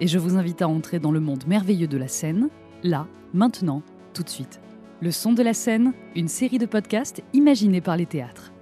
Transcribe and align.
et 0.00 0.06
je 0.06 0.18
vous 0.18 0.36
invite 0.36 0.62
à 0.62 0.68
entrer 0.68 0.98
dans 0.98 1.10
le 1.10 1.20
monde 1.20 1.44
merveilleux 1.46 1.88
de 1.88 1.98
la 1.98 2.08
scène, 2.08 2.48
là, 2.82 3.06
maintenant, 3.34 3.82
tout 4.14 4.22
de 4.22 4.28
suite. 4.28 4.60
Le 5.00 5.10
son 5.10 5.32
de 5.32 5.42
la 5.42 5.54
scène, 5.54 5.92
une 6.16 6.28
série 6.28 6.58
de 6.58 6.66
podcasts 6.66 7.22
imaginés 7.32 7.80
par 7.80 7.96
les 7.96 8.06
théâtres. 8.06 8.52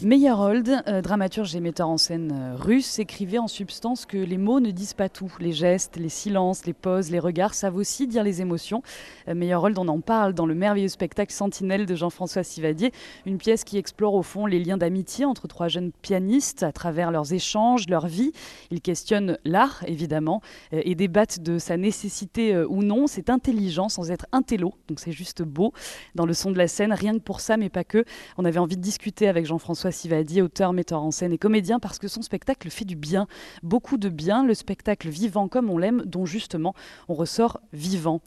Meyerhold, 0.00 0.84
euh, 0.86 1.02
dramaturge 1.02 1.56
et 1.56 1.60
metteur 1.60 1.88
en 1.88 1.96
scène 1.96 2.30
euh, 2.32 2.54
russe, 2.54 3.00
écrivait 3.00 3.38
en 3.38 3.48
substance 3.48 4.06
que 4.06 4.16
les 4.16 4.38
mots 4.38 4.60
ne 4.60 4.70
disent 4.70 4.94
pas 4.94 5.08
tout. 5.08 5.34
Les 5.40 5.50
gestes, 5.50 5.96
les 5.96 6.08
silences, 6.08 6.66
les 6.66 6.72
poses, 6.72 7.10
les 7.10 7.18
regards 7.18 7.52
savent 7.52 7.74
aussi 7.74 8.06
dire 8.06 8.22
les 8.22 8.40
émotions. 8.40 8.80
Euh, 9.26 9.34
Meyerhold, 9.34 9.76
on 9.76 9.88
en 9.88 9.98
parle 9.98 10.34
dans 10.34 10.46
le 10.46 10.54
merveilleux 10.54 10.86
spectacle 10.86 11.32
Sentinelle 11.32 11.84
de 11.84 11.96
Jean-François 11.96 12.44
Sivadier, 12.44 12.92
une 13.26 13.38
pièce 13.38 13.64
qui 13.64 13.76
explore 13.76 14.14
au 14.14 14.22
fond 14.22 14.46
les 14.46 14.62
liens 14.62 14.76
d'amitié 14.76 15.24
entre 15.24 15.48
trois 15.48 15.66
jeunes 15.66 15.90
pianistes 16.00 16.62
à 16.62 16.70
travers 16.70 17.10
leurs 17.10 17.32
échanges, 17.32 17.88
leur 17.88 18.06
vie. 18.06 18.30
Il 18.70 18.80
questionne 18.80 19.36
l'art, 19.44 19.82
évidemment, 19.88 20.42
et 20.70 20.94
débattent 20.94 21.40
de 21.40 21.58
sa 21.58 21.76
nécessité 21.76 22.56
ou 22.56 22.84
non. 22.84 23.08
C'est 23.08 23.30
intelligent 23.30 23.88
sans 23.88 24.12
être 24.12 24.26
intello, 24.30 24.74
donc 24.86 25.00
c'est 25.00 25.10
juste 25.10 25.42
beau. 25.42 25.72
Dans 26.14 26.24
le 26.24 26.34
son 26.34 26.52
de 26.52 26.58
la 26.58 26.68
scène, 26.68 26.92
rien 26.92 27.14
que 27.14 27.22
pour 27.22 27.40
ça, 27.40 27.56
mais 27.56 27.68
pas 27.68 27.82
que. 27.82 28.04
On 28.36 28.44
avait 28.44 28.60
envie 28.60 28.76
de 28.76 28.82
discuter 28.82 29.26
avec 29.26 29.44
Jean-François 29.44 29.87
Sivadi, 29.90 30.42
auteur, 30.42 30.72
metteur 30.72 31.02
en 31.02 31.10
scène 31.10 31.32
et 31.32 31.38
comédien, 31.38 31.78
parce 31.78 31.98
que 31.98 32.08
son 32.08 32.22
spectacle 32.22 32.70
fait 32.70 32.84
du 32.84 32.96
bien, 32.96 33.26
beaucoup 33.62 33.96
de 33.96 34.08
bien, 34.08 34.44
le 34.44 34.54
spectacle 34.54 35.08
vivant 35.08 35.48
comme 35.48 35.70
on 35.70 35.78
l'aime, 35.78 36.02
dont 36.06 36.26
justement 36.26 36.74
on 37.08 37.14
ressort 37.14 37.60
vivant. 37.72 38.20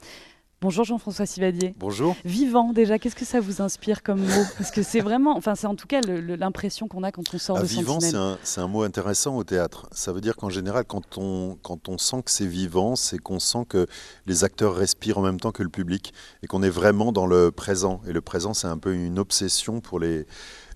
Bonjour 0.64 0.86
Jean-François 0.86 1.26
Sivadier. 1.26 1.74
Bonjour. 1.80 2.16
Vivant 2.24 2.72
déjà, 2.72 3.00
qu'est-ce 3.00 3.16
que 3.16 3.26
ça 3.26 3.40
vous 3.40 3.64
inspire 3.64 4.04
comme 4.04 4.20
mot? 4.20 4.44
Parce 4.60 4.70
que 4.70 4.84
c'est 4.84 5.00
vraiment, 5.00 5.36
enfin 5.36 5.56
c'est 5.56 5.66
en 5.66 5.74
tout 5.74 5.88
cas 5.88 6.02
l'impression 6.02 6.88
qu'on 6.88 7.02
a 7.02 7.12
quand 7.12 7.34
on 7.34 7.40
sort 7.40 7.58
ah, 7.58 7.64
de 7.64 7.66
Vivant, 7.66 8.00
c'est 8.00 8.14
un, 8.14 8.38
un, 8.58 8.68
mot 8.68 8.84
intéressant 8.84 9.36
au 9.38 9.44
théâtre. 9.44 9.88
Ça 9.92 10.14
veut 10.14 10.22
dire 10.22 10.36
qu'en 10.36 10.52
général, 10.52 10.84
quand 10.86 11.18
on, 11.18 11.58
quand 11.64 11.90
on 11.90 11.98
sent 11.98 12.22
que 12.24 12.30
c'est 12.30 12.46
vivant, 12.46 12.96
c'est 12.96 13.18
qu'on 13.18 13.40
sent 13.40 13.66
que 13.68 13.88
les 14.28 14.44
acteurs 14.44 14.76
respirent 14.76 15.18
en 15.18 15.24
même 15.24 15.40
temps 15.40 15.52
que 15.52 15.64
le 15.64 15.70
public 15.70 16.14
et 16.44 16.48
qu'on 16.48 16.62
est 16.62 16.70
vraiment 16.70 17.12
dans 17.12 17.26
le 17.26 17.50
présent. 17.50 18.00
Et 18.08 18.14
le 18.14 18.22
présent, 18.22 18.54
c'est 18.54 18.68
un 18.68 18.78
peu 18.78 18.94
une 18.94 19.18
obsession 19.18 19.82
pour 19.82 20.00
les, 20.00 20.28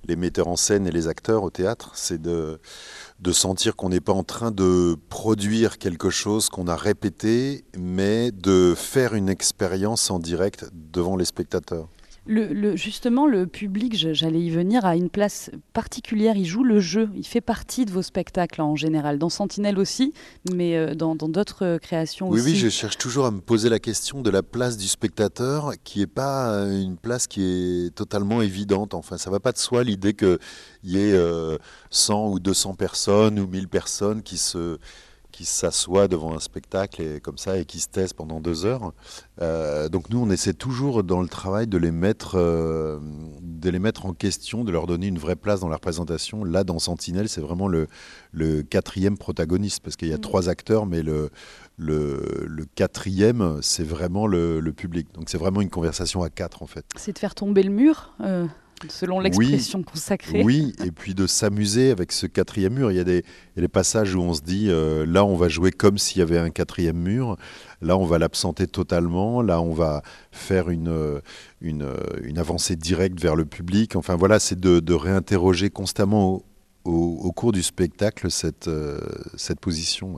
les 0.07 0.15
metteurs 0.15 0.47
en 0.47 0.55
scène 0.55 0.87
et 0.87 0.91
les 0.91 1.07
acteurs 1.07 1.43
au 1.43 1.49
théâtre, 1.49 1.91
c'est 1.95 2.21
de, 2.21 2.59
sentir 3.31 3.75
qu'on 3.75 3.89
n'est 3.89 3.99
pas 3.99 4.13
en 4.13 4.23
train 4.23 4.51
de 4.51 4.97
produire 5.09 5.77
quelque 5.77 6.09
chose 6.09 6.49
qu'on 6.49 6.67
a 6.67 6.75
répété, 6.75 7.65
mais 7.77 8.31
de 8.31 8.73
faire 8.75 9.13
une 9.13 9.29
expérience 9.29 10.09
en 10.11 10.19
direct 10.19 10.69
devant 10.73 11.15
les 11.15 11.25
spectateurs. 11.25 11.87
Le, 12.27 12.75
justement, 12.75 13.27
le 13.27 13.45
public, 13.45 13.95
j'allais 13.95 14.41
y 14.41 14.49
venir, 14.49 14.83
a 14.83 14.95
une 14.95 15.11
place 15.11 15.51
particulière. 15.73 16.35
Il 16.35 16.45
joue 16.45 16.63
le 16.63 16.79
jeu. 16.79 17.09
Il 17.15 17.25
fait 17.25 17.41
partie 17.41 17.85
de 17.85 17.91
vos 17.91 18.01
spectacles 18.01 18.61
en 18.61 18.75
général. 18.75 19.19
Dans 19.19 19.29
Sentinelle 19.29 19.77
aussi, 19.77 20.11
mais 20.51 20.75
euh, 20.75 20.95
dans 20.95 21.15
d'autres 21.15 21.63
euh, 21.63 21.77
créations 21.77 22.29
oui, 22.29 22.39
aussi. 22.39 22.53
Oui, 22.53 22.55
je 22.55 22.69
cherche 22.69 22.97
toujours 22.97 23.27
à 23.27 23.31
me 23.31 23.41
poser 23.41 23.69
la 23.69 23.77
question 23.77 24.21
de 24.21 24.29
la 24.31 24.41
place 24.41 24.75
du 24.75 24.87
spectateur, 24.87 25.73
qui 25.83 25.99
n'est 25.99 26.07
pas 26.07 26.51
euh, 26.51 26.81
une 26.81 26.97
place 26.97 27.27
qui 27.27 27.43
est 27.43 27.93
totalement 27.93 28.41
évidente. 28.41 28.95
Enfin, 28.95 29.17
ça 29.17 29.29
ne 29.29 29.35
va 29.35 29.39
pas 29.39 29.51
de 29.51 29.59
soi 29.59 29.83
l'idée 29.83 30.15
qu'il 30.15 30.39
y 30.83 30.97
ait 30.97 31.15
100 31.91 32.29
ou 32.29 32.39
200 32.39 32.73
personnes 32.73 33.39
ou 33.39 33.47
1000 33.47 33.67
personnes 33.67 34.23
qui 34.23 34.37
se 34.37 34.79
qui 35.35 35.43
s'assoient 35.43 36.07
devant 36.07 36.33
un 36.33 36.39
spectacle 36.39 37.01
et, 37.01 37.19
comme 37.19 37.37
ça 37.37 37.57
et 37.57 37.65
qui 37.65 37.81
se 37.81 37.89
taisent 37.89 38.13
pendant 38.13 38.39
deux 38.39 38.65
heures. 38.65 38.93
Euh, 39.41 39.89
donc 39.89 40.09
nous, 40.09 40.17
on 40.17 40.29
essaie 40.29 40.53
toujours 40.53 41.03
dans 41.03 41.21
le 41.21 41.27
travail 41.27 41.67
de 41.67 41.77
les 41.77 41.91
mettre, 41.91 42.35
euh, 42.35 42.99
de 43.41 43.69
les 43.69 43.79
mettre 43.79 44.05
en 44.05 44.13
question, 44.13 44.63
de 44.63 44.71
leur 44.71 44.87
donner 44.87 45.07
une 45.07 45.19
vraie 45.19 45.35
place 45.35 45.59
dans 45.59 45.67
la 45.67 45.75
représentation. 45.75 46.45
Là, 46.45 46.63
dans 46.63 46.79
Sentinelle, 46.79 47.27
c'est 47.27 47.41
vraiment 47.41 47.67
le, 47.67 47.87
le, 48.31 48.63
quatrième 48.63 49.17
protagoniste 49.17 49.81
parce 49.83 49.97
qu'il 49.97 50.07
y 50.07 50.13
a 50.13 50.17
mmh. 50.17 50.21
trois 50.21 50.47
acteurs, 50.47 50.85
mais 50.85 51.03
le, 51.03 51.29
le, 51.75 52.45
le 52.47 52.65
quatrième, 52.73 53.59
c'est 53.61 53.83
vraiment 53.83 54.27
le, 54.27 54.61
le, 54.61 54.71
public. 54.71 55.09
Donc 55.15 55.29
c'est 55.29 55.37
vraiment 55.37 55.59
une 55.59 55.69
conversation 55.69 56.23
à 56.23 56.29
quatre 56.29 56.63
en 56.63 56.67
fait. 56.67 56.85
C'est 56.95 57.11
de 57.11 57.19
faire 57.19 57.35
tomber 57.35 57.63
le 57.63 57.71
mur. 57.71 58.13
Euh, 58.21 58.47
selon 58.89 59.19
l'expression 59.19 59.83
consacrée. 59.83 60.43
Oui, 60.43 60.73
et 60.83 60.91
puis 60.91 61.15
de 61.15 61.27
s'amuser 61.27 61.91
avec 61.91 62.11
ce 62.11 62.27
quatrième 62.27 62.73
mur. 62.73 62.91
Il 62.91 62.97
y 62.97 62.99
a 62.99 63.03
des, 63.03 63.23
passages 63.67 64.15
où 64.15 64.21
on 64.21 64.33
se 64.33 64.41
dit, 64.41 64.67
euh, 64.69 65.05
là 65.05 65.25
on 65.25 65.35
va 65.35 65.49
jouer 65.49 65.71
comme 65.71 65.97
s'il 65.97 66.19
y 66.19 66.21
avait 66.21 66.37
un 66.37 66.49
quatrième 66.49 66.97
mur, 66.97 67.37
là 67.81 67.97
on 67.97 68.05
va 68.05 68.19
l'absenter 68.19 68.67
totalement, 68.67 69.41
là 69.41 69.61
on 69.61 69.73
va 69.73 70.01
faire 70.31 70.69
une, 70.69 70.89
euh, 70.89 71.19
une, 71.61 71.83
euh, 71.83 71.97
une, 72.23 72.37
avancée 72.37 72.75
directe 72.75 73.19
vers 73.19 73.35
le 73.35 73.45
public. 73.45 73.95
Enfin 73.95 74.15
voilà, 74.15 74.39
c'est 74.39 74.59
de, 74.59 74.79
de, 74.79 74.93
réinterroger 74.93 75.69
constamment 75.69 76.43
au, 76.83 77.31
cours 77.31 77.51
du 77.51 77.63
spectacle 77.63 78.29
cette, 78.29 78.69
cette 79.35 79.59
position. 79.59 80.17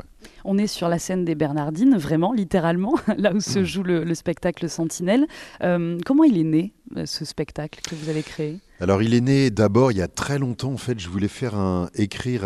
On 0.49 0.57
est 0.57 0.67
sur 0.67 0.87
la 0.87 0.97
scène 0.97 1.25
des 1.25 1.35
Bernardines, 1.35 1.97
vraiment, 1.97 2.31
littéralement, 2.31 2.95
là 3.17 3.33
où 3.33 3.41
se 3.41 3.65
joue 3.65 3.83
le, 3.83 4.15
spectacle 4.15 4.69
Sentinelle. 4.69 5.27
comment 5.59 6.23
il 6.23 6.37
est 6.37 6.43
né 6.43 6.73
euh, 6.95 7.05
ce 7.05 7.25
spectacle 7.25 7.81
que 7.81 7.95
vous 7.95 8.07
avez 8.07 8.23
créé? 8.23 8.59
Alors 8.79 9.01
il 9.01 9.13
est 9.13 9.21
né 9.21 9.49
d'abord 9.49 9.91
il 9.91 9.97
y 9.97 10.01
a 10.03 10.07
très 10.07 10.37
longtemps 10.39 10.71
en 10.71 10.77
fait, 10.77 10.99
je 10.99 11.09
voulais 11.09 11.27
faire 11.27 11.55
un, 11.55 11.89
écrire 11.95 12.45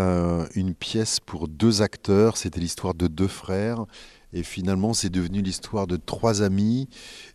une 0.56 0.73
pièce 0.73 1.19
pour 1.19 1.47
deux 1.47 1.81
acteurs, 1.81 2.38
c'était 2.38 2.59
l'histoire 2.59 2.94
de 2.94 3.07
deux 3.07 3.28
frères. 3.28 3.85
Et 4.34 4.44
finalement 4.44 4.94
c'est 4.94 5.09
devenu 5.09 5.41
l'histoire 5.41 5.88
de 5.88 5.97
trois 5.97 6.41
amis. 6.41 6.88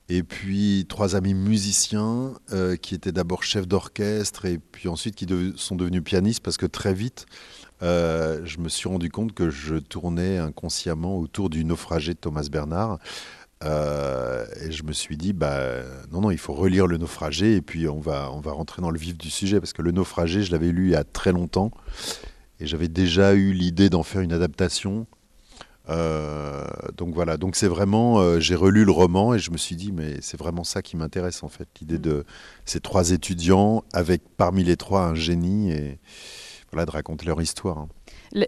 Et 0.08 0.22
puis 0.22 0.86
trois 0.88 1.16
amis 1.16 1.34
musiciens 1.34 2.34
euh, 2.52 2.76
qui 2.76 2.94
étaient 2.94 3.12
d'abord 3.12 3.42
chefs 3.42 3.68
d'orchestre 3.68 4.46
et 4.46 4.58
puis 4.58 4.88
ensuite 4.88 5.14
qui 5.14 5.26
sont 5.56 5.76
devenus 5.76 6.02
pianistes 6.02 6.42
parce 6.42 6.56
que 6.56 6.66
très 6.66 6.94
vite 6.94 7.26
euh, 7.82 8.40
je 8.44 8.58
me 8.58 8.68
suis 8.68 8.88
rendu 8.88 9.10
compte 9.10 9.32
que 9.32 9.50
je 9.50 9.76
tournais 9.76 10.38
inconsciemment 10.38 11.18
autour 11.18 11.50
du 11.50 11.64
naufragé 11.64 12.14
de 12.14 12.18
Thomas 12.18 12.48
Bernard. 12.50 12.98
Euh, 13.64 14.44
et 14.60 14.70
je 14.70 14.82
me 14.82 14.92
suis 14.92 15.16
dit, 15.16 15.32
bah, 15.32 15.58
non, 16.12 16.20
non, 16.20 16.30
il 16.30 16.38
faut 16.38 16.52
relire 16.52 16.86
Le 16.86 16.98
Naufragé 16.98 17.56
et 17.56 17.62
puis 17.62 17.88
on 17.88 18.00
va, 18.00 18.30
on 18.32 18.40
va 18.40 18.52
rentrer 18.52 18.82
dans 18.82 18.90
le 18.90 18.98
vif 18.98 19.16
du 19.16 19.30
sujet 19.30 19.60
parce 19.60 19.72
que 19.72 19.82
Le 19.82 19.92
Naufragé, 19.92 20.42
je 20.42 20.52
l'avais 20.52 20.72
lu 20.72 20.88
il 20.88 20.90
y 20.92 20.96
a 20.96 21.04
très 21.04 21.32
longtemps 21.32 21.70
et 22.60 22.66
j'avais 22.66 22.88
déjà 22.88 23.34
eu 23.34 23.52
l'idée 23.52 23.88
d'en 23.88 24.02
faire 24.02 24.20
une 24.20 24.32
adaptation. 24.32 25.06
Euh, 25.88 26.64
donc 26.96 27.14
voilà, 27.14 27.36
donc 27.36 27.54
c'est 27.54 27.68
vraiment, 27.68 28.18
euh, 28.18 28.40
j'ai 28.40 28.56
relu 28.56 28.84
le 28.84 28.90
roman 28.90 29.34
et 29.34 29.38
je 29.38 29.50
me 29.50 29.56
suis 29.56 29.76
dit, 29.76 29.92
mais 29.92 30.16
c'est 30.20 30.36
vraiment 30.36 30.64
ça 30.64 30.82
qui 30.82 30.96
m'intéresse 30.96 31.42
en 31.42 31.48
fait, 31.48 31.68
l'idée 31.80 31.98
de 31.98 32.24
ces 32.64 32.80
trois 32.80 33.10
étudiants 33.10 33.84
avec 33.92 34.22
parmi 34.36 34.64
les 34.64 34.76
trois 34.76 35.02
un 35.04 35.14
génie 35.14 35.70
et 35.70 35.98
de 36.84 36.90
raconter 36.90 37.26
leur 37.26 37.40
histoire. 37.40 37.78
Hein. 37.78 37.88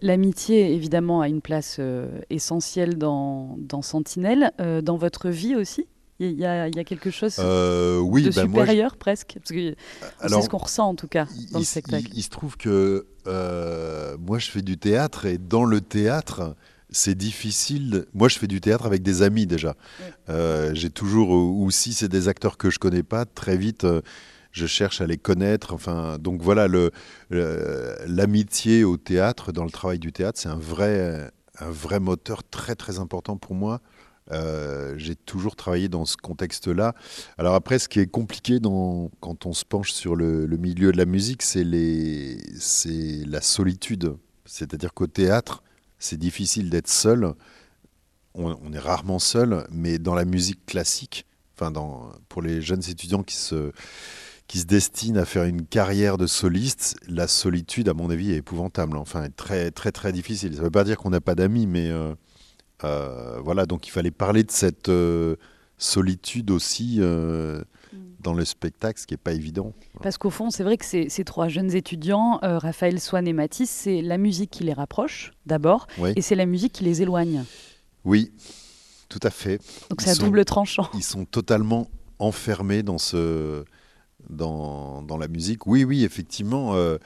L'amitié, 0.02 0.75
évidemment, 0.75 1.20
a 1.20 1.28
une 1.28 1.40
place 1.40 1.76
euh, 1.78 2.20
essentielle 2.30 2.98
dans, 2.98 3.56
dans 3.58 3.82
Sentinelle. 3.82 4.52
Euh, 4.60 4.82
dans 4.82 4.96
votre 4.96 5.28
vie 5.28 5.54
aussi 5.54 5.86
il 6.20 6.32
y, 6.32 6.44
a, 6.44 6.66
il 6.66 6.75
y, 6.75 6.80
a, 6.80 6.84
quelque 6.84 7.12
chose 7.12 7.36
euh, 7.38 8.00
oui, 8.00 8.25
de 8.25 8.30
bah, 8.30 8.42
supérieur 8.42 8.96
presque? 8.96 9.36
Parce 9.38 9.52
que 9.52 9.76
c'est 10.26 10.42
ce 10.42 10.48
qu'on 10.48 10.58
ressent 10.58 10.88
en 10.88 10.96
tout 10.96 11.06
cas 11.06 11.28
dans 11.52 11.60
le 11.60 11.64
spectacle. 11.64 12.08
Il, 12.12 12.25
se 12.25 12.28
trouve 12.28 12.56
que 12.56 13.06
moi 14.19 14.40
je 14.40 14.50
fais 14.50 14.62
du 14.62 14.78
théâtre 14.78 15.26
et 15.26 15.38
dans 15.38 15.64
le 15.64 15.80
théâtre, 15.80 16.56
c'est 16.90 17.14
difficile. 17.14 18.06
Moi, 18.14 18.28
je 18.28 18.36
fais 18.36 18.48
du 18.48 18.60
théâtre 18.60 18.84
avec 18.84 19.02
des 19.02 19.22
amis 19.22 19.46
déjà. 19.46 19.76
J'ai 20.72 20.90
toujours, 20.90 21.30
ou 21.30 21.70
si 21.70 21.92
c'est 21.92 22.08
des 22.08 22.26
acteurs 22.26 22.56
que 22.56 22.69
je 22.69 22.80
connais 22.80 23.04
pas, 23.04 23.25
très 23.25 23.56
vite, 23.56 23.86
je 24.58 24.66
cherche 24.66 25.00
à 25.00 25.06
les 25.06 25.16
connaître. 25.16 25.72
Enfin, 25.72 26.19
donc 26.19 26.43
voilà, 26.43 26.69
l'amitié 27.31 28.84
au 28.84 28.96
théâtre, 28.96 29.52
dans 29.52 29.64
le 29.64 29.70
travail 29.70 29.99
du 29.99 30.12
théâtre, 30.12 30.38
c'est 30.38 30.49
un 30.49 30.58
vrai, 30.58 31.31
un 31.58 31.70
vrai 31.70 32.00
moteur 32.00 32.43
très 32.44 32.75
très 32.75 32.99
important 32.99 33.37
pour 33.37 33.55
moi. 33.55 33.81
Euh, 34.31 34.94
j'ai 34.99 35.16
toujours 35.16 35.56
travaillé 35.56 35.88
dans 35.88 36.05
ce 36.05 36.16
contexte-là. 36.16 36.94
Alors 37.38 37.55
après, 37.55 37.78
ce 37.78 37.88
qui 37.88 38.00
est 38.00 38.06
compliqué 38.06 38.58
quand 38.60 39.46
on 39.46 39.52
se 39.52 39.64
penche 39.64 39.93
sur 39.93 40.16
le, 40.16 40.46
milieu 40.46 40.93
de 40.93 40.99
la 40.99 41.06
musique, 41.06 41.43
c'est 41.43 41.64
la 41.64 43.40
solitude. 43.40 44.16
C'est-à-dire 44.44 44.94
qu'au 44.94 45.06
théâtre, 45.06 45.62
c'est 45.99 46.19
difficile 46.19 46.70
d'être 46.70 46.88
seul. 46.88 47.34
On, 48.34 48.72
est 48.72 48.78
rarement 48.78 49.19
seul, 49.19 49.66
mais 49.70 49.99
dans 49.99 50.14
la 50.14 50.25
musique 50.25 50.64
classique, 50.64 51.26
pour 52.28 52.43
les 52.43 52.62
jeunes 52.62 52.82
étudiants 52.88 53.25
qui 53.25 53.34
se, 53.34 53.72
qui 54.48 54.60
se 54.60 54.64
destinent 54.64 55.20
à 55.20 55.26
faire 55.26 55.44
une 55.44 55.66
carrière 55.66 56.16
de 56.16 56.26
soliste, 56.26 56.96
la 57.06 57.28
solitude, 57.28 57.88
à 57.90 57.94
mon 57.94 58.08
avis, 58.08 58.32
est 58.32 58.36
épouvantable. 58.36 58.96
Enfin, 58.96 59.28
très, 59.36 59.70
très, 59.70 59.92
très 59.92 60.10
difficile. 60.10 60.54
Ça 60.54 60.60
ne 60.60 60.64
veut 60.64 60.70
pas 60.70 60.84
dire 60.84 60.96
qu'on 60.96 61.10
n'a 61.10 61.20
pas 61.20 61.34
d'amis, 61.34 61.66
mais 61.66 61.90
euh, 61.90 62.14
euh, 62.82 63.38
voilà. 63.44 63.66
Donc, 63.66 63.86
il 63.86 63.90
fallait 63.90 64.10
parler 64.10 64.44
de 64.44 64.50
cette 64.50 64.88
euh, 64.88 65.36
solitude 65.76 66.50
aussi 66.50 66.98
mm. 66.98 67.62
dans 68.20 68.32
le 68.32 68.46
spectacle, 68.46 68.98
ce 68.98 69.06
qui 69.06 69.12
n'est 69.12 69.18
pas 69.18 69.34
évident. 69.34 69.74
Parce 70.02 70.16
qu'au 70.16 70.30
fond, 70.30 70.50
c'est 70.50 70.64
vrai 70.64 70.78
que 70.78 70.86
ces, 70.86 71.10
ces, 71.10 71.24
trois 71.24 71.48
jeunes 71.48 71.74
étudiants, 71.74 72.38
Raphaël, 72.40 73.00
Swan 73.00 73.28
et 73.28 73.34
Mathis, 73.34 73.68
c'est 73.68 74.00
la 74.00 74.16
musique 74.16 74.50
qui 74.50 74.64
les 74.64 74.72
rapproche, 74.72 75.32
d'abord, 75.44 75.86
et 76.16 76.22
c'est 76.22 76.36
la 76.36 76.46
musique 76.46 76.72
qui 76.72 76.84
les 76.84 77.02
éloigne. 77.02 77.44
Oui, 78.06 78.32
tout 79.10 79.20
à 79.22 79.30
fait. 79.30 79.60
Donc, 79.90 80.00
c'est 80.00 80.08
à 80.08 80.14
double 80.14 80.46
tranchant. 80.46 80.88
Ils 80.94 81.02
sont 81.02 81.26
totalement 81.26 81.90
enfermés 82.18 82.82
dans 82.82 82.98
ce 82.98 83.64
dans, 84.28 85.18
la 85.18 85.28
musique. 85.28 85.66
Oui, 85.66 85.84
oui, 85.84 86.04
effectivement, 86.04 86.74
euh, 86.74 86.98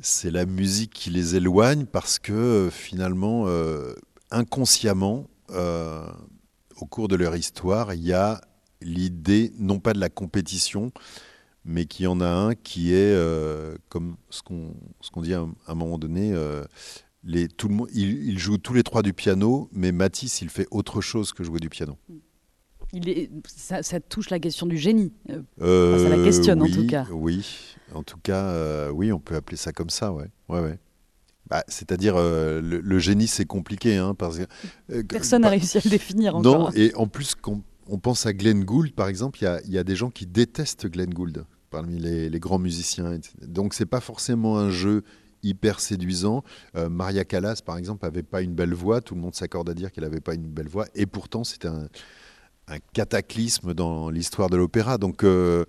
c'est 0.00 0.30
la 0.30 0.46
musique 0.46 0.92
qui 0.92 1.10
les 1.10 1.36
éloigne 1.36 1.86
parce 1.86 2.18
que 2.18 2.32
euh, 2.32 2.70
finalement, 2.70 3.44
euh, 3.46 3.94
inconsciemment, 4.30 5.26
au 5.48 6.86
cours 6.86 7.08
de 7.08 7.16
leur 7.16 7.36
histoire, 7.36 7.94
il 7.94 8.02
y 8.02 8.12
a 8.12 8.40
l'idée, 8.82 9.52
non 9.58 9.78
pas 9.78 9.92
de 9.92 10.00
la 10.00 10.08
compétition, 10.10 10.90
mais 11.64 11.86
qu'il 11.86 12.04
y 12.04 12.06
en 12.06 12.20
a 12.20 12.28
un 12.28 12.54
qui 12.54 12.92
est, 12.92 13.16
comme 13.88 14.16
ce 14.30 14.42
qu'on 14.42 14.74
qu'on 15.12 15.22
dit 15.22 15.34
à 15.34 15.46
un, 15.68 15.74
moment 15.74 15.98
donné, 15.98 16.34
les, 17.22 17.46
tout 17.46 17.70
jouent 18.36 18.58
tous 18.58 18.74
les 18.74 18.82
trois 18.82 19.02
du 19.02 19.12
piano, 19.12 19.68
mais 19.72 19.92
Matisse, 19.92 20.42
il 20.42 20.50
fait 20.50 20.66
autre 20.72 21.00
chose 21.00 21.32
que 21.32 21.44
jouer 21.44 21.60
du 21.60 21.68
piano. 21.68 21.96
Mm. 22.08 22.14
Il 22.92 23.08
est, 23.08 23.30
ça, 23.46 23.82
touche 24.00 24.30
la 24.30 24.38
question 24.38 24.66
du 24.66 24.76
génie. 24.76 25.12
Euh, 25.60 26.02
ça 26.02 26.08
la 26.08 26.22
questionne 26.22 26.62
en 26.62 26.68
tout 26.68 26.86
cas. 26.86 27.06
Oui, 27.10 27.76
en 27.92 28.02
tout 28.02 28.18
cas, 28.18 28.44
euh, 28.44 28.90
oui, 28.90 29.12
on 29.12 29.18
peut 29.18 29.34
appeler 29.34 29.56
ça 29.56 29.72
comme 29.72 29.90
ça, 29.90 30.12
ouais, 30.12 30.30
ouais, 30.48 30.60
ouais. 30.60 30.78
Bah, 31.48 31.62
C'est-à-dire, 31.68 32.14
euh, 32.16 32.60
le, 32.60 32.98
génie, 32.98 33.26
c'est 33.26 33.44
compliqué. 33.44 33.96
Hein, 33.96 34.14
parce 34.14 34.38
que, 34.38 35.02
Personne 35.02 35.42
n'a 35.42 35.50
réussi 35.50 35.78
à 35.78 35.80
le 35.84 35.90
définir 35.90 36.36
encore. 36.36 36.70
Non, 36.70 36.70
et 36.74 36.94
en 36.94 37.06
plus, 37.06 37.34
quand 37.34 37.60
on 37.88 37.98
pense 37.98 38.26
à 38.26 38.32
Glenn 38.32 38.64
Gould, 38.64 38.92
par 38.92 39.08
exemple, 39.08 39.38
il 39.42 39.68
y, 39.68 39.72
y 39.72 39.78
a, 39.78 39.84
des 39.84 39.94
gens 39.94 40.10
qui 40.10 40.26
détestent 40.26 40.86
Glenn 40.86 41.12
Gould 41.12 41.44
parmi 41.70 41.98
les, 41.98 42.28
les 42.28 42.40
grands 42.40 42.58
musiciens. 42.58 43.18
Donc, 43.46 43.74
c'est 43.74 43.86
pas 43.86 44.00
forcément 44.00 44.58
un 44.58 44.70
jeu 44.70 45.04
hyper 45.42 45.78
séduisant. 45.78 46.42
Maria 46.74 47.24
Callas, 47.24 47.60
par 47.64 47.76
exemple, 47.76 48.04
avait 48.06 48.24
pas 48.24 48.42
une 48.42 48.54
belle 48.54 48.74
voix. 48.74 49.00
Tout 49.00 49.14
le 49.14 49.20
monde 49.20 49.34
s'accorde 49.34 49.70
à 49.70 49.74
dire 49.74 49.92
qu'elle 49.92 50.02
n'avait 50.02 50.20
pas 50.20 50.34
une 50.34 50.48
belle 50.48 50.68
voix. 50.68 50.86
Et 50.96 51.06
pourtant, 51.06 51.44
c'était 51.44 51.68
un, 51.68 51.88
un 52.68 52.78
cataclysme 52.92 53.74
dans 53.74 54.10
l'histoire 54.10 54.50
de 54.50 54.56
l'opéra. 54.56 54.98
Donc, 54.98 55.24
euh, 55.24 55.64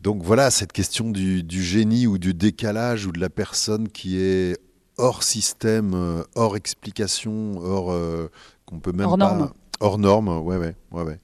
donc 0.00 0.22
voilà, 0.22 0.50
cette 0.50 0.72
question 0.72 1.10
du, 1.10 1.44
génie 1.48 2.06
ou 2.06 2.18
du 2.18 2.34
décalage 2.34 3.06
ou 3.06 3.12
de 3.12 3.20
la 3.20 3.30
personne 3.30 3.88
qui 3.88 4.18
est 4.18 4.58
hors 4.96 5.22
système, 5.22 5.92
euh, 5.94 6.22
hors 6.34 6.56
explication, 6.56 7.58
hors 7.58 7.92
euh, 7.92 8.30
qu'on 8.66 8.80
peut 8.80 8.92
même 8.92 9.06
hors 9.06 9.18
pas 9.18 9.34
norme. 9.36 9.52
hors 9.80 9.98
norme. 9.98 10.28
Ouais, 10.28 10.56
ouais, 10.56 10.74
ouais, 10.92 11.02
ouais. 11.02 11.20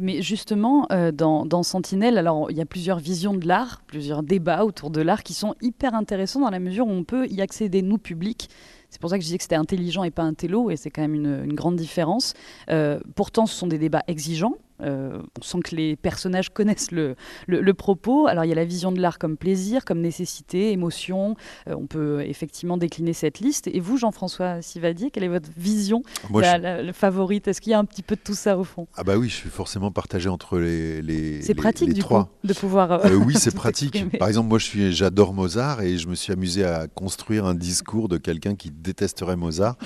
Mais 0.00 0.22
justement, 0.22 0.86
dans, 1.12 1.44
dans, 1.44 1.64
Sentinelle, 1.64 2.18
alors 2.18 2.52
il 2.52 2.56
y 2.56 2.60
a 2.60 2.66
plusieurs 2.66 3.00
visions 3.00 3.34
de 3.34 3.48
l'art, 3.48 3.82
plusieurs 3.84 4.22
débats 4.22 4.64
autour 4.64 4.90
de 4.90 5.00
l'art 5.00 5.24
qui 5.24 5.34
sont 5.34 5.56
hyper 5.60 5.92
intéressants 5.92 6.38
dans 6.38 6.50
la 6.50 6.60
mesure 6.60 6.86
où 6.86 6.92
on 6.92 7.02
peut 7.02 7.26
y 7.26 7.40
accéder, 7.40 7.82
nous, 7.82 7.98
publics, 7.98 8.48
c'est 8.90 9.00
pour 9.00 9.10
ça 9.10 9.16
que 9.16 9.22
je 9.22 9.26
disais 9.26 9.36
que 9.36 9.42
c'était 9.42 9.56
intelligent 9.56 10.02
et 10.04 10.10
pas 10.10 10.22
un 10.22 10.34
télo, 10.34 10.70
et 10.70 10.76
c'est 10.76 10.90
quand 10.90 11.02
même 11.02 11.14
une, 11.14 11.54
grande 11.54 11.76
différence. 11.76 12.34
Euh, 12.70 13.00
pourtant, 13.14 13.46
ce 13.46 13.54
sont 13.54 13.66
des 13.66 13.78
débats 13.78 14.04
exigeants. 14.06 14.54
Euh, 14.80 15.20
on 15.38 15.42
sent 15.42 15.58
que 15.64 15.76
les 15.76 15.96
personnages 15.96 16.50
connaissent 16.50 16.92
le, 16.92 17.16
le, 17.46 17.74
propos. 17.74 18.26
Alors 18.26 18.44
il 18.44 18.48
y 18.48 18.52
a 18.52 18.56
la 18.56 18.64
vision 18.64 18.92
de 18.92 19.00
l'art 19.00 19.18
comme 19.18 19.36
plaisir, 19.36 19.84
comme 19.84 20.00
nécessité, 20.00 20.72
émotion. 20.72 21.36
Euh, 21.68 21.74
on 21.76 21.86
peut 21.86 22.22
effectivement 22.22 22.76
décliner 22.76 23.12
cette 23.12 23.40
liste. 23.40 23.68
Et 23.68 23.80
vous, 23.80 23.96
Jean-François 23.96 24.62
Sivadier, 24.62 25.10
quelle 25.10 25.24
est 25.24 25.28
votre 25.28 25.48
vision 25.56 26.02
la, 26.32 26.92
favorite? 26.92 27.48
Est-ce 27.48 27.60
qu'il 27.60 27.72
y 27.72 27.74
a 27.74 27.78
un 27.78 27.84
petit 27.84 28.02
peu 28.02 28.16
de 28.16 28.20
tout 28.20 28.34
ça 28.34 28.58
au 28.58 28.64
fond? 28.64 28.86
Ah 28.96 29.04
bah 29.04 29.16
oui, 29.16 29.28
je 29.28 29.34
suis 29.34 29.50
forcément 29.50 29.90
partagé 29.90 30.28
entre 30.28 30.58
les, 30.58 31.02
les 31.02 31.42
C'est 31.42 31.54
pratique 31.54 31.92
du 31.92 32.00
trois. 32.00 32.24
coup 32.24 32.46
de 32.48 32.54
pouvoir. 32.54 33.04
Euh, 33.04 33.14
oui, 33.14 33.34
c'est 33.38 33.54
pratique. 33.54 34.18
Par 34.18 34.28
exemple, 34.28 34.48
moi, 34.48 34.58
je 34.58 34.64
suis, 34.64 34.92
j'adore 34.92 35.34
Mozart 35.34 35.82
et 35.82 35.98
je 35.98 36.08
me 36.08 36.14
suis 36.14 36.32
amusé 36.32 36.64
à 36.64 36.86
construire 36.88 37.46
un 37.46 37.54
discours 37.54 38.08
de 38.08 38.16
quelqu'un 38.18 38.54
qui 38.54 38.70
détesterait 38.70 39.36
Mozart. 39.36 39.76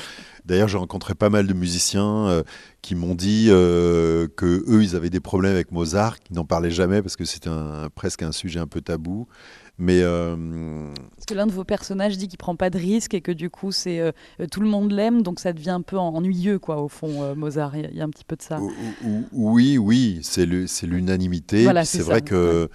D'ailleurs, 0.45 0.69
j'ai 0.69 0.79
rencontré 0.79 1.15
pas 1.15 1.31
mal 1.31 1.47
de 1.47 1.55
musiciens 1.55 2.27
euh, 2.27 2.43
qui 2.83 2.95
m'ont 2.95 3.15
dit 3.15 3.47
euh, 3.49 4.27
que 4.37 4.65
eux, 4.69 4.83
ils 4.83 4.97
avaient 4.97 5.11
des 5.11 5.21
problèmes 5.21 5.55
avec 5.55 5.71
Mozart, 5.71 6.19
qui 6.19 6.33
n'en 6.33 6.45
parlaient 6.45 6.71
jamais 6.71 7.01
parce 7.01 7.17
que 7.17 7.25
c'était 7.25 7.51
presque 7.95 8.23
un 8.23 8.33
sujet 8.33 8.59
un 8.59 8.67
peu 8.67 8.81
tabou. 8.81 9.29
Mais 9.79 10.01
euh, 10.03 10.93
parce 11.17 11.27
que 11.27 11.35
l'un 11.35 11.47
de 11.47 11.53
vos 11.53 11.65
personnages 11.65 12.19
dit 12.19 12.29
qu'il 12.29 12.39
prend 12.39 12.57
pas 12.57 12.71
de 12.71 12.79
risque 12.79 13.15
et 13.15 13.21
que 13.21 13.33
du 13.33 13.51
coup, 13.51 13.73
c'est 13.73 14.13
tout 14.51 14.61
le 14.61 14.69
monde 14.69 14.93
l'aime, 14.93 15.23
donc 15.23 15.41
ça 15.41 15.53
devient 15.53 15.71
un 15.71 15.81
peu 15.81 15.97
ennuyeux, 15.97 16.59
quoi, 16.59 16.83
au 16.83 16.89
fond, 16.89 17.35
Mozart. 17.35 17.77
Il 17.77 17.97
y, 17.97 18.01
a 18.01 18.05
un 18.05 18.11
petit 18.11 18.25
peu 18.25 18.37
de 18.37 18.43
ça. 18.43 18.61
Oui, 19.33 19.79
oui, 19.79 20.21
c'est 20.23 20.45
l'unanimité. 20.45 21.69
c'est 21.85 22.03
vrai 22.03 22.21
que 22.21 22.69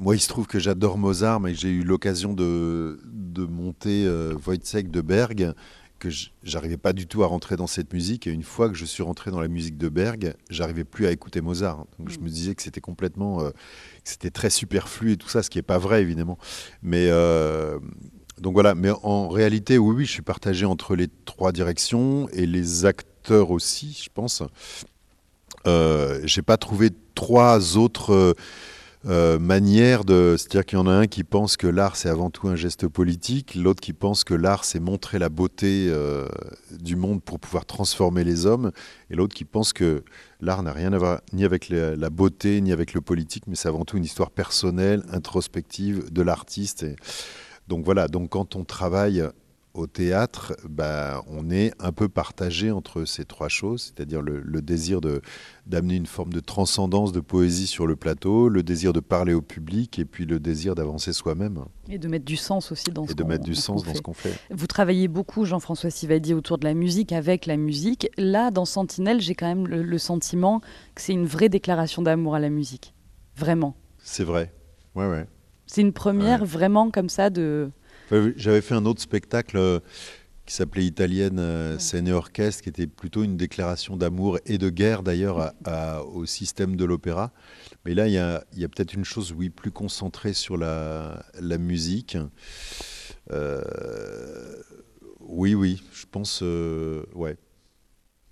moi, 0.00 0.16
il 0.16 0.20
se 0.20 0.28
trouve 0.28 0.46
que 0.46 0.58
j'adore 0.58 0.98
Mozart, 0.98 1.40
mais 1.40 1.54
j'ai 1.54 1.70
eu 1.70 1.84
l'occasion 1.84 2.32
de, 2.32 3.00
de 3.04 3.44
monter 3.44 4.08
Wojciech 4.46 4.90
de 4.90 5.00
Berg 5.02 5.54
que 5.98 6.08
j'arrivais 6.42 6.76
pas 6.76 6.92
du 6.92 7.06
tout 7.06 7.22
à 7.22 7.26
rentrer 7.26 7.56
dans 7.56 7.66
cette 7.66 7.92
musique. 7.92 8.26
Et 8.26 8.30
une 8.30 8.42
fois 8.42 8.68
que 8.68 8.74
je 8.74 8.84
suis 8.84 9.02
rentré 9.02 9.30
dans 9.30 9.40
la 9.40 9.48
musique 9.48 9.78
de 9.78 9.88
Berg, 9.88 10.34
j'arrivais 10.50 10.84
plus 10.84 11.06
à 11.06 11.12
écouter 11.12 11.40
Mozart. 11.40 11.86
Donc 11.98 12.10
je 12.10 12.18
mm. 12.18 12.22
me 12.22 12.28
disais 12.28 12.54
que 12.54 12.62
c'était 12.62 12.80
complètement, 12.80 13.42
euh, 13.42 13.50
c'était 14.04 14.30
très 14.30 14.50
superflu 14.50 15.12
et 15.12 15.16
tout 15.16 15.28
ça, 15.28 15.42
ce 15.42 15.50
qui 15.50 15.58
est 15.58 15.62
pas 15.62 15.78
vrai 15.78 16.02
évidemment. 16.02 16.38
Mais 16.82 17.08
euh, 17.08 17.78
donc 18.40 18.54
voilà. 18.54 18.74
Mais 18.74 18.90
en 19.02 19.28
réalité, 19.28 19.78
oui, 19.78 19.94
oui, 19.96 20.04
je 20.04 20.12
suis 20.12 20.22
partagé 20.22 20.66
entre 20.66 20.96
les 20.96 21.08
trois 21.24 21.52
directions 21.52 22.28
et 22.30 22.46
les 22.46 22.84
acteurs 22.84 23.50
aussi, 23.50 24.00
je 24.04 24.10
pense. 24.12 24.42
Euh, 25.66 26.20
J'ai 26.24 26.42
pas 26.42 26.56
trouvé 26.56 26.90
trois 27.14 27.76
autres 27.76 28.34
euh, 29.06 29.38
manière 29.38 30.04
de. 30.04 30.34
C'est-à-dire 30.36 30.64
qu'il 30.64 30.78
y 30.78 30.82
en 30.82 30.88
a 30.88 30.92
un 30.92 31.06
qui 31.06 31.22
pense 31.22 31.56
que 31.56 31.68
l'art, 31.68 31.96
c'est 31.96 32.08
avant 32.08 32.30
tout 32.30 32.48
un 32.48 32.56
geste 32.56 32.88
politique, 32.88 33.54
l'autre 33.54 33.80
qui 33.80 33.92
pense 33.92 34.24
que 34.24 34.34
l'art, 34.34 34.64
c'est 34.64 34.80
montrer 34.80 35.18
la 35.20 35.28
beauté 35.28 35.86
euh, 35.90 36.26
du 36.80 36.96
monde 36.96 37.22
pour 37.22 37.38
pouvoir 37.38 37.66
transformer 37.66 38.24
les 38.24 38.46
hommes, 38.46 38.72
et 39.10 39.14
l'autre 39.14 39.34
qui 39.34 39.44
pense 39.44 39.72
que 39.72 40.02
l'art 40.40 40.62
n'a 40.64 40.72
rien 40.72 40.92
à 40.92 40.98
voir 40.98 41.20
ni 41.32 41.44
avec 41.44 41.68
la, 41.68 42.10
beauté, 42.10 42.60
ni 42.60 42.72
avec 42.72 42.94
le 42.94 43.00
politique, 43.00 43.44
mais 43.46 43.54
c'est 43.54 43.68
avant 43.68 43.84
tout 43.84 43.96
une 43.96 44.04
histoire 44.04 44.30
personnelle, 44.30 45.04
introspective 45.12 46.12
de 46.12 46.22
l'artiste. 46.22 46.84
Donc 47.68 47.84
voilà, 47.84 48.08
donc 48.08 48.30
quand 48.30 48.56
on 48.56 48.64
travaille 48.64 49.22
au 49.76 49.86
théâtre, 49.86 50.56
bah, 50.68 51.22
on 51.28 51.50
est 51.50 51.72
un 51.78 51.92
peu 51.92 52.08
partagé 52.08 52.70
entre 52.70 53.04
ces 53.04 53.24
trois 53.24 53.48
choses, 53.48 53.92
c'est-à-dire 53.94 54.22
le, 54.22 54.42
désir 54.62 55.00
d'amener 55.66 55.96
une 55.96 56.06
forme 56.06 56.32
de 56.32 56.40
transcendance 56.40 57.12
de 57.12 57.20
poésie 57.20 57.66
sur 57.66 57.86
le 57.86 57.94
plateau, 57.94 58.48
le 58.48 58.62
désir 58.62 58.92
de 58.92 59.00
parler 59.00 59.34
au 59.34 59.42
public 59.42 59.98
et 59.98 60.04
puis 60.04 60.26
le 60.26 60.40
désir 60.40 60.74
d'avancer 60.74 61.12
soi-même. 61.12 61.64
Et 61.88 61.98
de 61.98 62.08
mettre 62.08 62.24
du 62.24 62.36
sens 62.36 62.72
aussi 62.72 62.90
dans 62.90 63.04
et 63.04 63.08
ce 63.08 63.14
de 63.14 63.24
mettre 63.24 63.44
du 63.44 63.54
sens 63.54 63.84
dans 63.84 63.94
ce 63.94 64.02
qu'on 64.02 64.14
fait. 64.14 64.38
Vous 64.50 64.66
travaillez 64.66 65.08
beaucoup, 65.08 65.44
Jean-François 65.44 65.90
Sivadi, 65.90 66.34
autour 66.34 66.58
de 66.58 66.64
la 66.64 66.74
musique, 66.74 67.12
avec 67.12 67.46
la 67.46 67.56
musique. 67.56 68.08
Là, 68.16 68.50
dans 68.50 68.64
Sentinelle, 68.64 69.20
j'ai 69.20 69.34
quand 69.34 69.46
même 69.46 69.68
le, 69.68 69.82
le 69.82 69.98
sentiment 69.98 70.60
que 70.94 71.02
c'est 71.02 71.12
une 71.12 71.26
vraie 71.26 71.48
déclaration 71.48 72.02
d'amour 72.02 72.34
à 72.34 72.40
la 72.40 72.50
musique. 72.50 72.94
Vraiment. 73.36 73.76
C'est 73.98 74.24
vrai. 74.24 74.52
Ouais, 74.94 75.08
ouais. 75.08 75.26
C'est 75.66 75.80
une 75.80 75.92
première 75.92 76.44
vraiment 76.44 76.90
comme 76.90 77.08
ça 77.08 77.28
de 77.28 77.70
j'avais 78.10 78.60
fait 78.60 78.74
un 78.74 78.84
autre 78.86 79.00
spectacle 79.00 79.56
euh, 79.56 79.80
qui 80.44 80.54
s'appelait 80.54 80.84
Italienne 80.84 81.38
euh, 81.38 81.78
scène 81.78 82.08
et 82.08 82.12
orchestre, 82.12 82.62
qui 82.62 82.68
était 82.68 82.86
plutôt 82.86 83.24
une 83.24 83.36
déclaration 83.36 83.96
d'amour 83.96 84.38
et 84.46 84.58
de 84.58 84.70
guerre 84.70 85.02
d'ailleurs 85.02 85.52
au 86.14 86.24
système 86.26 86.76
de 86.76 86.84
l'opéra. 86.84 87.32
Mais 87.84 87.94
là, 87.94 88.06
il 88.06 88.12
y 88.12 88.18
a, 88.18 88.68
peut-être 88.68 88.94
une 88.94 89.04
chose, 89.04 89.32
oui, 89.32 89.50
plus 89.50 89.72
concentrée 89.72 90.32
sur 90.32 90.56
la, 90.56 91.24
musique. 91.58 92.16
Euh, 93.32 94.62
oui, 95.20 95.54
oui, 95.54 95.82
je 95.92 96.04
pense, 96.10 96.42
ouais. 97.14 97.36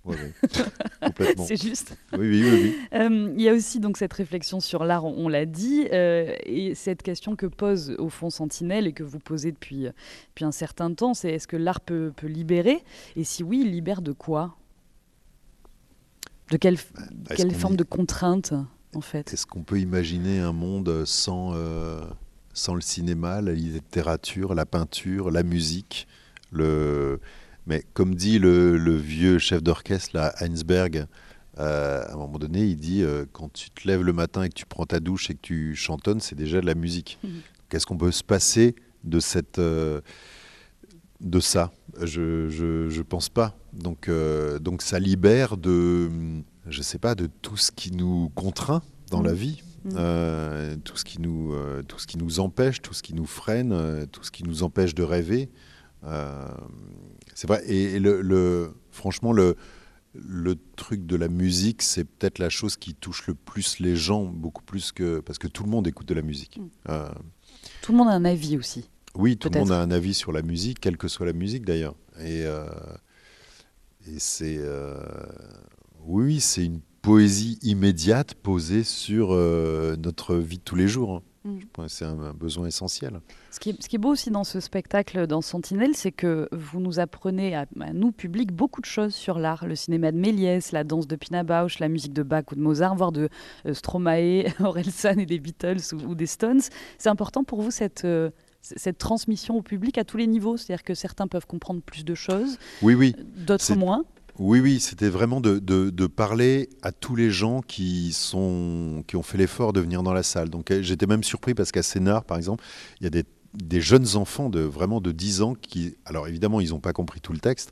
C'est 1.47 1.61
juste. 1.61 1.97
Oui, 2.13 2.29
oui, 2.29 2.49
oui. 2.51 2.75
Euh, 2.93 3.33
il 3.35 3.41
y 3.41 3.49
a 3.49 3.53
aussi 3.53 3.79
donc 3.79 3.97
cette 3.97 4.13
réflexion 4.13 4.59
sur 4.59 4.83
l'art, 4.83 5.05
on, 5.05 5.27
l'a 5.27 5.45
dit, 5.45 5.87
euh, 5.91 6.35
et 6.45 6.75
cette 6.75 7.01
question 7.03 7.35
que 7.35 7.45
pose 7.45 7.95
au 7.97 8.09
fond 8.09 8.29
Sentinelle 8.29 8.87
et 8.87 8.93
que 8.93 9.03
vous 9.03 9.19
posez 9.19 9.51
depuis, 9.51 9.83
depuis 9.85 10.45
un 10.45 10.51
certain 10.51 10.93
temps, 10.93 11.13
c'est 11.13 11.31
est-ce 11.31 11.47
que 11.47 11.57
l'art 11.57 11.81
peut, 11.81 12.11
peut 12.15 12.27
libérer? 12.27 12.83
Et 13.15 13.23
si 13.23 13.43
oui, 13.43 13.61
il 13.65 13.71
libère 13.71 14.01
de 14.01 14.11
quoi? 14.11 14.55
De 16.51 16.57
quelle, 16.57 16.77
quelle 17.35 17.53
forme 17.55 17.75
de 17.75 17.83
contrainte, 17.83 18.53
en 18.93 19.01
fait? 19.01 19.33
Est-ce 19.33 19.47
qu'on 19.47 19.63
peut 19.63 19.79
imaginer 19.79 20.39
un 20.39 20.53
monde 20.53 21.03
sans, 21.05 21.53
euh, 21.55 22.01
sans 22.53 22.75
le 22.75 22.81
cinéma, 22.81 23.41
la 23.41 23.53
littérature, 23.53 24.53
la 24.53 24.65
peinture, 24.65 25.31
la 25.31 25.43
musique 25.43 26.07
le... 26.51 27.19
Mais 27.67 27.83
comme 27.93 28.15
dit 28.15 28.39
le, 28.39 28.77
le 28.77 28.95
vieux 28.95 29.39
chef 29.39 29.63
d'orchestre, 29.63 30.11
là, 30.13 30.33
Heinsberg, 30.39 31.07
euh, 31.57 32.03
à 32.05 32.13
un 32.13 32.17
moment 32.17 32.37
donné, 32.37 32.63
il 32.65 32.77
dit 32.77 33.01
euh, 33.03 33.25
quand 33.31 33.51
tu 33.51 33.69
te 33.71 33.87
lèves 33.87 34.03
le 34.03 34.13
matin 34.13 34.43
et 34.43 34.49
que 34.49 34.53
tu 34.53 34.65
prends 34.65 34.85
ta 34.85 34.99
douche 34.99 35.29
et 35.29 35.35
que 35.35 35.41
tu 35.41 35.75
chantonnes, 35.75 36.19
c'est 36.19 36.35
déjà 36.35 36.61
de 36.61 36.65
la 36.65 36.75
musique. 36.75 37.17
Mmh. 37.23 37.27
Qu'est-ce 37.69 37.85
qu'on 37.85 37.97
peut 37.97 38.11
se 38.11 38.23
passer 38.23 38.75
de 39.03 39.19
cette 39.19 39.59
de 39.59 41.39
ça? 41.39 41.71
Je 42.01 42.49
je, 42.49 43.01
pense 43.01 43.29
pas. 43.29 43.57
Donc 43.73 44.09
donc 44.59 44.81
ça 44.81 44.99
libère 44.99 45.57
de 45.57 46.09
je 46.67 46.81
sais 46.81 46.99
pas 46.99 47.15
de 47.15 47.27
tout 47.41 47.57
ce 47.57 47.71
qui 47.71 47.91
nous 47.91 48.29
contraint 48.35 48.81
dans 49.09 49.21
la 49.21 49.31
mmh. 49.31 49.35
vie. 49.35 49.63
Mmh. 49.85 49.89
Euh, 49.97 50.75
tout, 50.83 50.97
ce 50.97 51.05
qui 51.05 51.21
nous, 51.21 51.53
euh, 51.53 51.83
tout 51.83 51.99
ce 51.99 52.07
qui 52.07 52.17
nous 52.17 52.39
empêche, 52.39 52.81
tout 52.81 52.95
ce 52.95 53.03
qui 53.03 53.13
nous 53.13 53.27
freine, 53.27 53.71
euh, 53.71 54.05
tout 54.07 54.23
ce 54.23 54.31
qui 54.31 54.43
nous 54.43 54.63
empêche 54.63 54.95
de 54.95 55.03
rêver. 55.03 55.49
C'est 57.35 57.47
vrai. 57.47 57.63
Et, 57.67 57.99
le, 57.99 58.73
franchement, 58.89 59.31
le, 59.31 59.55
le 60.15 60.55
truc 60.75 61.05
de 61.05 61.15
la 61.15 61.27
musique, 61.27 61.83
c'est 61.83 62.03
peut-être 62.03 62.39
la 62.39 62.49
chose 62.49 62.75
qui 62.75 62.95
touche 62.95 63.27
le 63.27 63.35
plus 63.35 63.79
les 63.79 63.95
gens, 63.95 64.23
beaucoup 64.25 64.63
plus 64.63 64.91
que. 64.91 65.19
Parce 65.19 65.37
que 65.37 65.47
tout 65.47 65.63
le 65.63 65.69
monde 65.69 65.87
écoute 65.87 66.07
de 66.07 66.15
la 66.15 66.23
musique. 66.23 66.57
Mmh. 66.57 66.91
tout 67.83 67.91
le 67.91 67.97
monde 67.99 68.07
a 68.07 68.13
un 68.13 68.25
avis 68.25 68.57
aussi. 68.57 68.89
Oui, 69.13 69.37
tout 69.37 69.49
le 69.53 69.59
monde 69.59 69.71
a 69.71 69.79
un 69.79 69.91
avis 69.91 70.15
sur 70.15 70.31
la 70.31 70.41
musique, 70.41 70.79
quelle 70.79 70.97
que 70.97 71.07
soit 71.07 71.27
la 71.27 71.33
musique 71.33 71.63
d'ailleurs. 71.63 71.95
Et, 72.19 72.45
et 74.07 74.17
c'est. 74.17 74.59
oui, 76.07 76.41
c'est 76.41 76.65
une 76.65 76.81
poésie 77.05 77.59
immédiate 77.61 78.33
posée 78.33 78.83
sur 78.83 79.31
euh, 79.31 79.95
notre 79.97 80.37
vie 80.37 80.57
de 80.57 80.63
tous 80.63 80.75
les 80.75 80.87
jours. 80.87 81.21
Mm. 81.45 81.59
C'est 81.87 82.05
un, 82.05 82.33
besoin 82.33 82.67
essentiel. 82.67 83.21
Ce 83.51 83.59
qui, 83.59 83.69
est, 83.69 83.81
ce 83.81 83.87
qui, 83.87 83.95
est, 83.95 83.99
beau 83.99 84.09
aussi 84.09 84.31
dans 84.31 84.43
ce 84.43 84.59
spectacle, 84.59 85.27
dans 85.27 85.41
Sentinelle, 85.41 85.95
c'est 85.95 86.11
que 86.11 86.49
vous 86.51 86.79
nous 86.79 86.99
apprenez, 86.99 87.55
à, 87.55 87.67
nous, 87.93 88.11
public, 88.11 88.51
beaucoup 88.51 88.81
de 88.81 88.85
choses 88.85 89.13
sur 89.13 89.37
l'art. 89.37 89.65
Le 89.65 89.75
cinéma 89.75 90.11
de 90.11 90.17
Méliès, 90.17 90.71
la 90.71 90.83
danse 90.83 91.07
de 91.07 91.15
Pina 91.15 91.43
Bausch, 91.43 91.79
la 91.79 91.87
musique 91.87 92.13
de 92.13 92.23
Bach 92.23 92.45
ou 92.51 92.55
de 92.55 92.61
Mozart, 92.61 92.95
voire 92.95 93.11
de 93.11 93.29
euh, 93.67 93.73
Stromae, 93.73 94.45
Orelsan 94.59 95.19
et 95.19 95.25
des 95.25 95.39
Beatles 95.39 95.93
ou, 95.93 96.15
des 96.15 96.25
Stones. 96.25 96.61
C'est 96.97 97.09
important 97.09 97.43
pour 97.43 97.61
vous 97.61 97.71
cette... 97.71 98.05
Euh, 98.05 98.31
cette 98.75 98.97
transmission 98.97 99.57
au 99.57 99.61
public 99.61 99.99
à 99.99 100.03
tous 100.03 100.17
les 100.17 100.25
niveaux, 100.25 100.57
c'est-à-dire 100.57 100.83
que 100.83 100.95
certains 100.95 101.27
peuvent 101.27 101.45
comprendre 101.45 101.83
plus 101.83 102.03
de 102.03 102.15
choses, 102.15 102.57
oui, 102.81 102.95
oui. 102.95 103.15
d'autres 103.35 103.75
moins. 103.75 104.05
Oui, 104.37 104.59
oui, 104.59 104.79
c'était 104.81 105.07
vraiment 105.07 105.39
de, 105.39 105.59
de, 105.59 106.07
parler 106.07 106.69
à 106.81 106.91
tous 106.91 107.15
les 107.15 107.31
gens 107.31 107.61
qui, 107.61 108.11
sont, 108.11 109.03
qui 109.07 109.15
ont 109.15 109.23
fait 109.23 109.37
l'effort 109.37 109.71
de 109.71 109.79
venir 109.79 110.03
dans 110.03 110.13
la 110.13 110.23
salle. 110.23 110.49
Donc 110.49 110.71
euh, 110.71 110.81
j'étais 110.81 111.07
même 111.07 111.23
surpris 111.23 111.53
parce 111.53 111.71
qu'à 111.71 111.83
Sénart, 111.83 112.25
par 112.25 112.37
exemple, 112.37 112.63
il 112.99 113.05
y 113.05 113.07
a 113.07 113.09
des, 113.09 113.23
des, 113.53 113.79
jeunes 113.79 114.15
enfants 114.15 114.49
de 114.49 114.59
vraiment 114.59 114.99
de 114.99 115.11
10 115.11 115.41
ans 115.41 115.55
qui, 115.55 115.95
alors 116.05 116.27
évidemment, 116.27 116.59
ils 116.59 116.71
n'ont 116.71 116.81
pas 116.81 116.91
compris 116.91 117.21
tout 117.21 117.31
le 117.31 117.39
texte, 117.39 117.71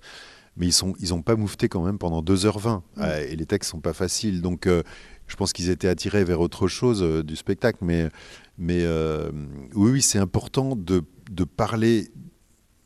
mais 0.56 0.68
ils 0.68 0.86
n'ont 0.86 0.94
ils 1.00 1.14
ont 1.14 1.22
pas 1.22 1.36
moufté 1.36 1.68
quand 1.68 1.84
même 1.84 1.98
pendant 1.98 2.22
2h20. 2.22 2.78
Mmh. 2.78 2.82
Euh, 3.00 3.28
et 3.30 3.36
les 3.36 3.46
textes 3.46 3.72
sont 3.72 3.82
pas 3.82 3.94
faciles. 3.94 4.42
Donc 4.42 4.66
euh, 4.66 4.84
je 5.28 5.36
pense 5.36 5.52
qu'ils 5.52 5.70
étaient 5.70 5.90
attirés 5.90 6.24
vers 6.24 6.40
autre 6.40 6.70
chose 6.70 7.02
du 7.26 7.36
spectacle. 7.36 7.80
Mais, 7.82 8.08
mais 8.58 8.86
oui, 9.76 9.92
oui 9.92 10.02
c'est 10.02 10.20
important 10.20 10.78
de, 10.78 11.04
de 11.30 11.44
parler 11.44 12.10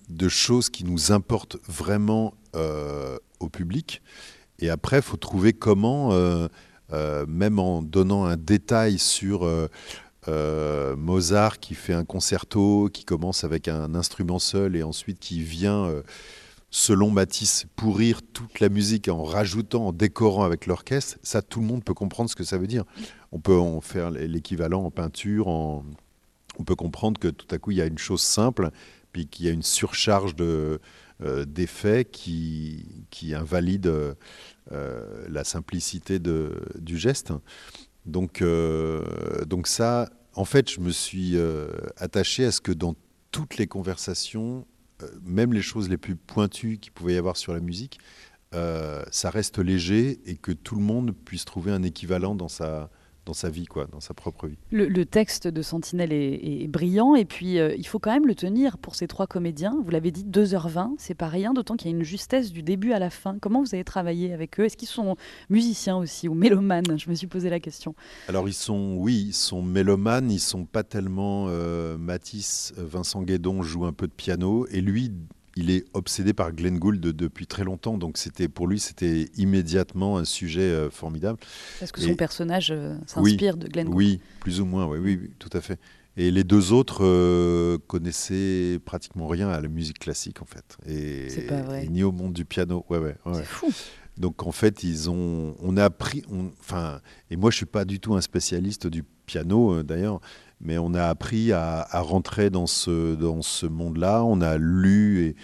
de 0.10 0.30
choses 0.30 0.70
qui 0.70 0.84
nous 0.84 1.12
importent 1.12 1.58
vraiment 1.68 2.34
au 3.40 3.50
public. 3.50 4.02
Et 4.60 4.70
après, 4.70 4.98
il 4.98 5.04
faut 5.04 5.18
trouver 5.18 5.54
comment, 5.54 6.14
euh, 6.14 6.48
euh, 6.94 7.26
même 7.28 7.60
en 7.60 7.82
donnant 7.82 8.26
un 8.26 8.38
détail 8.38 8.98
sur 8.98 9.46
euh, 9.46 10.96
Mozart 10.96 11.60
qui 11.60 11.76
fait 11.76 11.94
un 11.94 12.06
concerto, 12.06 12.90
qui 12.92 13.06
commence 13.06 13.44
avec 13.44 13.68
un 13.68 13.96
instrument 13.96 14.40
seul 14.40 14.76
et 14.76 14.84
ensuite 14.84 15.20
qui 15.20 15.42
vient, 15.42 15.90
selon 16.70 17.12
Matisse, 17.12 17.66
pourrir 17.76 18.22
toute 18.34 18.60
la 18.60 18.70
musique 18.70 19.08
en 19.08 19.24
rajoutant, 19.24 19.88
en 19.88 19.94
décorant 19.94 20.44
avec 20.44 20.66
l'orchestre, 20.66 21.18
ça, 21.24 21.42
tout 21.42 21.62
le 21.62 21.66
monde 21.66 21.84
peut 21.84 21.94
comprendre 21.94 22.30
ce 22.30 22.36
que 22.36 22.44
ça 22.44 22.58
veut 22.58 22.68
dire. 22.68 22.84
On 23.32 23.40
peut 23.40 23.58
en 23.58 23.80
faire 23.80 24.12
l'équivalent 24.12 24.84
en 24.84 24.92
peinture, 24.92 25.48
en... 25.48 25.86
on 26.60 26.64
peut 26.64 26.76
comprendre 26.76 27.20
que 27.20 27.30
tout 27.30 27.48
à 27.52 27.58
coup, 27.58 27.72
il 27.72 27.78
y 27.78 27.82
a 27.82 27.86
une 27.86 27.98
chose 27.98 28.22
simple, 28.22 28.72
puis 29.14 29.28
qu'il 29.28 29.46
y 29.46 29.50
a 29.50 29.52
une 29.52 29.64
surcharge 29.64 30.36
de 30.36 30.82
des 31.20 31.68
faits 31.68 32.12
qui, 32.12 33.06
qui 33.10 33.34
invalident 33.34 34.16
euh, 34.72 35.26
la 35.30 35.44
simplicité 35.44 36.20
du 36.20 36.98
geste. 36.98 37.34
Donc, 38.06 38.42
euh, 38.42 39.44
donc 39.46 39.68
ça, 39.68 40.10
en 40.36 40.46
fait, 40.46 40.70
je 40.70 40.80
me 40.80 40.92
suis 40.92 41.36
attaché 41.98 42.46
à 42.46 42.52
ce 42.52 42.62
que 42.62 42.72
dans 42.72 42.96
toutes 43.32 43.58
les 43.58 43.68
conversations, 43.68 44.66
même 45.24 45.54
les 45.54 45.62
choses 45.62 45.90
les 45.90 45.98
plus 45.98 46.16
pointues 46.16 46.78
qu'il 46.78 46.92
pouvait 46.92 47.14
y 47.14 47.18
avoir 47.18 47.38
sur 47.38 47.54
la 47.54 47.60
musique, 47.60 48.00
ça 48.52 49.30
reste 49.30 49.60
léger 49.60 50.20
et 50.26 50.36
que 50.38 50.52
tout 50.52 50.76
le 50.76 50.82
monde 50.82 51.14
puisse 51.26 51.46
trouver 51.46 51.72
un 51.72 51.84
équivalent 51.84 52.36
dans 52.36 52.48
sa, 52.48 52.90
dans 53.28 53.34
sa 53.34 53.50
vie, 53.50 53.66
quoi, 53.66 53.86
dans 53.92 54.00
sa 54.00 54.14
propre 54.14 54.48
vie. 54.48 54.58
Le, 54.72 55.06
texte 55.06 55.48
de 55.48 55.62
Sentinelle 55.62 56.14
est, 56.14 56.68
brillant 56.68 57.16
et 57.16 57.26
puis 57.26 57.60
euh, 57.60 57.76
il 57.78 57.86
faut 57.86 58.00
quand 58.00 58.12
même 58.12 58.26
le 58.26 58.36
tenir 58.36 58.78
pour 58.78 58.96
ces 58.96 59.08
trois 59.08 59.28
comédiens. 59.28 59.76
Vous 59.84 59.92
l'avez 59.92 60.12
dit, 60.12 60.24
2h20, 60.24 60.96
c'est 60.98 61.14
pas 61.14 61.28
rien, 61.28 61.54
d'autant 61.54 61.76
qu'il 61.76 61.92
y 61.92 61.94
a 61.94 61.98
une 61.98 62.04
justesse 62.04 62.52
du 62.52 62.64
début 62.64 62.94
à 62.94 63.00
la 63.00 63.10
fin. 63.10 63.38
Comment 63.40 63.62
vous 63.62 63.76
avez 63.76 63.84
travaillé 63.84 64.34
avec 64.34 64.60
eux? 64.60 64.66
Est-ce 64.66 64.78
qu'ils 64.78 64.88
sont 64.88 65.16
musiciens 65.50 65.98
aussi 65.98 66.30
ou 66.30 66.34
mélomanes? 66.34 66.98
Je 66.98 67.10
me 67.10 67.16
suis 67.16 67.28
posé 67.28 67.50
la 67.50 67.60
question. 67.60 67.96
Alors 68.30 68.48
ils 68.48 68.54
sont, 68.54 68.96
oui, 68.98 69.26
ils 69.28 69.34
sont 69.34 69.62
mélomanes, 69.62 70.32
ils 70.32 70.40
sont 70.40 70.66
pas 70.66 70.84
tellement 70.84 71.48
euh, 71.50 71.98
Matisse, 71.98 72.74
Vincent 72.78 73.24
Guédon 73.24 73.62
joue 73.62 73.86
un 73.86 73.94
peu 73.94 74.08
de 74.08 74.14
piano 74.14 74.66
et 74.72 74.80
lui 74.80 75.12
il 75.58 75.72
est 75.72 75.86
obsédé 75.94 76.34
par 76.34 76.54
Glenn 76.54 76.78
Gould 76.78 77.00
depuis 77.00 77.48
très 77.48 77.64
longtemps, 77.64 77.98
donc 77.98 78.18
c'était 78.18 78.48
pour 78.48 78.68
lui 78.68 78.80
c'était 78.80 79.30
immédiatement 79.38 80.18
un 80.18 80.26
sujet 80.26 80.62
euh, 80.62 80.90
formidable. 80.90 81.40
Parce 81.80 81.92
que 81.92 82.00
son 82.00 82.16
personnage 82.16 82.72
euh, 82.72 82.96
s'inspire 83.08 83.58
de 83.58 83.68
Glenn 83.68 83.88
Gould. 83.88 83.98
Oui, 83.98 84.22
plus 84.40 84.62
ou 84.62 84.66
moins, 84.66 84.86
oui, 84.86 85.00
oui, 85.00 85.32
tout 85.40 85.50
à 85.54 85.62
fait. 85.62 85.80
Et 86.16 86.32
les 86.32 86.44
deux 86.44 86.74
autres 86.74 87.04
euh, 87.04 87.78
connaissaient 87.88 88.80
pratiquement 88.86 89.28
rien 89.28 89.50
à 89.50 89.60
la 89.60 89.68
musique 89.68 90.00
classique 90.00 90.42
en 90.42 90.46
fait, 90.46 90.78
et, 90.88 91.28
pas 91.48 91.62
vrai. 91.62 91.88
ni 91.88 92.04
au 92.04 92.12
monde 92.12 92.34
du 92.34 92.46
piano. 92.46 92.86
Ouais, 92.90 93.00
ouais, 93.00 93.16
C'est 93.34 93.44
fou. 93.44 93.72
Donc 94.18 94.46
en 94.46 94.52
fait, 94.52 94.84
ils 94.84 95.10
ont, 95.10 95.56
on 95.60 95.78
a 95.78 95.86
appris, 95.86 96.24
enfin, 96.60 97.00
et 97.30 97.36
moi 97.36 97.52
je 97.52 97.58
suis 97.58 97.66
pas 97.66 97.86
du 97.86 98.00
tout 98.00 98.16
un 98.16 98.22
spécialiste 98.22 98.88
du 98.88 99.04
piano 99.26 99.84
d'ailleurs, 99.84 100.20
mais 100.60 100.78
on 100.78 100.94
a 100.94 101.06
appris 101.06 101.52
à, 101.52 101.88
rentrer 101.94 102.50
dans 102.50 102.68
ce, 102.68 103.16
dans 103.16 103.42
ce 103.42 103.66
monde-là. 103.66 104.24
On 104.24 104.42
a 104.42 104.58
lu 104.58 105.36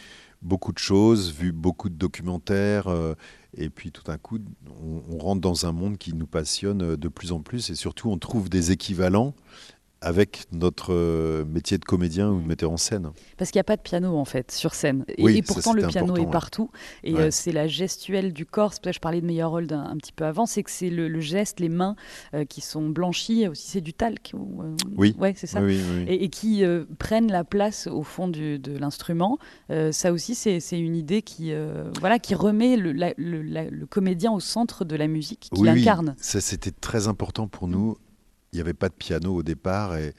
beaucoup 0.41 0.73
de 0.73 0.79
choses, 0.79 1.31
vu 1.31 1.51
beaucoup 1.51 1.89
de 1.89 1.95
documentaires, 1.95 2.87
euh, 2.87 3.15
et 3.55 3.69
puis 3.69 3.91
tout 3.91 4.03
d'un 4.03 4.17
coup, 4.17 4.39
on, 4.81 5.17
rentre 5.17 5.41
dans 5.41 5.65
un 5.65 5.71
monde 5.71 5.97
qui 5.97 6.13
nous 6.13 6.27
passionne 6.27 6.95
de 6.95 7.07
plus 7.07 7.31
en 7.31 7.41
plus, 7.41 7.69
et 7.69 7.75
surtout, 7.75 8.09
on 8.09 8.17
trouve 8.17 8.49
des 8.49 8.71
équivalents 8.71 9.33
avec 10.03 10.45
notre 10.51 10.93
euh, 10.93 11.45
métier 11.45 11.77
de 11.77 11.85
comédien 11.85 12.29
ou 12.29 12.41
de 12.41 12.45
metteur 12.45 12.71
en 12.71 12.77
scène. 12.77 13.11
Parce 13.37 13.51
qu'il 13.51 13.57
n'y 13.57 13.61
a 13.61 13.65
pas 13.65 13.77
de 13.77 13.81
piano 13.81 14.17
en 14.17 14.25
fait 14.25 14.51
sur 14.51 14.75
scène. 14.75 15.05
Et, 15.17 15.41
pourtant 15.41 15.73
le 15.73 15.87
piano 15.87 16.15
est 16.17 16.29
partout. 16.29 16.69
Et 17.03 17.15
euh, 17.15 17.29
c'est 17.31 17.53
la 17.53 17.67
gestuelle 17.67 18.33
du 18.33 18.45
corps. 18.45 18.73
C'est 18.73 18.93
je 18.93 18.99
parlais 18.99 19.21
de 19.21 19.25
Meyerhold 19.25 19.71
un, 19.71 19.85
un 19.85 19.97
petit 19.97 20.11
peu 20.11 20.25
avant. 20.25 20.45
C'est 20.45 20.61
que 20.61 20.71
c'est 20.71 20.89
le, 20.89 21.19
geste, 21.21 21.59
les 21.59 21.69
mains 21.69 21.95
euh, 22.33 22.43
qui 22.43 22.61
sont 22.61 22.89
blanchies. 22.89 23.47
Aussi 23.47 23.69
c'est 23.69 23.81
du 23.81 23.93
talc. 23.93 24.33
oui. 24.97 25.15
Ouais, 25.17 25.33
c'est 25.37 25.47
ça. 25.47 25.61
et, 26.07 26.29
qui 26.29 26.63
prennent 26.99 27.31
la 27.31 27.43
place 27.43 27.87
au 27.87 28.03
fond 28.03 28.27
de 28.27 28.77
l'instrument. 28.77 29.37
ça 29.91 30.11
aussi 30.11 30.35
c'est 30.35 30.79
une 30.79 30.95
idée 30.95 31.21
qui 31.21 31.53
voilà 31.99 32.19
qui 32.19 32.35
remet 32.35 32.75
le, 32.75 32.91
le, 32.91 33.85
comédien 33.85 34.31
au 34.31 34.39
centre 34.39 34.83
de 34.83 34.95
la 34.95 35.07
musique 35.07 35.49
qu'il 35.53 35.67
incarne. 35.69 36.15
Ça 36.17 36.41
c'était 36.41 36.71
très 36.71 37.07
important 37.07 37.47
pour 37.47 37.67
nous 37.67 37.97
il 38.53 38.57
n'y 38.57 38.61
avait 38.61 38.73
pas 38.73 38.87
de 38.87 38.93
piano 38.93 39.35
au 39.35 39.43
départ 39.43 39.95
et 39.95 40.13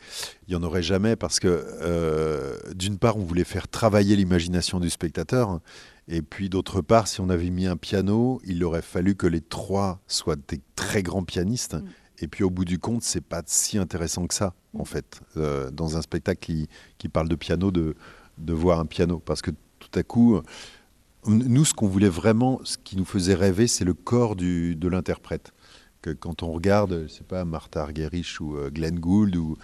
il 0.47 0.50
n'y 0.50 0.57
en 0.57 0.62
aurait 0.64 0.83
jamais 0.83 1.14
parce 1.14 1.38
que 1.38 1.47
euh, 1.49 2.57
d'une 2.75 2.99
part, 2.99 3.17
on 3.17 3.23
voulait 3.23 3.45
faire 3.45 3.69
travailler 3.69 4.17
l'imagination 4.17 4.81
du 4.81 4.91
spectateur 4.91 5.61
et 6.09 6.21
puis 6.21 6.49
d'autre 6.49 6.81
part, 6.81 7.07
si 7.07 7.21
on 7.21 7.31
avait 7.31 7.50
mis 7.50 7.67
un 7.67 7.76
piano, 7.76 8.41
il 8.45 8.62
aurait 8.64 8.83
fallu 8.83 9.14
que 9.14 9.29
les 9.29 9.41
trois 9.41 10.00
soient 10.09 10.37
des 10.37 10.61
très 10.75 11.03
grands 11.03 11.23
pianistes. 11.23 11.75
Mm. 11.75 11.85
Et 12.19 12.29
puis 12.29 12.45
au 12.45 12.50
bout 12.50 12.64
du 12.64 12.79
compte, 12.79 13.03
c'est 13.03 13.25
pas 13.25 13.43
si 13.47 13.79
intéressant 13.79 14.26
que 14.26 14.35
ça, 14.35 14.55
en 14.75 14.83
mm. 14.83 14.87
fait, 14.87 15.21
euh, 15.37 15.71
dans 15.71 15.97
un 15.97 16.03
spectacle 16.03 16.41
qui, 16.41 16.69
qui, 16.99 17.09
parle 17.09 17.29
de 17.29 17.37
piano, 17.37 17.71
de, 17.71 17.95
de 18.38 18.53
voir 18.53 18.81
un 18.81 18.87
piano. 18.87 19.21
Parce 19.25 19.43
que 19.43 19.53
tout 19.79 19.99
à 19.99 20.03
coup, 20.03 20.41
nous, 21.26 21.64
ce 21.64 21.73
qu'on 21.73 21.88
voulait 21.88 22.09
vraiment, 22.09 22.61
ce 22.64 22.76
qui 22.76 22.97
nous 22.97 23.05
faisait 23.05 23.35
rêver, 23.35 23.67
c'est 23.69 23.85
le 23.85 23.95
corps 23.95 24.37
du, 24.37 24.76
de 24.76 24.88
l'interprète 24.88 25.53
quand 26.11 26.43
on 26.43 26.53
regarde, 26.53 27.07
je 27.09 27.23
pas, 27.23 27.45
Martha 27.45 27.83
Argerich 27.83 28.41
ou 28.41 28.57
euh, 28.57 28.71
Glenn 28.71 28.99
Gould 28.99 29.37
ou 29.37 29.57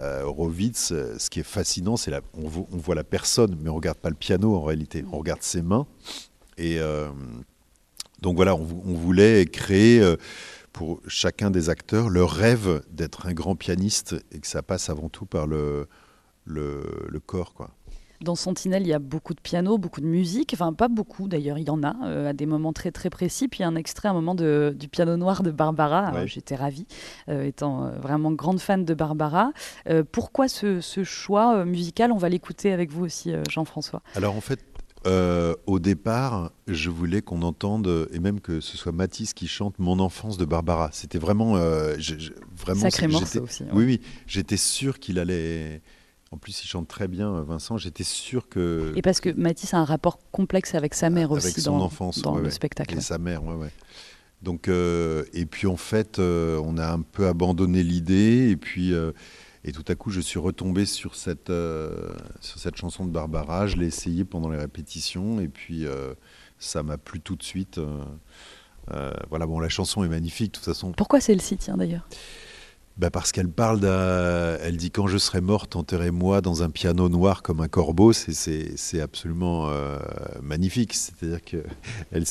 euh, 0.00 0.24
euh, 0.24 1.18
ce 1.18 1.30
qui 1.30 1.40
est 1.40 1.44
fascinant, 1.44 1.96
c'est 1.96 2.12
on, 2.34 2.44
on, 2.44 2.76
voit 2.76 2.94
la 2.94 3.04
personne, 3.04 3.56
mais 3.60 3.70
on 3.70 3.76
regarde 3.76 3.98
pas 3.98 4.10
le 4.10 4.16
piano 4.16 4.54
en 4.54 4.62
réalité. 4.62 5.04
On 5.12 5.18
regarde 5.18 5.42
ses 5.42 5.62
mains. 5.62 5.86
Et 6.58 6.78
Donc 8.20 8.36
voilà, 8.36 8.54
on, 8.54 8.62
voulait 8.64 9.46
créer 9.46 10.02
pour 10.72 11.00
chacun 11.08 11.50
des 11.50 11.70
acteurs 11.70 12.08
le 12.08 12.24
rêve 12.24 12.82
d'être 12.90 13.26
un 13.26 13.32
grand 13.32 13.56
pianiste 13.56 14.14
et 14.32 14.38
que 14.38 14.46
ça 14.46 14.62
passe 14.62 14.90
avant 14.90 15.08
tout 15.08 15.24
par 15.24 15.46
le, 15.46 15.88
le, 16.44 17.06
le 17.08 17.20
corps. 17.20 17.54
Quoi. 17.54 17.70
Dans 18.22 18.36
Sentinelle, 18.36 18.82
il 18.82 18.88
y 18.88 18.92
a 18.92 18.98
beaucoup 18.98 19.34
de 19.34 19.40
piano, 19.40 19.78
beaucoup 19.78 20.00
de 20.00 20.06
musique. 20.06 20.52
Enfin, 20.54 20.72
pas 20.72 20.88
beaucoup 20.88 21.28
d'ailleurs, 21.28 21.58
il 21.58 21.66
y 21.66 21.70
en 21.70 21.82
a 21.82 21.94
euh, 22.04 22.30
à 22.30 22.32
des 22.32 22.46
moments 22.46 22.72
très 22.72 22.92
très 22.92 23.10
précis. 23.10 23.48
Puis 23.48 23.60
il 23.60 23.62
y 23.62 23.64
a 23.64 23.68
un 23.68 23.76
extrait, 23.76 24.08
un 24.08 24.12
moment 24.12 24.34
de, 24.34 24.74
du 24.78 24.88
piano 24.88 25.16
noir 25.16 25.42
de 25.42 25.50
Barbara. 25.50 26.26
J'étais 26.26 26.54
ravie, 26.54 26.86
euh, 27.28 27.44
étant 27.44 27.84
euh, 27.84 27.90
vraiment 27.98 28.30
grande 28.32 28.60
fan 28.60 28.84
de 28.84 28.94
Barbara. 28.94 29.52
pourquoi 30.12 30.48
ce, 30.48 30.80
ce 30.80 31.04
choix 31.04 31.64
musical? 31.64 32.12
On 32.12 32.16
va 32.16 32.28
l'écouter 32.28 32.72
avec 32.72 32.90
vous 32.90 33.04
aussi, 33.04 33.32
Jean-François. 33.50 34.02
Alors 34.14 34.36
en 34.36 34.40
fait, 34.40 34.60
au 35.66 35.78
départ, 35.78 36.52
je 36.68 36.90
voulais 36.90 37.22
qu'on 37.22 37.42
entende, 37.42 38.08
et 38.12 38.20
même 38.20 38.40
que 38.40 38.60
ce 38.60 38.76
soit 38.76 38.92
Mathis 38.92 39.34
qui 39.34 39.48
chante 39.48 39.78
Mon 39.78 39.98
enfance 39.98 40.38
de 40.38 40.44
Barbara. 40.44 40.90
C'était 40.92 41.18
vraiment. 41.18 41.54
vraiment 41.54 42.80
Sacré 42.80 43.08
morceau 43.08 43.42
aussi. 43.42 43.64
Oui, 43.72 43.84
oui. 43.84 44.00
J'étais 44.26 44.56
sûr 44.56 44.98
qu'il 44.98 45.18
allait 45.18 45.82
en 46.32 46.38
plus, 46.38 46.64
il 46.64 46.66
chante 46.66 46.88
très 46.88 47.08
bien, 47.08 47.30
euh, 47.34 47.42
Vincent. 47.42 47.76
J'étais 47.76 48.04
sûr 48.04 48.48
que. 48.48 48.92
Et 48.96 49.02
parce 49.02 49.20
que 49.20 49.28
Mathis 49.28 49.74
a 49.74 49.78
un 49.78 49.84
rapport 49.84 50.18
complexe 50.32 50.74
avec 50.74 50.94
sa 50.94 51.10
mère 51.10 51.30
avec 51.30 51.44
aussi 51.44 51.60
son 51.60 51.78
dans, 51.78 51.84
enfance, 51.84 52.22
dans 52.22 52.38
le 52.38 52.50
spectacle. 52.50 52.96
Et 52.96 53.00
sa 53.02 53.18
mère, 53.18 53.44
ouais, 53.44 53.54
ouais. 53.54 53.70
Donc, 54.40 54.66
euh, 54.66 55.24
et 55.34 55.44
puis 55.46 55.66
en 55.66 55.76
fait, 55.76 56.18
euh, 56.18 56.60
on 56.64 56.78
a 56.78 56.90
un 56.90 57.02
peu 57.02 57.28
abandonné 57.28 57.82
l'idée, 57.82 58.48
et 58.50 58.56
puis 58.56 58.92
et 59.64 59.70
tout 59.70 59.84
à 59.86 59.94
coup, 59.94 60.10
je 60.10 60.20
suis 60.20 60.40
retombé 60.40 60.86
sur 60.86 61.14
cette 61.14 61.52
sur 62.40 62.58
cette 62.58 62.76
chanson 62.76 63.04
de 63.04 63.10
Barbara. 63.10 63.66
Je 63.66 63.76
l'ai 63.76 63.86
essayé 63.86 64.24
pendant 64.24 64.48
les 64.48 64.58
répétitions, 64.58 65.38
et 65.38 65.48
puis 65.48 65.84
ça 66.58 66.82
m'a 66.82 66.96
plu 66.96 67.20
tout 67.20 67.36
de 67.36 67.42
suite. 67.42 67.78
voilà, 68.88 69.46
bon, 69.46 69.60
la 69.60 69.68
chanson 69.68 70.02
est 70.02 70.08
magnifique, 70.08 70.52
de 70.52 70.56
toute 70.56 70.64
façon. 70.64 70.92
Pourquoi 70.92 71.20
celle-ci, 71.20 71.58
tiens 71.58 71.76
d'ailleurs? 71.76 72.08
Bah 72.98 73.10
parce 73.10 73.32
qu'elle 73.32 73.48
parle 73.48 73.80
d'un. 73.80 74.56
Elle 74.62 74.76
dit 74.76 74.90
Quand 74.90 75.06
je 75.06 75.16
serai 75.16 75.40
morte, 75.40 75.76
enterrez-moi 75.76 76.42
dans 76.42 76.62
un 76.62 76.68
piano 76.68 77.08
noir 77.08 77.42
comme 77.42 77.60
un 77.60 77.68
corbeau. 77.68 78.12
C'est 78.12 79.00
absolument 79.00 79.68
euh, 79.68 79.98
magnifique. 80.42 80.94
C'est-à-dire 80.94 81.40
qu'elle 81.42 82.24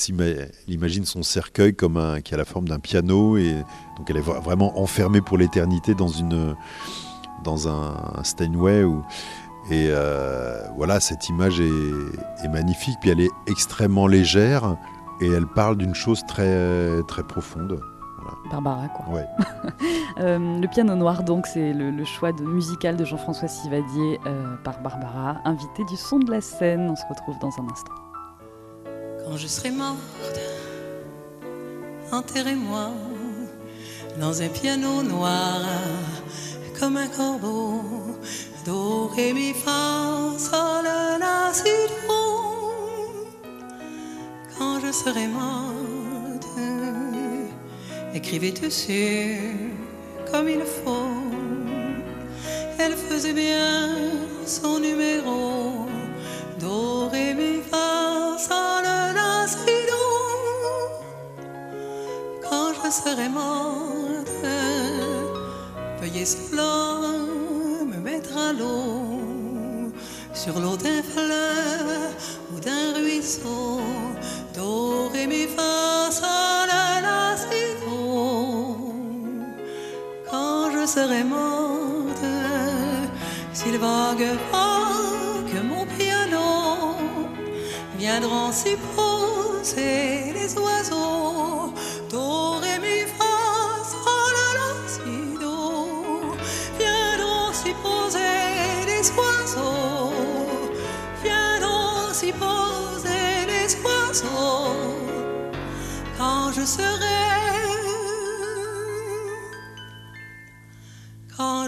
imagine 0.68 1.06
son 1.06 1.24
cercueil 1.24 1.76
comme 1.76 2.22
qui 2.24 2.34
a 2.34 2.38
la 2.38 2.46
forme 2.46 2.68
d'un 2.68 2.80
piano. 2.80 3.38
Et 3.38 3.56
donc 3.98 4.10
elle 4.10 4.18
est 4.18 4.22
vraiment 4.22 4.80
enfermée 4.80 5.22
pour 5.22 5.38
l'éternité 5.38 5.96
dans, 5.96 6.08
une, 6.08 6.56
dans 7.44 7.68
un, 7.68 8.24
Steinway. 8.24 8.84
et 9.72 9.88
euh, 9.90 10.64
voilà, 10.78 11.00
cette 11.00 11.28
image 11.28 11.60
est, 11.60 12.44
est, 12.44 12.50
magnifique. 12.50 12.98
Puis 13.02 13.10
elle 13.10 13.22
est 13.22 13.32
extrêmement 13.48 14.06
légère. 14.06 14.78
Et 15.22 15.28
elle 15.28 15.48
parle 15.48 15.78
d'une 15.78 15.96
chose 15.96 16.24
très, 16.28 17.02
très 17.08 17.24
profonde. 17.24 17.80
Barbara, 18.50 18.88
quoi. 18.90 19.06
Ouais. 19.16 19.28
Euh, 20.20 20.60
le 20.60 20.68
piano 20.68 20.94
noir, 20.94 21.24
donc, 21.24 21.48
c'est 21.48 21.74
le, 21.74 22.04
choix 22.04 22.32
de, 22.32 22.44
musical 22.44 22.96
de 22.98 23.06
Jean-François 23.06 23.48
Sivadier 23.48 24.20
euh, 24.28 24.56
par 24.64 24.80
Barbara, 24.82 25.38
invité 25.46 25.84
du 25.86 25.96
son 25.96 26.20
de 26.20 26.30
la 26.30 26.42
scène. 26.42 26.90
On 26.92 26.96
se 26.96 27.06
retrouve 27.10 27.40
dans 27.40 27.48
un 27.60 27.68
instant. 27.72 27.94
Quand 29.26 29.38
je 29.38 29.48
serai 29.48 29.72
morte, 29.72 30.40
enterrez-moi 32.12 32.90
dans 34.20 34.42
un 34.42 34.50
piano 34.50 35.02
noir 35.02 35.62
comme 36.80 36.98
un 36.98 37.08
corbeau. 37.08 37.82
Do, 38.66 39.08
ré, 39.16 39.34
mi, 39.34 39.54
fa, 39.54 40.38
sol, 40.38 40.84
la, 41.20 41.54
si, 41.54 41.64
do. 42.08 42.22
Quand 44.58 44.80
je 44.80 44.92
serai 44.92 45.28
morte, 45.28 46.11
écrivez 48.14 48.52
dessus 48.52 49.38
comme 50.32 50.50
il 50.50 50.62
faut. 50.62 51.08
Elle 52.78 52.96
faisait 52.96 53.34
bien 53.34 53.90
son 54.46 54.80
numéro. 54.80 55.88
Do, 56.60 57.10
ré, 57.10 57.34
mi, 57.34 57.62
fa, 57.70 58.38
sol, 58.38 58.84
la, 58.84 59.48
si. 59.48 59.82
Quand 62.42 62.74
je 62.74 62.90
serai 62.92 63.30
morte, 63.30 64.46
veuillez 66.00 66.26
seulement 66.26 67.02
me 67.86 67.98
mettre 67.98 68.38
à 68.38 68.54
l'eau 68.54 69.92
sur 70.34 70.60
l'eau 70.60 70.78
d'un 70.78 71.04
fleuve 71.04 72.16
ou 72.52 72.60
d'un 72.60 72.94
ruisseau. 72.96 73.80
Do, 74.56 75.10
ré, 75.10 75.28
mi, 75.28 75.48
fa, 75.48 76.10
serai 80.94 81.24
morte 81.24 82.26
s'il 83.54 83.78
vague 83.78 84.28
que 85.50 85.60
mon 85.70 85.86
piano 85.98 86.96
viendront 87.98 88.52
s'y 88.52 88.76
poser 88.96 90.34
les 90.38 90.52
oiseaux. 90.58 91.74
Do, 92.12 92.60
ré, 92.62 92.74
mi, 92.84 92.98
fa, 93.18 93.36
sol, 93.92 94.36
la, 94.58 94.70
si, 94.94 95.18
do. 95.44 96.36
Viendront 96.78 97.54
s'y 97.60 97.74
poser 97.88 98.40
les 98.90 99.06
oiseaux. 99.22 100.12
Viendront 101.24 102.12
s'y 102.20 102.34
poser 102.34 103.28
les 103.52 103.70
oiseaux. 103.86 104.76
Quand 106.18 106.52
je 106.52 106.66
serai 106.66 107.31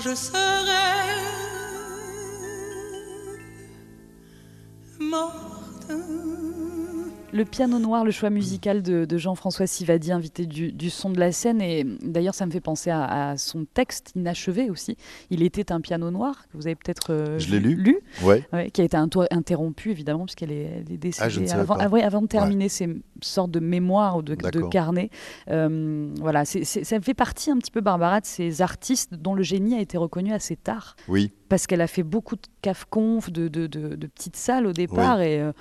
je 0.04 0.16
serai 0.16 0.74
morte. 5.00 6.33
Le 7.34 7.46
piano 7.46 7.80
noir, 7.80 8.06
le 8.06 8.12
choix 8.12 8.30
musical 8.30 8.84
de, 8.84 9.18
Jean-François 9.18 9.66
Sivadi, 9.66 10.12
invité 10.12 10.46
du, 10.46 10.90
son 10.92 11.10
de 11.10 11.20
la 11.20 11.32
scène. 11.32 11.62
Et 11.62 11.84
d'ailleurs, 11.84 12.36
ça 12.36 12.46
me 12.46 12.52
fait 12.52 12.62
penser 12.62 12.92
à, 12.92 13.36
son 13.38 13.66
texte 13.66 14.12
inachevé 14.16 14.70
aussi. 14.70 14.98
Il 15.32 15.42
était 15.42 15.72
un 15.72 15.82
piano 15.82 16.12
noir, 16.12 16.46
que 16.52 16.58
vous 16.58 16.68
avez 16.68 16.76
peut-être 16.76 17.08
euh, 17.10 17.40
lu, 17.40 17.74
lu 17.74 18.00
ouais. 18.22 18.46
qui 18.72 18.82
a 18.82 18.84
été 18.84 18.96
interrompu, 18.98 19.90
évidemment, 19.90 20.26
puisqu'elle 20.26 20.52
est, 20.52 20.84
est, 20.88 20.98
décédée 20.98 21.48
ah, 21.52 21.60
avant, 21.60 21.76
avant, 21.76 22.22
de 22.22 22.28
terminer 22.28 22.70
ces 22.70 22.88
sortes 23.22 23.52
de 23.52 23.60
mémoires 23.60 24.18
ou 24.18 24.22
de, 24.22 24.36
de 24.36 24.62
carnets. 24.70 25.10
Euh, 25.50 26.14
voilà, 26.20 26.46
ça 26.46 27.02
fait 27.02 27.16
partie 27.16 27.50
un 27.50 27.58
petit 27.58 27.72
peu, 27.72 27.82
Barbara, 27.82 28.22
de 28.22 28.28
ces 28.28 28.62
artistes 28.62 29.16
dont 29.16 29.34
le 29.34 29.42
génie 29.42 29.74
a 29.74 29.82
été 29.82 29.98
reconnu 29.98 30.34
assez 30.34 30.56
tard. 30.56 30.96
Oui. 31.08 31.32
Parce 31.50 31.66
qu'elle 31.66 31.82
a 31.82 31.88
fait 31.88 32.04
beaucoup 32.04 32.36
de 32.36 32.42
caf-conf, 32.62 33.32
de, 33.32 33.48
petites 34.08 34.36
salles 34.36 34.68
au 34.68 34.74
départ. 34.74 35.20
Et. 35.22 35.42
Euh, 35.42 35.52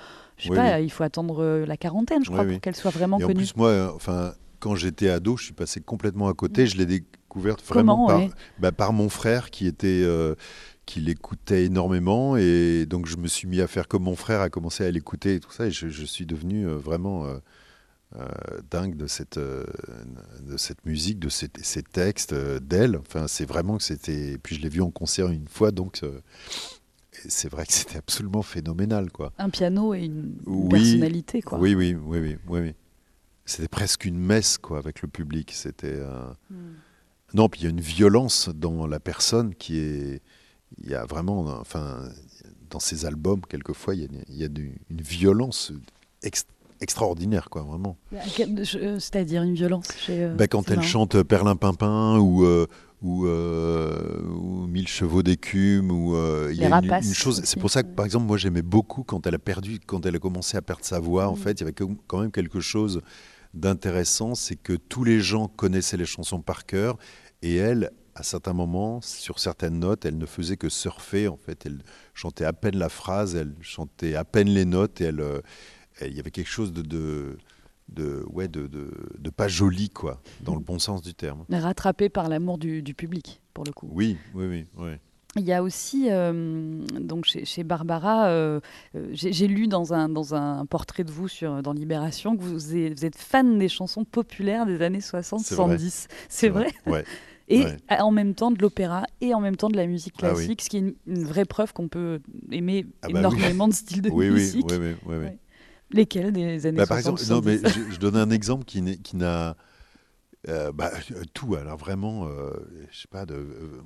je 0.43 0.49
sais 0.49 0.55
pas, 0.55 0.79
il 0.79 0.91
faut 0.91 1.03
attendre 1.03 1.43
euh, 1.43 1.65
la 1.65 1.77
quarantaine, 1.77 2.23
je 2.23 2.29
crois, 2.29 2.45
pour 2.45 2.59
qu'elle 2.59 2.75
soit 2.75 2.91
vraiment 2.91 3.17
et 3.19 3.21
connue. 3.21 3.33
En 3.33 3.37
plus, 3.37 3.55
moi, 3.55 3.69
euh, 3.69 3.91
enfin, 3.95 4.33
quand 4.59 4.75
j'étais 4.75 5.09
ado, 5.09 5.37
je 5.37 5.45
suis 5.45 5.53
passé 5.53 5.81
complètement 5.81 6.27
à 6.27 6.33
côté. 6.33 6.67
Je 6.67 6.77
l'ai 6.77 6.85
découverte 6.85 7.63
vraiment 7.65 8.07
par, 8.07 8.21
bah, 8.59 8.71
par, 8.71 8.93
mon 8.93 9.09
frère 9.09 9.49
qui 9.49 9.67
était. 9.67 10.01
Euh, 10.03 10.35
qui 10.85 10.99
l'écoutait 10.99 11.63
énormément 11.63 12.35
et 12.35 12.85
donc 12.85 13.05
je 13.05 13.15
me 13.15 13.29
suis 13.29 13.47
mis 13.47 13.61
à 13.61 13.67
faire 13.67 13.87
comme 13.87 14.03
mon 14.03 14.17
frère 14.17 14.41
a 14.41 14.49
commencé 14.49 14.83
à 14.83 14.91
l'écouter 14.91 15.35
et 15.35 15.39
tout 15.39 15.53
ça 15.53 15.67
et 15.67 15.71
je, 15.71 16.03
suis 16.03 16.25
devenu 16.25 16.65
vraiment 16.65 17.25
dingue 18.69 18.97
de 18.97 19.07
cette, 19.07 19.39
de 19.39 20.57
cette 20.57 20.85
musique, 20.85 21.19
de 21.19 21.29
ces, 21.29 21.47
ces 21.61 21.83
textes, 21.83 22.33
d'elle. 22.33 22.97
Enfin, 22.97 23.29
c'est 23.29 23.45
vraiment 23.45 23.77
que 23.77 23.83
c'était. 23.83 24.37
Puis 24.43 24.57
je 24.57 24.61
l'ai 24.61 24.67
vu 24.67 24.81
en 24.81 24.91
concert 24.91 25.29
une 25.29 25.47
fois, 25.47 25.71
donc 25.71 26.01
c'est 27.27 27.49
vrai 27.49 27.65
que 27.65 27.73
c'était 27.73 27.97
absolument 27.97 28.41
phénoménal, 28.41 29.11
quoi. 29.11 29.31
Un 29.37 29.49
piano 29.49 29.93
et 29.93 30.05
une, 30.05 30.35
personnalité, 30.69 31.41
quoi. 31.41 31.57
Oui, 31.59 31.75
oui, 31.75 31.95
oui, 31.95 32.19
oui, 32.19 32.37
oui. 32.47 32.73
C'était 33.45 33.67
presque 33.67 34.05
une 34.05 34.17
messe, 34.17 34.57
quoi, 34.57 34.77
avec 34.77 35.01
le 35.01 35.07
public. 35.07 35.51
C'était. 35.53 35.87
Euh, 35.87 36.25
hmm. 36.49 36.73
Non, 37.33 37.49
puis 37.49 37.61
il 37.61 37.63
y 37.63 37.67
a 37.67 37.69
une 37.69 37.81
violence 37.81 38.49
dans 38.49 38.87
la 38.87 38.99
personne 38.99 39.55
qui 39.55 39.79
est. 39.79 40.21
Il 40.81 40.89
y 40.89 40.95
a 40.95 41.05
vraiment, 41.05 41.41
enfin, 41.59 42.09
dans 42.69 42.79
ces 42.79 43.05
albums, 43.05 43.41
quelquefois, 43.47 43.93
il 43.93 44.09
y 44.29 44.43
a, 44.43 44.47
une 44.47 45.01
violence 45.01 45.71
extraordinaire, 46.81 47.49
quoi, 47.49 47.61
vraiment. 47.61 47.95
Euh, 48.13 48.99
c'est-à-dire 48.99 49.43
une 49.43 49.53
violence 49.53 49.87
chez, 49.97 50.23
euh, 50.23 50.33
ben, 50.33 50.47
Quand 50.47 50.71
elle 50.71 50.81
chante 50.81 51.21
Perlin 51.21 51.55
Pimpin 51.55 52.17
ou, 52.17 52.43
ou, 53.03 53.27
euh, 53.27 54.21
ou 54.23 54.65
Mille 54.65 54.87
chevaux 54.87 55.21
d'écume 55.21 55.91
ou 55.91 56.15
euh, 56.15 56.49
il 56.51 56.57
y 56.57 56.65
a 56.65 56.77
une, 56.79 57.13
chose 57.13 57.41
c'est 57.43 57.59
pour 57.59 57.69
ça 57.69 57.83
que 57.83 57.89
par 57.89 58.05
exemple 58.05 58.25
moi 58.25 58.37
j'aimais 58.37 58.61
beaucoup 58.61 59.03
quand 59.03 59.27
elle 59.27 59.35
a 59.35 59.39
perdu 59.39 59.79
quand 59.85 60.05
elle 60.05 60.15
a 60.15 60.19
commencé 60.19 60.55
à 60.57 60.61
perdre 60.61 60.85
sa 60.85 60.99
voix 60.99 61.27
en 61.27 61.33
mm. 61.33 61.37
fait 61.37 61.51
il 61.51 61.59
y 61.59 61.63
avait 61.63 61.75
quand 62.07 62.21
même 62.21 62.31
quelque 62.31 62.61
chose 62.61 63.01
d'intéressant 63.53 64.35
c'est 64.35 64.55
que 64.55 64.73
tous 64.73 65.03
les 65.03 65.19
gens 65.19 65.49
connaissaient 65.49 65.97
les 65.97 66.05
chansons 66.05 66.41
par 66.41 66.65
cœur 66.65 66.97
et 67.41 67.57
elle 67.57 67.91
à 68.15 68.23
certains 68.23 68.53
moments 68.53 69.01
sur 69.01 69.37
certaines 69.37 69.79
notes 69.79 70.05
elle 70.05 70.17
ne 70.17 70.25
faisait 70.25 70.57
que 70.57 70.69
surfer 70.69 71.27
en 71.27 71.37
fait 71.37 71.65
elle 71.65 71.83
chantait 72.13 72.45
à 72.45 72.53
peine 72.53 72.77
la 72.77 72.89
phrase 72.89 73.35
elle 73.35 73.53
chantait 73.59 74.15
à 74.15 74.23
peine 74.23 74.47
les 74.47 74.65
notes 74.65 75.01
et 75.01 75.05
elle, 75.05 75.19
euh, 75.19 75.41
il 76.01 76.15
y 76.15 76.19
avait 76.21 76.31
quelque 76.31 76.49
chose 76.49 76.71
de 76.71 76.81
de, 76.81 77.37
ouais, 77.99 78.47
de, 78.47 78.67
de, 78.67 78.91
de 79.19 79.29
pas 79.29 79.47
joli, 79.47 79.89
quoi, 79.89 80.21
dans 80.41 80.55
le 80.55 80.61
bon 80.61 80.79
sens 80.79 81.01
du 81.01 81.13
terme. 81.13 81.45
Rattrapé 81.51 82.09
par 82.09 82.29
l'amour 82.29 82.57
du, 82.57 82.81
du 82.81 82.93
public, 82.93 83.41
pour 83.53 83.63
le 83.63 83.71
coup. 83.71 83.89
Oui, 83.91 84.17
oui, 84.33 84.45
oui. 84.47 84.65
oui. 84.77 84.91
Il 85.35 85.43
y 85.43 85.51
a 85.51 85.63
aussi, 85.63 86.09
euh, 86.11 86.79
donc 86.99 87.25
chez, 87.25 87.43
chez 87.43 87.63
Barbara, 87.63 88.27
euh, 88.27 88.59
euh, 88.95 89.07
j'ai 89.13 89.47
lu 89.47 89.67
dans 89.67 89.91
un, 89.91 90.07
dans 90.07 90.35
un 90.35 90.63
portrait 90.67 91.03
de 91.03 91.11
vous 91.11 91.27
sur, 91.27 91.63
dans 91.63 91.73
Libération 91.73 92.37
que 92.37 92.43
vous 92.43 92.75
êtes, 92.75 92.99
vous 92.99 93.05
êtes 93.05 93.15
fan 93.17 93.57
des 93.57 93.67
chansons 93.67 94.05
populaires 94.05 94.67
des 94.67 94.79
années 94.83 95.01
C'est 95.01 95.17
vrai. 95.55 95.75
60-70. 95.77 96.07
C'est 96.29 96.49
vrai, 96.49 96.67
Ouais. 96.85 97.03
Et 97.49 97.65
ouais. 97.65 97.77
en 97.99 98.11
même 98.11 98.35
temps 98.35 98.51
de 98.51 98.61
l'opéra 98.61 99.03
et 99.21 99.33
en 99.33 99.41
même 99.41 99.57
temps 99.57 99.69
de 99.69 99.75
la 99.75 99.85
musique 99.87 100.13
Ah 100.21 100.27
oui. 100.29 100.33
classique, 100.35 100.61
ce 100.61 100.69
qui 100.69 100.77
est 100.77 100.79
une, 100.81 100.93
une 101.07 101.23
vraie 101.25 101.43
preuve 101.45 101.73
qu'on 101.73 101.87
peut 101.89 102.21
aimer 102.51 102.85
Ah 103.01 103.07
bah 103.07 103.13
oui. 103.13 103.19
énormément 103.19 103.67
de 103.67 103.73
styles 103.73 104.01
de 104.03 104.09
Oui, 104.11 104.27
oui, 104.27 104.33
musique. 104.35 104.65
oui, 104.69 104.77
oui, 105.05 105.15
oui. 105.19 105.27
Lesquels 105.93 106.31
des 106.31 106.65
années 106.65 106.77
Bah, 106.77 106.87
par 106.87 106.99
60 106.99 107.19
exemple, 107.19 107.33
non, 107.45 107.51
mais 107.51 107.57
70? 107.57 107.89
je, 107.89 107.93
je 107.95 107.99
donne 107.99 108.17
un 108.17 108.29
exemple 108.31 108.65
qui 108.65 108.81
n'est- 108.81 108.97
qui 108.97 109.15
n'a 109.15 109.55
euh, 110.49 110.71
bah, 110.73 110.91
tout. 111.33 111.55
Alors 111.55 111.77
vraiment, 111.77 112.27
euh, 112.27 112.49
je 112.91 112.99
sais 113.01 113.07
pas, 113.09 113.25
de, 113.25 113.35
euh, 113.35 113.81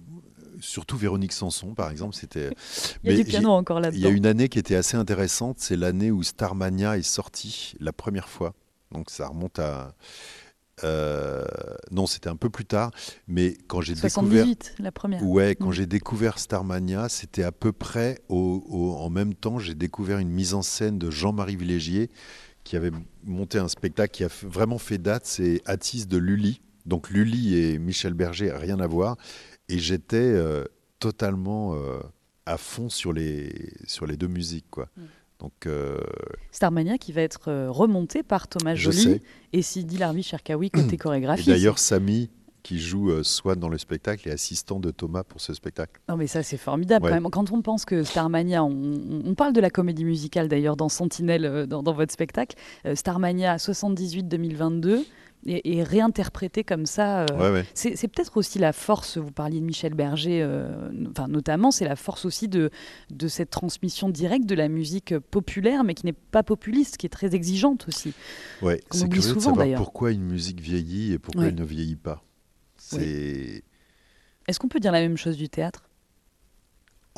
surtout 0.59 0.97
Véronique 0.97 1.33
Sanson, 1.33 1.73
par 1.75 1.91
exemple, 1.91 2.15
c'était. 2.15 2.49
Il 3.03 3.09
y 3.11 3.13
a 3.13 3.15
mais 3.15 3.17
du 3.17 3.25
piano 3.25 3.49
encore 3.51 3.77
j'ai- 3.81 3.89
Il 3.91 3.99
y 3.99 4.05
là-dedans. 4.05 4.07
a 4.07 4.11
une 4.11 4.25
année 4.25 4.49
qui 4.49 4.59
était 4.59 4.75
assez 4.75 4.97
intéressante, 4.97 5.57
c'est 5.59 5.75
l'année 5.75 6.11
où 6.11 6.23
Starmania 6.23 6.97
est 6.97 7.03
sorti 7.03 7.75
la 7.79 7.93
première 7.93 8.29
fois. 8.29 8.53
Donc 8.91 9.09
ça 9.09 9.27
remonte 9.27 9.59
à. 9.59 9.93
Euh, 10.83 11.43
non, 11.91 12.05
c'était 12.07 12.29
un 12.29 12.35
peu 12.35 12.49
plus 12.49 12.65
tard, 12.65 12.91
mais 13.27 13.57
quand 13.67 13.81
j'ai 13.81 13.93
découvert. 13.93 14.11
78, 14.45 14.75
la 14.79 14.91
première. 14.91 15.23
Ouais, 15.23 15.55
quand 15.55 15.69
Mm. 15.69 15.73
j'ai 15.73 15.85
découvert 15.87 16.39
Starmania, 16.39 17.09
c'était 17.09 17.43
à 17.43 17.51
peu 17.51 17.71
près 17.71 18.19
au, 18.29 18.63
au- 18.69 18.93
en 18.95 19.09
même 19.09 19.33
temps, 19.33 19.59
j'ai 19.59 19.75
découvert 19.75 20.19
une 20.19 20.29
mise 20.29 20.53
en 20.53 20.61
scène 20.61 20.97
de 20.99 21.09
Jean-Marie 21.09 21.55
Villégier 21.55 22.09
qui 22.63 22.75
avait 22.75 22.91
monté 23.23 23.57
un 23.57 23.67
spectacle 23.69 24.11
qui 24.13 24.23
a 24.23 24.29
vraiment 24.43 24.77
fait 24.77 24.97
date, 24.97 25.25
c'est 25.25 25.61
Atis 25.65 26.05
de 26.05 26.17
Lully. 26.17 26.61
Donc 26.85 27.09
Lully 27.09 27.55
et 27.57 27.79
Michel 27.79 28.13
Berger, 28.13 28.51
rien 28.51 28.79
à 28.79 28.87
voir. 28.87 29.17
Et 29.69 29.79
j'étais 29.79 30.17
euh, 30.17 30.63
totalement 30.99 31.75
euh, 31.75 31.99
à 32.45 32.57
fond 32.57 32.89
sur 32.89 33.13
les, 33.13 33.73
sur 33.87 34.05
les 34.05 34.15
deux 34.17 34.27
musiques. 34.27 34.67
Quoi. 34.69 34.89
Mm. 34.97 35.01
Donc, 35.39 35.51
euh, 35.67 35.97
Starmania 36.51 36.97
qui 36.97 37.11
va 37.11 37.21
être 37.21 37.49
euh, 37.49 37.69
remonté 37.69 38.23
par 38.23 38.47
Thomas 38.47 38.73
Joly 38.75 39.21
et 39.53 39.61
Sidi 39.61 39.97
Larbi 39.97 40.23
Cherkaoui 40.23 40.71
côté 40.71 40.95
Et 40.95 40.97
chorégraphie. 40.97 41.45
d'ailleurs, 41.47 41.77
Samy, 41.77 42.29
qui 42.63 42.79
joue 42.79 43.11
euh, 43.11 43.21
Swan 43.23 43.59
dans 43.59 43.69
le 43.69 43.77
spectacle, 43.77 44.27
est 44.27 44.31
assistant 44.31 44.79
de 44.79 44.89
Thomas 44.91 45.23
pour 45.23 45.39
ce 45.39 45.53
spectacle. 45.53 46.01
Non 46.09 46.17
mais 46.17 46.25
ça 46.27 46.41
c'est 46.43 46.57
formidable 46.57 47.05
Ouais. 47.05 47.11
quand 47.11 47.21
même. 47.21 47.29
Quand 47.31 47.51
on 47.51 47.61
pense 47.61 47.85
que 47.85 48.03
Starmania, 48.03 48.63
on, 48.63 48.93
on- 49.25 49.35
parle 49.35 49.53
de 49.53 49.61
la 49.61 49.69
comédie 49.69 50.03
musicale 50.05 50.47
d'ailleurs 50.49 50.75
dans 50.75 50.89
Sentinelle, 50.89 51.65
dans, 51.67 51.83
dans 51.83 51.93
votre 51.93 52.11
spectacle, 52.11 52.57
Starmania 52.95 53.57
78-2022 53.57 55.05
est, 55.47 55.61
est 55.77 55.83
réinterprété 55.83 56.63
comme 56.63 56.85
ça. 56.85 57.21
euh, 57.21 57.25
Ouais, 57.37 57.51
ouais. 57.51 57.65
C'est 57.73 58.07
peut-être 58.07 58.37
aussi 58.37 58.59
la 58.59 58.73
force, 58.73 59.17
vous 59.17 59.31
parliez 59.31 59.59
de 59.59 59.65
Michel 59.65 59.93
Berger, 59.93 60.41
euh, 60.41 60.89
enfin, 61.11 61.27
notamment, 61.27 61.71
c'est 61.71 61.85
la 61.85 61.95
force 61.95 62.25
aussi 62.25 62.47
de, 62.47 62.69
de 63.09 63.27
cette 63.27 63.49
transmission 63.49 64.09
directe 64.09 64.45
de 64.45 64.55
la 64.55 64.67
musique 64.69 65.17
populaire, 65.17 65.83
mais 65.83 65.93
qui 65.93 66.05
n'est 66.05 66.13
pas 66.13 66.43
populiste, 66.43 66.97
qui 66.97 67.05
est 67.05 67.09
très 67.09 67.35
exigeante 67.35 67.87
aussi. 67.87 68.13
Ouais, 68.61 68.81
c'est 68.91 69.07
curieux 69.09 69.21
de 69.21 69.27
souvent, 69.27 69.39
savoir 69.41 69.57
d'ailleurs. 69.57 69.81
pourquoi 69.81 70.11
une 70.11 70.23
musique 70.23 70.59
vieillit 70.59 71.13
et 71.13 71.19
pourquoi 71.19 71.43
Ouais. 71.43 71.49
elle 71.49 71.55
ne 71.55 71.63
vieillit 71.65 71.95
pas. 71.95 72.23
C'est 72.77 73.63
Est-ce 74.47 74.59
qu'on 74.59 74.67
peut 74.69 74.79
dire 74.79 74.91
la 74.91 75.01
même 75.01 75.17
chose 75.17 75.35
du 75.37 75.49
théâtre? 75.49 75.83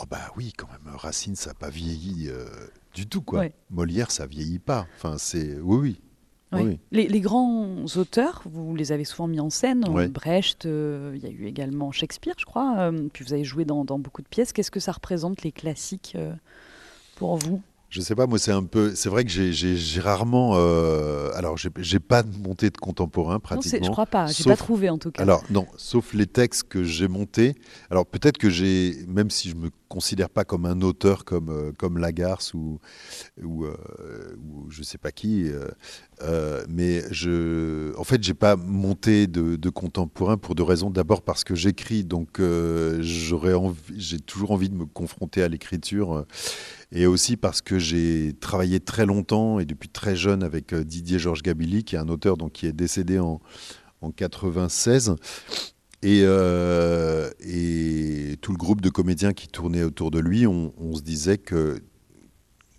Oh 0.02 0.06
bah 0.10 0.32
oui 0.38 0.54
quand 0.58 0.68
même 0.72 0.96
Racine 0.96 1.36
ça 1.36 1.50
n'a 1.50 1.54
pas 1.56 1.70
vieilli 1.70 2.30
euh, 2.30 2.46
du 2.94 3.06
tout 3.06 3.22
quoi. 3.22 3.40
Ouais. 3.40 3.54
Molière 3.70 4.12
ça 4.12 4.26
vieillit 4.28 4.58
pas. 4.60 4.88
Enfin 4.96 5.18
c'est 5.18 5.58
oui 5.60 5.78
oui. 5.78 6.02
Oui. 6.52 6.62
Oui. 6.64 6.80
Les, 6.92 7.08
les 7.08 7.20
grands 7.22 7.86
auteurs, 7.98 8.42
vous 8.46 8.76
les 8.76 8.92
avez 8.92 9.04
souvent 9.06 9.28
mis 9.28 9.40
en 9.40 9.50
scène. 9.52 9.84
Brecht, 10.08 10.66
euh, 10.66 11.14
il 11.16 11.24
y 11.24 11.28
a 11.28 11.30
eu 11.30 11.46
également 11.46 11.92
Shakespeare, 11.92 12.34
je 12.40 12.46
crois. 12.46 12.76
euh, 12.80 13.08
puis 13.14 13.24
vous 13.24 13.34
avez 13.34 13.44
joué 13.44 13.66
dans, 13.66 13.86
dans 13.86 14.00
beaucoup 14.00 14.24
de 14.24 14.28
pièces. 14.28 14.52
Qu'est-ce 14.52 14.72
que 14.72 14.80
ça 14.80 14.92
représente, 14.92 15.44
les 15.44 15.52
classiques, 15.52 16.14
euh, 16.16 16.34
pour 17.18 17.38
vous? 17.38 17.62
Je 17.90 18.02
sais 18.02 18.14
pas, 18.14 18.28
moi 18.28 18.38
c'est 18.38 18.52
un 18.52 18.64
peu, 18.64 18.94
c'est 18.94 19.10
vrai 19.10 19.26
que 19.26 19.32
j'ai- 19.32 20.00
rarement, 20.00 20.52
euh, 20.56 21.32
alors 21.34 21.58
j'ai 21.58 22.00
pas 22.00 22.22
de 22.22 22.38
montée 22.38 22.70
de 22.70 22.78
contemporain 22.78 23.34
Non, 23.34 23.40
pratiquement. 23.40 23.86
je 23.88 23.92
crois 23.92 24.06
pas. 24.06 24.28
J'ai 24.28 24.44
pas 24.44 24.56
trouvé, 24.56 24.90
en 24.92 24.98
tout 25.00 25.12
cas. 25.12 25.24
Alors 25.24 25.44
non, 25.50 25.66
sauf 25.76 26.14
les 26.14 26.28
textes 26.28 26.64
que 26.70 26.84
j'ai 26.84 27.08
montés. 27.08 27.56
Alors 27.90 28.06
peut-être 28.06 28.38
que 28.38 28.50
j'ai, 28.50 28.96
même 29.08 29.32
si 29.32 29.50
je 29.50 29.56
me 29.56 29.70
considère 29.88 30.30
pas 30.30 30.44
comme 30.46 30.68
un 30.68 30.82
auteur 30.82 31.26
comme 31.26 31.50
euh, 31.50 31.72
comme 31.80 31.98
Lagarce 31.98 32.54
ou 32.54 32.80
ou, 33.44 33.66
euh, 33.66 33.76
ou 34.38 34.70
je 34.70 34.84
sais 34.84 35.00
pas 35.00 35.12
qui, 35.12 35.50
euh, 35.50 35.68
euh, 36.22 36.64
mais 36.70 37.02
je, 37.12 37.98
en 37.98 38.04
fait 38.04 38.24
j'ai 38.24 38.36
pas 38.36 38.56
monté 38.56 39.26
de, 39.26 39.56
de 39.56 39.70
contemporain 39.72 40.38
pour 40.38 40.54
deux 40.54 40.62
raisons. 40.64 40.92
D'abord 40.92 41.24
parce 41.24 41.44
que 41.44 41.56
j'écris, 41.56 42.04
donc 42.04 42.40
euh, 42.40 43.00
j'aurais 43.02 43.56
envie, 43.56 43.80
j'ai 43.98 44.20
toujours 44.20 44.52
envie 44.52 44.70
de 44.70 44.76
me 44.76 44.86
confronter 44.86 45.42
à 45.42 45.48
l'écriture. 45.48 46.26
Et 46.92 47.06
aussi 47.06 47.38
parce 47.38 47.62
que 47.62 47.78
j'ai 47.78 48.34
travaillé 48.40 48.80
très 48.80 49.06
longtemps 49.06 49.60
et 49.60 49.66
depuis 49.66 49.90
très 49.90 50.16
jeune 50.16 50.44
avec 50.44 50.74
euh, 50.74 50.84
Didier 50.84 51.20
Georges 51.20 51.44
Gabilly, 51.44 51.84
qui 51.84 51.96
est 51.96 52.00
un 52.00 52.10
auteur 52.10 52.38
donc, 52.38 52.54
qui 52.54 52.66
est 52.66 52.74
décédé 52.74 53.20
en, 53.20 53.40
en 54.02 54.12
96. 54.12 55.16
Et, 56.02 56.22
euh, 56.24 57.30
et 57.42 58.38
tout 58.42 58.52
le 58.52 58.58
groupe 58.58 58.82
de 58.82 58.90
comédiens 58.90 59.34
qui 59.34 59.48
tournait 59.50 59.84
autour 59.84 60.12
de 60.12 60.20
lui, 60.20 60.48
on, 60.48 60.72
se 60.96 61.02
disait 61.02 61.38
que 61.38 61.82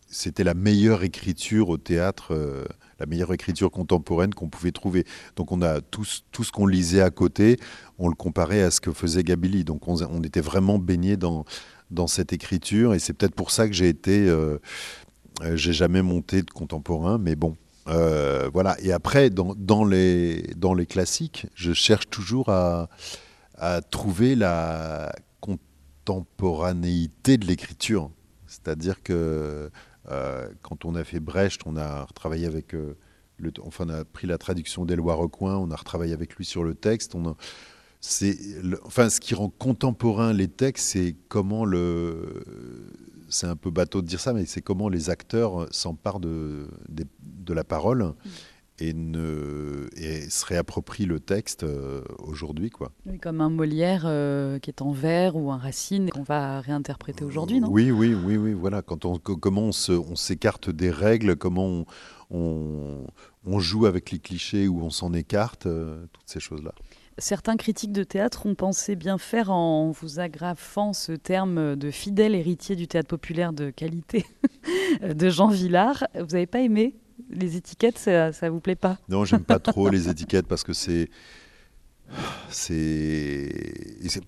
c'était 0.09 0.43
la 0.43 0.55
meilleure 0.55 1.03
écriture 1.05 1.69
au 1.69 1.77
théâtre, 1.77 2.33
euh, 2.35 2.65
la 2.99 3.07
meilleure 3.07 3.33
écriture 3.33 3.71
contemporaine 3.71 4.35
qu'on 4.35 4.49
pouvait 4.49 4.73
trouver. 4.73 5.05
Donc 5.37 5.53
on 5.53 5.61
a 5.63 5.83
tout, 5.83 6.05
ce- 6.05 6.51
qu'on 6.51 6.67
lisait 6.67 7.03
à 7.03 7.11
côté, 7.11 7.59
on 7.99 8.09
le 8.09 8.15
comparait 8.15 8.63
à 8.63 8.71
ce 8.71 8.81
que 8.81 8.93
faisait 8.93 9.23
Gabilly. 9.23 9.65
Donc 9.65 9.87
on, 9.87 10.03
on 10.03 10.23
était 10.23 10.41
vraiment 10.41 10.79
baigné 10.79 11.19
dans, 11.19 11.45
dans 11.91 12.07
cette 12.07 12.33
écriture 12.33 12.95
et 12.95 12.99
c'est 12.99 13.13
peut-être 13.13 13.35
pour 13.35 13.51
ça 13.51 13.67
que 13.67 13.73
j'ai 13.75 13.89
été, 13.89 14.29
euh, 14.29 14.59
euh, 15.43 15.57
j'ai 15.57 15.73
jamais 15.73 16.03
monté 16.03 16.43
de 16.43 16.51
contemporain, 16.51 17.19
mais 17.19 17.37
bon. 17.37 17.57
euh, 17.89 18.51
voilà. 18.53 18.77
Et 18.81 18.93
après, 18.93 19.31
dans, 19.31 19.85
les, 19.85 20.43
dans 20.57 20.75
les 20.75 20.87
classiques, 20.87 21.47
je 21.55 21.73
cherche 21.73 22.09
toujours 22.11 22.49
à, 22.51 22.89
trouver 23.91 24.37
la 24.37 25.13
contemporanéité 25.41 27.37
de 27.37 27.47
l'écriture. 27.47 28.11
C'est-à-dire 28.47 29.03
que 29.03 29.71
euh, 30.11 30.49
quand 30.63 30.87
on 30.87 30.95
a 30.95 31.05
fait 31.05 31.21
Brecht, 31.21 31.61
on 31.67 31.77
a 31.77 32.05
retravaillé 32.05 32.47
avec 32.47 32.75
enfin, 33.63 33.85
on 33.87 33.91
a 33.91 34.05
pris 34.05 34.27
la 34.27 34.39
traduction 34.39 34.87
d'Éloi 34.87 35.15
Recoin, 35.15 35.57
on 35.57 35.71
a 35.71 35.77
retravaillé 35.77 36.15
avec 36.15 36.37
lui 36.37 36.45
sur 36.45 36.65
le 36.65 36.75
texte. 36.75 37.15
C'est, 38.01 38.37
enfin, 38.85 39.11
ce 39.11 39.21
qui 39.21 39.35
rend 39.35 39.51
contemporain 39.51 40.33
les 40.33 40.49
textes, 40.49 40.89
c'est 40.89 41.17
comment 41.29 41.65
le, 41.65 42.43
c'est 43.29 43.47
un 43.47 43.57
peu 43.57 43.71
bateau 43.71 44.03
de 44.03 44.07
dire 44.07 44.21
ça, 44.21 44.33
mais 44.33 44.47
c'est 44.47 44.63
comment 44.63 44.89
les 44.89 45.11
acteurs 45.11 45.67
s'emparent 45.71 46.21
de, 46.21 46.67
la 47.49 47.65
parole 47.65 48.15
et, 48.79 48.95
ne, 48.95 49.89
et 49.97 50.31
se 50.31 50.47
réapproprient 50.47 51.05
le 51.05 51.21
texte 51.21 51.65
euh, 51.65 52.03
aujourd'hui, 52.19 52.71
quoi. 52.71 52.93
Oui, 53.05 53.19
comme 53.19 53.41
un 53.41 53.51
Molière 53.51 54.05
euh, 54.07 54.59
qui 54.59 54.71
est 54.71 54.81
en 54.81 54.93
vers 54.93 55.37
ou 55.37 55.51
un 55.51 55.59
Racine 55.59 56.11
qu'on 56.11 56.23
va 56.23 56.61
réinterpréter 56.61 57.25
aujourd'hui, 57.25 57.61
non? 57.61 57.69
Oui, 57.71 57.91
oui, 57.91 58.15
oui, 58.15 58.37
oui, 58.37 58.53
voilà. 58.55 58.83
Quand 58.83 59.05
on, 59.05 59.19
co- 59.19 59.37
comment 59.37 59.65
on, 59.65 60.17
s'écarte 60.17 60.71
des 60.71 60.91
règles, 60.91 61.37
comment 61.37 61.67
on, 61.67 61.85
on, 62.31 63.07
on 63.45 63.59
joue 63.59 63.87
avec 63.87 64.11
les 64.13 64.19
clichés 64.19 64.69
ou 64.69 64.81
on 64.83 64.91
s'en 64.91 65.13
écarte, 65.13 65.67
euh, 65.67 66.07
toutes 66.13 66.29
ces 66.29 66.41
choses-là. 66.41 66.73
Certains 67.21 67.57
critiques 67.57 67.93
de 67.93 68.03
théâtre 68.03 68.47
ont 68.47 68.55
pensé 68.55 68.97
bien 68.97 69.19
faire 69.19 69.51
en 69.51 69.91
vous 69.91 70.21
agrafant 70.21 70.95
ce 70.95 71.13
terme 71.13 71.77
de 71.77 71.91
fidèle 71.91 72.35
héritier 72.35 72.77
du 72.77 72.89
théâtre 72.89 73.09
populaire 73.09 73.53
de 73.53 73.69
qualité 73.69 74.25
de 75.03 75.29
Jean 75.29 75.49
Villard. 75.49 76.07
Vous 76.15 76.33
n'avez 76.33 76.47
pas 76.47 76.61
aimé 76.61 76.97
les 77.29 77.57
étiquettes, 77.57 77.99
ça, 77.99 78.33
ça 78.33 78.49
vous 78.49 78.61
plaît 78.61 78.75
pas? 78.75 78.99
Non, 79.11 79.27
j'aime 79.27 79.45
pas 79.45 79.59
trop 79.59 79.91
les 79.91 80.09
étiquettes 80.09 80.47
parce 80.47 80.65
que 80.65 80.73
c'est. 80.73 81.11
C'est. 82.51 83.49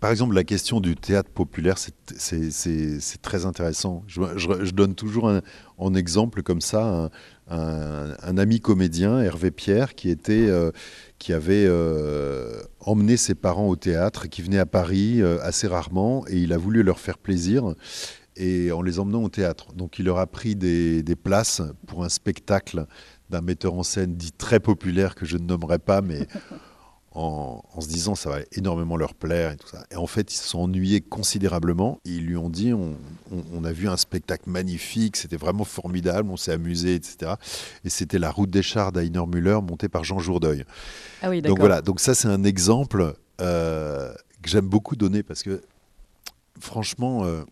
Par 0.00 0.10
exemple, 0.10 0.34
la 0.34 0.44
question 0.44 0.80
du 0.80 0.96
théâtre 0.96 1.30
populaire, 1.30 1.76
c'est- 1.78 3.22
très 3.22 3.46
intéressant. 3.46 4.04
Je, 4.06 4.70
donne 4.70 4.94
toujours 4.94 5.28
un, 5.28 5.40
en 5.78 5.94
exemple 5.94 6.42
comme 6.42 6.60
ça 6.60 7.10
un 7.50 8.38
ami 8.38 8.60
comédien, 8.60 9.20
Hervé 9.20 9.50
Pierre, 9.50 9.94
qui, 9.94 10.08
était, 10.10 10.46
euh, 10.48 10.70
qui 11.18 11.32
avait 11.32 11.66
euh, 11.66 12.62
emmené 12.80 13.16
ses 13.16 13.34
parents 13.34 13.68
au 13.68 13.76
théâtre, 13.76 14.28
qui 14.28 14.42
venait 14.42 14.58
à 14.58 14.66
Paris 14.66 15.20
euh, 15.20 15.38
assez 15.42 15.66
rarement, 15.66 16.24
et 16.28 16.38
il 16.38 16.52
a 16.52 16.58
voulu 16.58 16.82
leur 16.82 16.98
faire 16.98 17.18
plaisir 17.18 17.74
et 18.36 18.72
en 18.72 18.80
les 18.80 18.98
emmenant 18.98 19.22
au 19.22 19.28
théâtre. 19.28 19.74
Donc 19.74 19.98
il 19.98 20.06
leur 20.06 20.18
a 20.18 20.26
pris 20.26 20.56
des, 20.56 21.02
des 21.02 21.16
places 21.16 21.60
pour 21.86 22.02
un 22.04 22.08
spectacle 22.08 22.86
d'un 23.28 23.42
metteur 23.42 23.74
en 23.74 23.82
scène 23.82 24.14
dit 24.14 24.32
très 24.32 24.58
populaire 24.58 25.14
que 25.14 25.26
je 25.26 25.36
ne 25.36 25.44
nommerai 25.44 25.78
pas, 25.78 26.00
mais 26.00 26.26
en, 27.14 27.62
en 27.74 27.80
se 27.80 27.88
disant 27.88 28.14
ça 28.14 28.30
va 28.30 28.38
énormément 28.52 28.96
leur 28.96 29.14
plaire 29.14 29.52
et 29.52 29.56
tout 29.56 29.68
ça. 29.68 29.84
Et 29.90 29.96
en 29.96 30.06
fait, 30.06 30.32
ils 30.32 30.36
se 30.36 30.48
sont 30.48 30.60
ennuyés 30.60 31.00
considérablement. 31.00 31.98
Ils 32.04 32.24
lui 32.24 32.36
ont 32.36 32.48
dit 32.50 32.72
on, 32.72 32.96
on- 33.30 33.44
on 33.52 33.64
a 33.64 33.72
vu 33.72 33.88
un 33.88 33.96
spectacle 33.96 34.48
magnifique, 34.48 35.16
c'était 35.16 35.36
vraiment 35.36 35.64
formidable, 35.64 36.30
on 36.30 36.36
s'est 36.36 36.52
amusé, 36.52 36.94
etc. 36.94 37.32
Et 37.84 37.90
c'était 37.90 38.18
La 38.18 38.30
Route 38.30 38.50
des 38.50 38.62
Chars 38.62 38.92
d'Ainer 38.92 39.26
Müller, 39.26 39.58
montée 39.62 39.88
par 39.88 40.04
Jean 40.04 40.18
Jourdeuil. 40.18 40.64
Ah 41.22 41.28
oui. 41.30 41.42
Donc 41.42 41.58
voilà, 41.58 41.82
donc 41.82 42.00
ça 42.00 42.14
c'est 42.14 42.28
un 42.28 42.44
exemple 42.44 43.14
euh, 43.40 44.12
que 44.42 44.48
j'aime 44.48 44.66
beaucoup 44.68 44.96
donner 44.96 45.22
parce 45.22 45.42
que 45.42 45.60
franchement, 46.60 47.24
euh. 47.24 47.42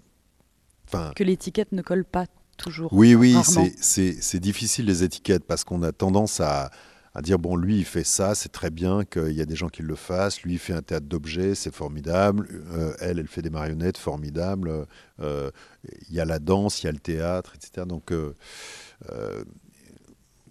Que 1.14 1.22
l'étiquette 1.22 1.70
ne 1.70 1.82
colle 1.82 2.04
pas 2.04 2.26
toujours. 2.56 2.92
Oui, 2.92 3.14
oui, 3.14 3.36
c'est 3.80 4.40
difficile 4.40 4.86
les 4.86 5.04
étiquettes 5.04 5.44
parce 5.44 5.62
qu'on 5.62 5.84
a 5.84 5.92
tendance 5.92 6.40
à, 6.40 6.70
à 7.14 7.22
dire 7.22 7.38
bon, 7.38 7.56
lui 7.56 7.78
il 7.78 7.84
fait 7.84 8.04
ça, 8.04 8.34
c'est 8.34 8.52
très 8.52 8.70
bien 8.70 9.04
qu'il 9.04 9.32
y 9.32 9.40
a 9.40 9.46
des 9.46 9.56
gens 9.56 9.68
qui 9.68 9.82
le 9.82 9.96
fassent. 9.96 10.42
Lui 10.42 10.54
il 10.54 10.58
fait 10.58 10.72
un 10.72 10.82
théâtre 10.82 11.06
d'objets, 11.06 11.54
c'est 11.54 11.74
formidable. 11.74 12.48
Euh, 12.72 12.94
elle, 13.00 13.18
elle 13.18 13.28
fait 13.28 13.42
des 13.42 13.50
marionnettes, 13.50 13.98
formidable. 13.98 14.86
Euh, 15.20 15.50
Il 16.08 16.14
y 16.14 16.20
a 16.20 16.24
la 16.24 16.38
danse, 16.38 16.82
il 16.82 16.86
y 16.86 16.88
a 16.88 16.92
le 16.92 16.98
théâtre, 16.98 17.54
etc. 17.56 17.86
Donc 17.86 18.12
euh, 18.12 18.34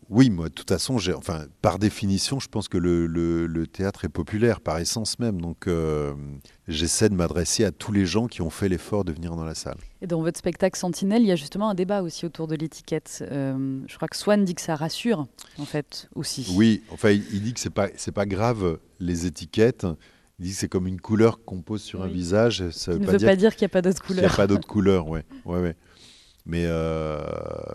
oui, 0.10 0.30
moi, 0.30 0.50
de 0.50 0.54
toute 0.54 0.70
façon, 0.70 0.98
j'ai, 0.98 1.14
enfin, 1.14 1.46
par 1.62 1.78
définition, 1.80 2.40
je 2.40 2.48
pense 2.48 2.68
que 2.68 2.78
le, 2.78 3.06
le- 3.08 3.46
le 3.48 3.68
théâtre 3.68 4.06
est 4.06 4.10
populaire 4.10 4.60
par 4.62 4.78
essence 4.80 5.20
même. 5.20 5.40
Donc, 5.40 5.68
euh, 5.68 6.14
j'essaie 6.68 7.10
de 7.10 7.14
m'adresser 7.16 7.64
à 7.64 7.72
tous 7.72 7.92
les 7.92 8.06
gens 8.06 8.28
qui 8.28 8.42
ont 8.42 8.50
fait 8.50 8.70
l'effort 8.70 9.06
de 9.06 9.12
venir 9.12 9.36
dans 9.36 9.44
la 9.46 9.56
salle. 9.56 9.78
Et 10.02 10.08
dans 10.08 10.22
votre 10.22 10.38
spectacle 10.40 10.78
Sentinelle, 10.80 11.22
il 11.22 11.28
y 11.28 11.32
a 11.32 11.36
justement 11.36 11.70
un 11.70 11.76
débat 11.76 12.02
aussi 12.02 12.26
autour 12.26 12.48
de 12.48 12.56
l'étiquette. 12.56 13.24
Euh, 13.32 13.80
je 13.88 13.96
crois 13.96 14.08
que 14.08 14.18
Swan 14.18 14.44
dit 14.44 14.56
que 14.56 14.62
ça 14.62 14.76
rassure, 14.76 15.28
en 15.58 15.66
fait, 15.66 16.10
aussi. 16.16 16.54
Oui, 16.56 16.82
enfin, 16.92 17.12
il, 17.12 17.24
il 17.34 17.42
dit 17.44 17.54
que 17.54 17.60
c'est 17.60 17.70
pas 17.70 17.90
c'est 17.96 18.12
pas 18.14 18.26
grave 18.26 18.80
les 19.00 19.26
étiquettes. 19.26 19.86
Il 20.40 20.46
dit 20.46 20.52
que 20.52 20.58
c'est 20.58 20.70
comme 20.70 20.88
une 20.88 21.02
couleur 21.02 21.44
qu'on 21.44 21.62
pose 21.62 21.82
sur 21.82 22.02
un 22.02 22.08
Oui. 22.08 22.14
visage. 22.14 22.70
Ça 22.70 22.94
Il 22.94 22.96
veut 22.96 23.00
ne 23.02 23.06
pas 23.08 23.12
veut 23.12 23.18
dire 23.18 23.28
pas 23.28 23.36
dire 23.36 23.56
qu'il 23.56 23.64
n'y 23.66 23.72
a 23.72 23.74
pas 23.74 23.82
d'autres 23.82 24.02
qu'il 24.02 24.16
n'y 24.16 24.20
a 24.22 24.24
couleurs. 24.24 24.38
pas 24.38 24.48
d'autre 24.48 24.68
couleur. 24.68 25.08
Ouais, 25.10 25.26
ouais, 25.46 25.60
ouais. 25.60 25.76
Mais 26.46 26.64
euh, 26.66 27.20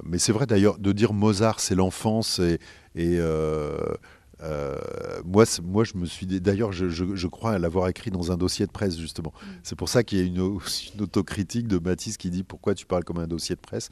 mais 0.05 0.18
c'est 0.18 0.33
vrai 0.33 0.46
d'ailleurs 0.46 0.79
de 0.79 0.92
dire 0.92 1.12
Mozart 1.12 1.61
c'est 1.61 1.74
l'enfance 1.74 2.38
et, 2.40 2.59
et 2.96 3.18
euh, 3.18 3.77
euh, 4.42 4.74
moi 5.24 5.44
moi 5.62 5.85
je 5.85 5.96
me 5.96 6.07
suis 6.07 6.27
d'ailleurs 6.27 6.72
je, 6.72 6.88
je- 6.88 7.14
je 7.14 7.27
crois 7.29 7.59
l'avoir 7.59 7.88
écrit 7.88 8.11
dans 8.11 8.33
un 8.33 8.37
dossier 8.37 8.66
de 8.66 8.72
presse 8.72 8.98
justement. 8.98 9.33
Mm. 9.37 9.46
C'est 9.62 9.77
pour 9.77 9.88
ça 9.88 10.03
qu'il 10.03 10.18
y 10.18 10.22
a 10.22 10.24
une, 10.24 10.37
une 10.94 11.00
autocritique 11.03 11.68
de 11.68 11.79
Matisse 11.79 12.16
qui 12.16 12.31
dit 12.31 12.42
pourquoi 12.42 12.74
tu 12.74 12.85
parles 12.87 13.05
comme 13.05 13.18
un 13.18 13.27
dossier 13.29 13.55
de 13.55 13.61
presse? 13.61 13.90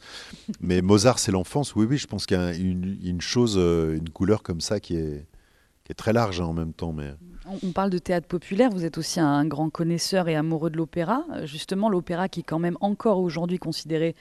Mais 0.60 0.82
Mozart 0.82 1.18
c'est 1.20 1.32
l'enfance. 1.32 1.76
Oui 1.76 1.86
oui 1.88 1.96
je 1.98 2.06
pense 2.06 2.26
qu'il 2.26 2.36
y 2.36 2.40
a 2.40 2.52
une, 2.54 2.98
une 3.04 3.20
chose 3.20 3.56
une 3.56 4.08
couleur 4.10 4.42
comme 4.42 4.60
ça 4.60 4.80
qui 4.80 4.96
est 4.96 5.26
qui 5.84 5.92
est 5.92 5.96
très 5.96 6.12
large 6.12 6.40
hein, 6.40 6.44
en 6.46 6.52
même 6.54 6.72
temps 6.72 6.92
mais 6.92 7.14
On, 7.62 7.72
parle 7.72 7.90
de 7.90 7.98
théâtre 7.98 8.26
populaire, 8.28 8.70
vous 8.70 8.84
êtes 8.84 8.98
aussi 8.98 9.20
un 9.20 9.44
grand 9.46 9.68
connaisseur 9.70 10.28
et 10.28 10.36
amoureux 10.36 10.70
de 10.70 10.76
l'opéra. 10.76 11.24
Justement, 11.44 11.88
l'opéra 11.88 12.28
qui 12.28 12.40
est 12.40 12.44
quand 12.44 12.60
même 12.60 12.78
encore 12.80 13.18
aujourd'hui 13.18 13.58
considéré 13.58 14.14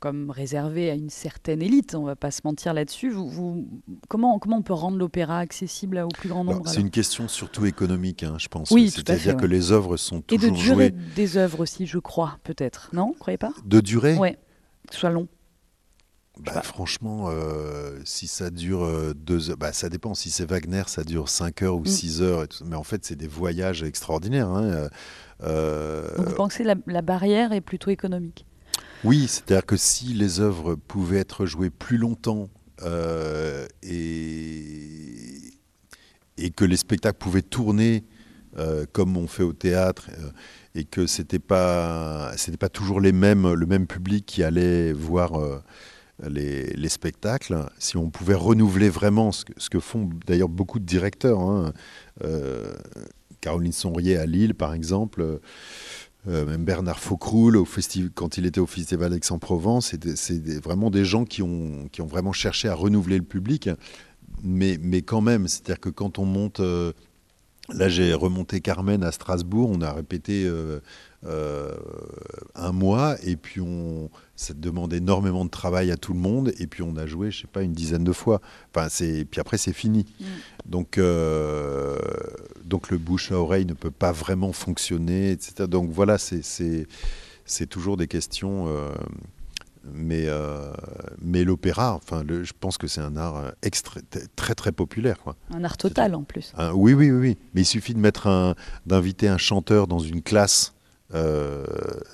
comme 0.00 0.30
réservé 0.30 0.90
à 0.90 0.94
une 0.94 1.10
certaine 1.10 1.60
élite, 1.62 1.94
on 1.94 2.04
va 2.04 2.16
pas 2.16 2.30
se 2.30 2.40
mentir 2.44 2.72
là-dessus. 2.74 3.10
Vous, 3.10 3.28
vous- 3.28 3.68
comment, 4.08 4.38
comment 4.38 4.56
on 4.56 4.62
peut 4.62 4.72
rendre 4.72 4.96
l'opéra 4.96 5.38
accessible 5.38 5.98
au 5.98 6.08
plus 6.08 6.28
grand 6.30 6.42
nombre 6.42 6.66
c'est 6.66 6.80
une 6.80 6.90
question 6.90 7.28
surtout 7.28 7.66
économique, 7.66 8.22
hein, 8.22 8.36
je 8.38 8.48
pense. 8.48 8.70
Oui, 8.70 8.90
C'est-à-dire 8.90 9.36
que 9.36 9.46
les 9.46 9.72
œuvres 9.72 9.96
sont 9.98 10.22
Et 10.30 10.38
de 10.38 10.48
toujours 10.48 10.56
durée 10.56 10.74
jouées 10.88 10.94
des 11.14 11.36
œuvres 11.36 11.60
aussi, 11.60 11.86
je 11.86 11.98
crois, 11.98 12.38
peut-être. 12.44 12.88
Non 12.94 13.08
Vous 13.08 13.18
croyez 13.18 13.36
pas? 13.38 13.52
De 13.64 13.80
durée? 13.80 14.16
Ouais, 14.16 14.38
que 14.88 14.94
ce 14.94 15.00
soit 15.00 15.10
long. 15.10 15.28
Bah, 16.38 16.62
franchement, 16.62 17.26
euh, 17.28 17.98
si 18.04 18.26
ça 18.26 18.48
dure 18.48 18.82
euh, 18.84 19.12
deux 19.14 19.50
heures, 19.50 19.58
bah, 19.58 19.74
ça 19.74 19.90
dépend. 19.90 20.14
Si 20.14 20.30
c'est 20.30 20.46
Wagner, 20.48 20.84
ça 20.86 21.04
dure 21.04 21.28
5 21.28 21.60
heures 21.62 21.76
ou 21.76 21.80
Mm. 21.82 21.86
6 21.86 22.22
heures. 22.22 22.44
et 22.44 22.48
tout. 22.48 22.64
Mais 22.64 22.76
en 22.76 22.82
fait, 22.84 23.04
c'est 23.04 23.16
des 23.16 23.26
voyages 23.28 23.82
extraordinaires. 23.82 24.48
hein, 24.48 24.62
euh, 24.64 24.88
euh, 25.42 26.16
Donc 26.16 26.28
vous 26.28 26.34
pensez 26.36 26.62
que 26.62 26.68
la, 26.68 26.76
la 26.86 27.02
barrière 27.02 27.52
est 27.52 27.60
plutôt 27.60 27.90
économique? 27.90 28.46
Oui, 29.02 29.26
c'est-à-dire 29.28 29.64
que 29.64 29.76
si 29.76 30.12
les 30.12 30.40
œuvres 30.40 30.74
pouvaient 30.74 31.18
être 31.18 31.46
jouées 31.46 31.70
plus 31.70 31.96
longtemps 31.96 32.50
euh, 32.82 33.66
et, 33.82 35.52
que 36.56 36.64
les 36.64 36.76
spectacles 36.76 37.18
pouvaient 37.18 37.42
tourner 37.42 38.04
euh, 38.58 38.84
comme 38.92 39.16
on 39.16 39.26
fait 39.26 39.42
au 39.42 39.52
théâtre 39.52 40.10
euh, 40.18 40.30
et 40.74 40.84
que 40.84 41.06
c'était 41.06 41.38
pas 41.38 42.32
pas 42.58 42.68
toujours 42.68 43.00
les 43.00 43.12
mêmes 43.12 43.52
le 43.52 43.66
même 43.66 43.86
public 43.86 44.26
qui 44.26 44.42
allait 44.42 44.92
voir 44.92 45.32
les, 46.26 46.66
les 46.74 46.88
spectacles, 46.88 47.66
si 47.78 47.96
on 47.96 48.10
pouvait 48.10 48.34
renouveler 48.34 48.90
vraiment 48.90 49.32
ce 49.32 49.44
que, 49.44 49.80
font 49.80 50.10
d'ailleurs 50.26 50.48
beaucoup 50.48 50.78
de 50.78 50.84
directeurs, 50.84 51.40
hein, 51.40 51.72
Caroline 53.40 53.72
Sonrier 53.72 54.18
à 54.18 54.26
Lille 54.26 54.54
par 54.54 54.74
exemple, 54.74 55.40
euh, 56.28 56.44
même 56.44 56.64
Bernard 56.64 56.98
Faucroul, 56.98 57.62
quand 58.14 58.36
il 58.36 58.46
était 58.46 58.60
au 58.60 58.66
Festival 58.66 59.10
d'Aix-en-Provence, 59.10 59.94
c'est 60.16 60.62
vraiment 60.62 60.90
des 60.90 61.04
gens 61.04 61.24
qui 61.24 61.42
ont, 61.42 61.88
vraiment 61.98 62.32
cherché 62.32 62.68
à 62.68 62.74
renouveler 62.74 63.16
le 63.16 63.24
public. 63.24 63.70
Mais, 64.42 64.78
mais 64.80 65.02
quand 65.02 65.20
même, 65.20 65.48
c'est-à-dire 65.48 65.80
que 65.80 65.88
quand 65.88 66.18
on 66.18 66.24
monte. 66.24 66.60
euh, 66.60 66.92
là, 67.68 67.88
j'ai 67.88 68.14
remonté 68.14 68.60
Carmen 68.60 69.02
à 69.02 69.12
Strasbourg, 69.12 69.70
on 69.72 69.80
a 69.80 69.92
répété 69.92 70.44
euh, 70.46 70.80
euh, 71.26 71.74
un 72.54 72.72
mois, 72.72 73.16
et 73.24 73.36
puis 73.36 73.60
on, 73.60 74.10
ça 74.36 74.54
demande 74.54 74.92
énormément 74.94 75.44
de 75.44 75.50
travail 75.50 75.90
à 75.90 75.96
tout 75.96 76.12
le 76.14 76.18
monde, 76.18 76.52
et 76.58 76.66
puis 76.66 76.82
on 76.82 76.96
a 76.96 77.06
joué, 77.06 77.30
je 77.30 77.42
sais 77.42 77.46
pas, 77.46 77.62
une 77.62 77.72
dizaine 77.74 78.04
de 78.04 78.12
fois. 78.12 78.40
Enfin, 78.74 78.88
c'est, 78.88 79.24
puis 79.26 79.40
après, 79.40 79.58
c'est 79.58 79.72
fini. 79.74 80.06
Mm. 80.18 80.24
Donc, 80.66 80.98
euh, 80.98 81.98
donc 82.64 82.90
le 82.90 82.98
bouche 82.98 83.32
à 83.32 83.36
oreille 83.36 83.66
ne 83.66 83.74
peut 83.74 83.90
pas 83.90 84.12
vraiment 84.12 84.52
fonctionner, 84.52 85.30
etc. 85.32 85.66
Donc 85.68 85.90
voilà, 85.90 86.16
c'est, 86.18 86.42
c'est, 86.42 86.86
c'est 87.44 87.66
toujours 87.66 87.96
des 87.96 88.06
questions. 88.08 88.66
euh, 88.68 88.88
mais, 89.94 90.24
euh, 90.28 90.72
mais 91.22 91.42
l'opéra, 91.42 91.94
enfin, 91.94 92.22
le- 92.22 92.44
je 92.44 92.52
pense 92.58 92.76
que 92.76 92.86
c'est 92.86 93.00
un 93.00 93.16
art 93.16 93.52
extra- 93.62 94.00
très 94.36 94.54
très 94.54 94.72
populaire. 94.72 95.18
Quoi. 95.22 95.36
Un 95.54 95.64
art 95.64 95.78
total 95.78 96.14
en 96.14 96.22
plus. 96.22 96.52
Oui, 96.74 96.92
oui, 96.92 97.10
oui, 97.10 97.18
oui. 97.18 97.38
Mais 97.54 97.62
il 97.62 97.66
suffit 97.66 97.94
de 97.94 97.98
mettre 97.98 98.26
un, 98.26 98.54
d'inviter 98.84 99.26
un 99.26 99.38
chanteur 99.38 99.86
dans 99.86 99.98
une 99.98 100.20
classe 100.20 100.74
euh, 101.14 101.64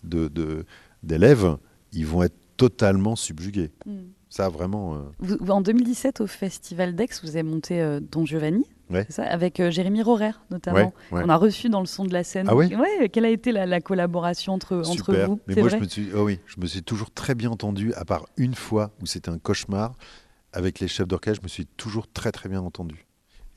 de, 0.04 0.28
de- 0.28 0.64
d'élèves, 1.02 1.56
ils 1.92 2.06
vont 2.06 2.22
être 2.22 2.36
totalement 2.56 3.16
subjugués. 3.16 3.70
Mm. 3.84 3.98
Ça, 4.28 4.48
vraiment. 4.48 4.94
euh, 4.96 4.98
Vous- 5.20 5.38
en 5.50 5.60
2017, 5.60 6.20
au 6.20 6.26
Festival 6.26 6.94
d'Aix, 6.94 7.08
vous 7.22 7.30
avez 7.30 7.42
monté 7.42 7.80
euh, 7.80 8.00
Don 8.00 8.26
Giovanni, 8.26 8.64
Ouais. 8.90 9.04
c'est 9.08 9.14
ça, 9.16 9.24
avec 9.24 9.58
euh, 9.60 9.70
Jérémy 9.70 10.02
Rorer 10.02 10.30
notamment. 10.50 10.76
ouais, 10.78 11.18
ouais. 11.18 11.22
On 11.24 11.28
a 11.28 11.36
reçu 11.36 11.68
dans 11.68 11.80
le 11.80 11.86
son 11.86 12.04
de 12.04 12.12
la 12.12 12.22
scène. 12.24 12.48
Ah 12.48 13.08
Quelle 13.12 13.24
a 13.24 13.30
été 13.30 13.50
la, 13.52 13.66
la 13.66 13.80
collaboration 13.80 14.52
entre, 14.52 14.76
entre 14.76 15.14
vous 15.26 15.40
Mais 15.46 15.54
moi, 15.56 15.68
je 15.68 15.76
me, 15.76 15.88
suis, 15.88 16.08
oh 16.14 16.24
oui, 16.24 16.38
je 16.46 16.60
me 16.60 16.66
suis 16.66 16.82
toujours 16.82 17.10
très 17.10 17.34
bien 17.34 17.50
entendu, 17.50 17.92
à 17.94 18.04
part 18.04 18.26
une 18.36 18.54
fois 18.54 18.90
où 19.02 19.06
c'était 19.06 19.30
un 19.30 19.38
cauchemar. 19.38 19.94
Avec 20.52 20.80
les 20.80 20.88
chefs 20.88 21.06
d'orchestre, 21.08 21.40
je 21.42 21.44
me 21.44 21.48
suis 21.48 21.66
toujours 21.66 22.06
très 22.10 22.32
très 22.32 22.48
bien 22.48 22.62
entendu. 22.62 23.05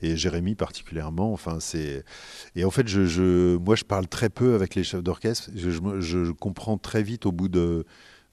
Et 0.02 0.16
Jérémy 0.16 0.54
particulièrement. 0.54 1.32
Enfin, 1.32 1.58
c'est. 1.60 2.04
Et 2.56 2.64
en 2.64 2.70
fait, 2.70 2.88
je, 2.88 3.04
je- 3.06 3.56
moi, 3.58 3.76
je 3.76 3.84
parle 3.84 4.06
très 4.08 4.30
peu 4.30 4.54
avec 4.54 4.74
les 4.74 4.84
chefs 4.84 5.02
d'orchestre. 5.02 5.50
Je, 5.54 5.70
je 6.00 6.30
comprends 6.32 6.78
très 6.78 7.02
vite 7.02 7.26
au 7.26 7.32
bout 7.32 7.48
de, 7.48 7.84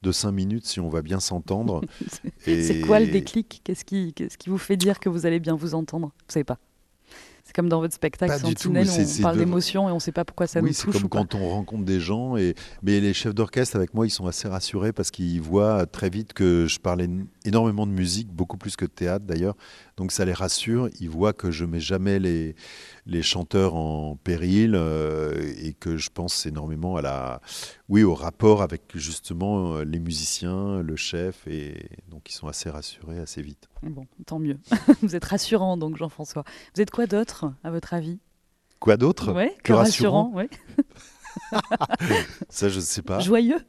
de 0.03 0.11
cinq 0.11 0.31
minutes 0.31 0.65
si 0.65 0.79
on 0.79 0.89
va 0.89 1.01
bien 1.01 1.19
s'entendre. 1.19 1.81
Et- 2.47 2.63
C'est 2.63 2.81
quoi 2.81 2.99
le 2.99 3.07
déclic? 3.07 3.61
Qu'est-ce 3.63 3.83
qui, 3.85 4.13
qu'est-ce 4.13 4.37
qui 4.37 4.49
vous 4.49 4.57
fait 4.57 4.77
dire 4.77 4.99
que 4.99 5.09
vous 5.09 5.25
allez 5.25 5.39
bien 5.39 5.55
vous 5.55 5.75
entendre? 5.75 6.07
Vous 6.07 6.33
savez 6.33 6.43
pas. 6.43 6.57
C'est 7.43 7.55
comme 7.55 7.69
dans 7.69 7.79
votre 7.79 7.93
spectacle 7.93 8.33
Pas 8.33 8.39
tout, 8.39 8.47
Sentinelle, 8.47 8.87
c'est- 8.89 9.03
on 9.03 9.05
c'est 9.05 9.21
parle 9.21 9.35
de- 9.37 9.39
d'émotion 9.45 9.87
et 9.87 9.91
on 9.93 9.95
ne 9.95 9.99
sait 10.01 10.11
pas 10.11 10.25
pourquoi 10.25 10.47
ça 10.47 10.59
oui, 10.59 10.67
nous 10.69 10.73
c'est 10.73 10.83
touche 10.83 10.95
comme 10.95 11.03
ou 11.05 11.07
pas. 11.07 11.19
quand 11.19 11.35
on 11.35 11.47
rencontre 11.47 11.85
des 11.85 12.01
gens. 12.01 12.35
Et... 12.35 12.55
Mais 12.83 12.99
les 12.99 13.13
chefs 13.13 13.33
d'orchestre, 13.33 13.77
avec 13.77 13.93
moi, 13.93 14.05
ils 14.05 14.09
sont 14.09 14.25
assez 14.27 14.49
rassurés 14.49 14.91
parce 14.91 15.11
qu'ils 15.11 15.39
voient 15.41 15.85
très 15.85 16.09
vite 16.09 16.33
que 16.33 16.65
je 16.67 16.77
parlais 16.77 17.07
énormément 17.47 17.87
de 17.87 17.91
musique, 17.91 18.27
beaucoup 18.31 18.57
plus 18.57 18.75
que 18.75 18.85
de 18.85 18.91
théâtre 18.91 19.25
d'ailleurs. 19.25 19.55
Donc 19.97 20.11
ça 20.11 20.25
les 20.25 20.33
rassure. 20.33 20.89
Ils 20.99 21.09
voient 21.09 21.33
que 21.33 21.49
je 21.51 21.65
mets 21.65 21.79
jamais 21.79 22.19
les, 22.19 22.55
les 23.05 23.21
chanteurs 23.23 23.75
en 23.75 24.15
péril 24.15 24.73
euh, 24.75 25.33
et 25.61 25.73
que 25.73 25.97
je 25.97 26.09
pense 26.13 26.45
énormément 26.45 26.97
à 26.97 27.01
la, 27.01 27.41
oui, 27.89 28.03
au 28.03 28.13
rapport 28.13 28.61
avec 28.61 28.81
justement 28.95 29.75
euh, 29.77 29.83
les 29.83 29.99
musiciens, 29.99 30.81
le 30.81 30.95
chef. 30.95 31.47
Et 31.47 31.89
donc 32.09 32.29
ils 32.29 32.33
sont 32.33 32.47
assez 32.47 32.69
rassurés 32.69 33.19
assez 33.19 33.41
vite. 33.41 33.67
Bon, 33.83 34.05
tant 34.25 34.39
mieux. 34.39 34.59
vous 35.01 35.15
êtes 35.15 35.25
rassurant 35.25 35.77
donc 35.77 35.97
Jean-François. 35.97 36.43
Vous 36.75 36.81
êtes 36.81 36.91
quoi 36.91 37.07
d'autre 37.07 37.51
à 37.63 37.71
votre 37.71 37.93
avis? 37.93 38.19
Quoi 38.79 38.97
d'autre? 38.97 39.31
Ouais, 39.33 39.55
que 39.63 39.73
rassurant? 39.73 40.31
ouais. 40.33 40.49
Ça, 42.49 42.69
je 42.69 42.75
ne 42.77 42.81
sais 42.81 43.01
pas. 43.01 43.19
Joyeux 43.19 43.59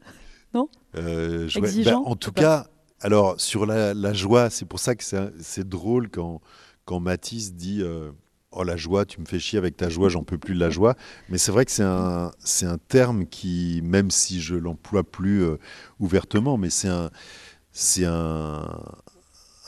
Euh, 0.96 1.46
je- 1.48 1.60
ouais, 1.60 1.68
Exigeant, 1.68 2.02
ben, 2.02 2.10
en 2.10 2.16
tout 2.16 2.32
cas, 2.32 2.66
alors 3.00 3.40
sur 3.40 3.66
la, 3.66 4.12
joie, 4.12 4.50
c'est 4.50 4.64
pour 4.64 4.80
ça 4.80 4.94
que 4.94 5.04
c'est 5.40 5.68
drôle 5.68 6.08
quand, 6.10 6.40
quand 6.84 7.02
dit 7.26 7.82
euh, 7.82 8.10
Oh 8.50 8.64
la 8.64 8.76
joie, 8.76 9.04
tu 9.04 9.20
me 9.20 9.26
fais 9.26 9.38
chier 9.38 9.58
avec 9.58 9.76
ta 9.76 9.88
joie, 9.88 10.08
j'en 10.08 10.24
peux 10.24 10.38
plus 10.38 10.54
de 10.54 10.60
la 10.60 10.70
joie. 10.70 10.96
Mais 11.28 11.38
c'est 11.38 11.52
vrai 11.52 11.64
que 11.64 11.70
c'est 11.70 11.82
un, 11.82 12.30
un 12.62 12.78
terme 12.88 13.26
qui, 13.26 13.80
même 13.84 14.10
si 14.10 14.40
je 14.40 14.54
l'emploie 14.54 15.04
plus 15.04 15.44
euh, 15.44 15.58
ouvertement, 16.00 16.56
mais 16.56 16.70
c'est 16.70 16.88
un, 16.88 17.10
un, 18.04 18.66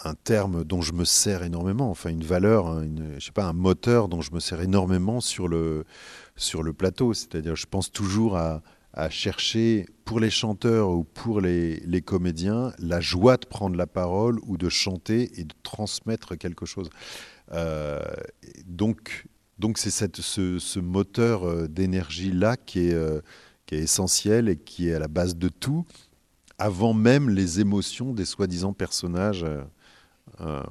un 0.05 0.15
terme 0.25 0.65
dont 0.65 0.81
je 0.81 0.93
me 0.93 1.05
sers 1.05 1.43
énormément, 1.43 1.91
enfin 1.91 2.11
une 2.11 2.25
valeur, 2.25 2.67
hein, 2.69 2.83
une, 2.83 3.15
je 3.19 3.27
sais 3.27 3.33
pas, 3.33 3.45
un 3.45 3.53
moteur 3.53 4.09
dont 4.09 4.23
je 4.23 4.33
me 4.33 4.41
sers 4.41 4.61
énormément 4.61 5.21
sur 5.21 5.47
le, 5.47 5.85
sur 6.37 6.63
le 6.63 6.73
plateau. 6.73 7.13
C'est-à-dire, 7.13 7.57
je 7.57 7.67
pense 7.67 7.93
toujours 7.93 8.37
à, 8.39 8.63
à 8.93 9.09
chercher 9.09 9.87
pour 10.05 10.19
les 10.19 10.31
chanteurs 10.31 10.91
ou 10.91 11.05
pour 11.05 11.41
les, 11.41 11.81
les, 11.81 12.03
comédiens 12.03 12.73
la 12.79 13.01
joie 13.01 13.37
de 13.37 13.47
prendre 13.47 13.77
la 13.77 13.87
parole 13.87 14.41
ou 14.43 14.57
de 14.57 14.69
chanter 14.69 15.31
et 15.41 15.45
de 15.45 15.55
transmettre 15.63 16.37
quelque 16.37 16.67
chose. 16.67 16.91
Euh, 17.53 18.01
donc, 18.67 19.27
donc 19.59 19.79
c'est 19.79 19.91
ce, 19.91 20.59
ce, 20.59 20.81
moteur 20.81 21.45
euh, 21.45 21.69
d'énergie 21.69 22.33
là 22.33 22.57
qui 22.57 22.89
est, 22.89 22.95
euh, 22.95 23.21
qui 23.67 23.77
est 23.77 23.81
essentiel 23.81 24.49
et 24.49 24.57
qui 24.57 24.89
est 24.89 24.95
à 24.95 24.99
la 24.99 25.09
base 25.09 25.37
de 25.37 25.49
tout, 25.49 25.85
avant 26.59 26.93
même 26.93 27.31
les 27.31 27.61
émotions 27.61 28.13
des 28.13 28.25
soi-disant 28.25 28.73
personnages. 28.73 29.47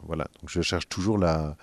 Voilà. 0.04 0.28
Donc 0.40 0.50
je 0.50 0.62
cherche 0.62 0.90
toujours 0.90 1.20
la. 1.20 1.56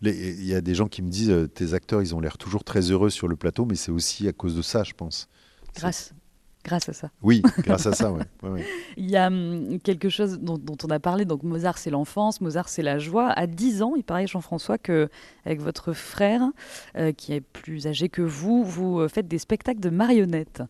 Il 0.00 0.44
y 0.44 0.54
a 0.54 0.62
des 0.62 0.74
gens 0.74 0.88
qui 0.88 1.02
me 1.02 1.10
disent 1.10 1.48
tes 1.54 1.74
acteurs, 1.74 2.00
ils 2.00 2.14
ont 2.14 2.20
l'air 2.20 2.38
toujours 2.38 2.64
très 2.64 2.90
heureux 2.90 3.10
sur 3.10 3.28
le 3.28 3.36
plateau, 3.36 3.66
mais 3.66 3.74
c'est 3.74 3.90
aussi 3.90 4.26
à 4.28 4.32
cause 4.32 4.56
de 4.56 4.62
ça, 4.62 4.82
je 4.82 4.94
pense. 4.94 5.28
Grâce. 5.76 6.14
Grâce 6.62 6.88
à 6.90 6.92
ça. 6.92 7.10
Oui, 7.22 7.42
grâce 7.58 7.86
à 7.86 7.92
ça, 7.92 8.12
oui. 8.12 8.20
Ouais, 8.42 8.50
ouais. 8.50 8.66
Il 8.98 9.08
y 9.08 9.16
a 9.16 9.28
hum, 9.28 9.78
quelque 9.82 10.10
chose 10.10 10.38
dont, 10.40 10.58
dont, 10.58 10.76
on 10.84 10.90
a 10.90 11.00
parlé, 11.00 11.24
donc 11.24 11.42
Mozart 11.42 11.78
c'est 11.78 11.90
l'enfance, 11.90 12.40
Mozart 12.40 12.68
c'est 12.68 12.82
la 12.82 12.98
joie. 12.98 13.30
À 13.30 13.46
10 13.46 13.82
ans, 13.82 13.94
il 13.96 14.04
paraît 14.04 14.26
Jean-François 14.26 14.76
que 14.76 15.08
avec 15.46 15.60
votre 15.60 15.94
frère, 15.94 16.42
euh, 16.96 17.12
qui 17.12 17.32
est 17.32 17.40
plus 17.40 17.86
âgé 17.86 18.10
que 18.10 18.22
vous, 18.22 18.62
vous 18.62 19.08
faites 19.08 19.26
des 19.26 19.38
spectacles 19.38 19.80
de 19.80 19.90
marionnettes. 19.90 20.62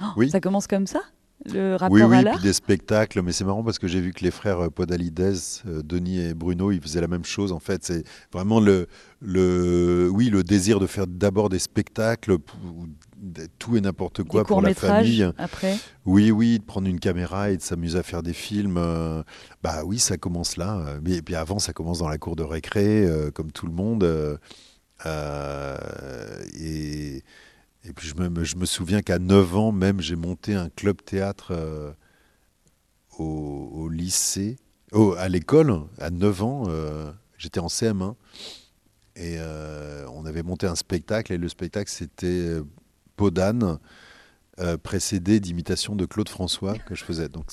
Oh, 0.00 0.06
oui. 0.16 0.30
Ça 0.30 0.40
commence 0.40 0.66
comme 0.66 0.86
ça? 0.86 1.00
Le 1.46 1.76
rapport 1.76 1.92
oui, 1.92 2.02
oui, 2.02 2.16
à 2.16 2.22
l'art 2.22 2.40
des 2.40 2.52
spectacles, 2.52 3.20
mais 3.22 3.32
c'est 3.32 3.44
marrant 3.44 3.62
parce 3.62 3.78
que 3.78 3.86
j'ai 3.86 4.00
vu 4.00 4.12
que 4.12 4.24
les 4.24 4.30
frères 4.30 4.70
Podalides, 4.70 5.20
euh, 5.66 5.82
Denis 5.82 6.20
et 6.20 6.34
Bruno, 6.34 6.72
ils 6.72 6.80
faisaient 6.80 7.00
la 7.00 7.08
même 7.08 7.24
chose. 7.24 7.52
En 7.52 7.58
fait, 7.58 7.84
c'est 7.84 8.04
vraiment 8.32 8.60
le, 8.60 8.86
le, 9.20 10.08
oui, 10.12 10.30
le 10.30 10.42
désir 10.42 10.80
de 10.80 10.86
faire 10.86 11.06
d'abord 11.06 11.48
des 11.48 11.58
spectacles, 11.58 12.38
tout 13.58 13.76
et 13.76 13.80
n'importe 13.80 14.22
quoi 14.22 14.42
des 14.42 14.48
pour 14.48 14.62
la 14.62 14.74
famille. 14.74 15.30
Après. 15.38 15.76
Oui, 16.04 16.30
oui, 16.30 16.58
de 16.58 16.64
prendre 16.64 16.88
une 16.88 17.00
caméra 17.00 17.50
et 17.50 17.56
de 17.56 17.62
s'amuser 17.62 17.98
à 17.98 18.02
faire 18.02 18.22
des 18.22 18.32
films. 18.32 18.76
Euh, 18.78 19.22
bah 19.62 19.82
oui, 19.84 19.98
ça 19.98 20.16
commence 20.16 20.56
là. 20.56 20.98
Mais 21.02 21.22
puis 21.22 21.34
avant, 21.34 21.58
ça 21.58 21.72
commence 21.72 21.98
dans 21.98 22.08
la 22.08 22.18
cour 22.18 22.36
de 22.36 22.42
récré, 22.42 23.04
euh, 23.04 23.30
comme 23.30 23.52
tout 23.52 23.66
le 23.66 23.72
monde. 23.72 24.38
Euh, 25.06 25.76
et 26.58 27.22
et 27.84 27.92
puis 27.92 28.08
je 28.08 28.14
me, 28.14 28.44
je 28.44 28.56
me 28.56 28.64
souviens 28.64 29.02
qu'à 29.02 29.18
9 29.18 29.56
ans 29.56 29.72
même, 29.72 30.00
j'ai 30.00 30.16
monté 30.16 30.54
un 30.54 30.68
club 30.70 31.02
théâtre 31.04 31.48
euh, 31.50 31.92
au, 33.18 33.88
lycée, 33.88 34.56
à 35.18 35.28
l'école, 35.28 35.82
à 35.98 36.10
9 36.10 36.42
ans, 36.42 36.64
euh, 36.68 37.12
j'étais 37.38 37.60
en 37.60 37.66
CM1, 37.66 38.14
et 39.16 39.36
euh, 39.38 40.06
on 40.12 40.24
avait 40.24 40.42
monté 40.42 40.66
un 40.66 40.74
spectacle, 40.74 41.32
et 41.32 41.38
le 41.38 41.48
spectacle 41.48 41.90
c'était 41.90 42.56
Podane, 43.16 43.78
euh, 44.60 44.76
précédé 44.76 45.40
d'imitations 45.40 45.96
de 45.96 46.06
Claude 46.06 46.28
François 46.28 46.78
que 46.78 46.94
je 46.94 47.04
faisais. 47.04 47.28
Donc 47.28 47.46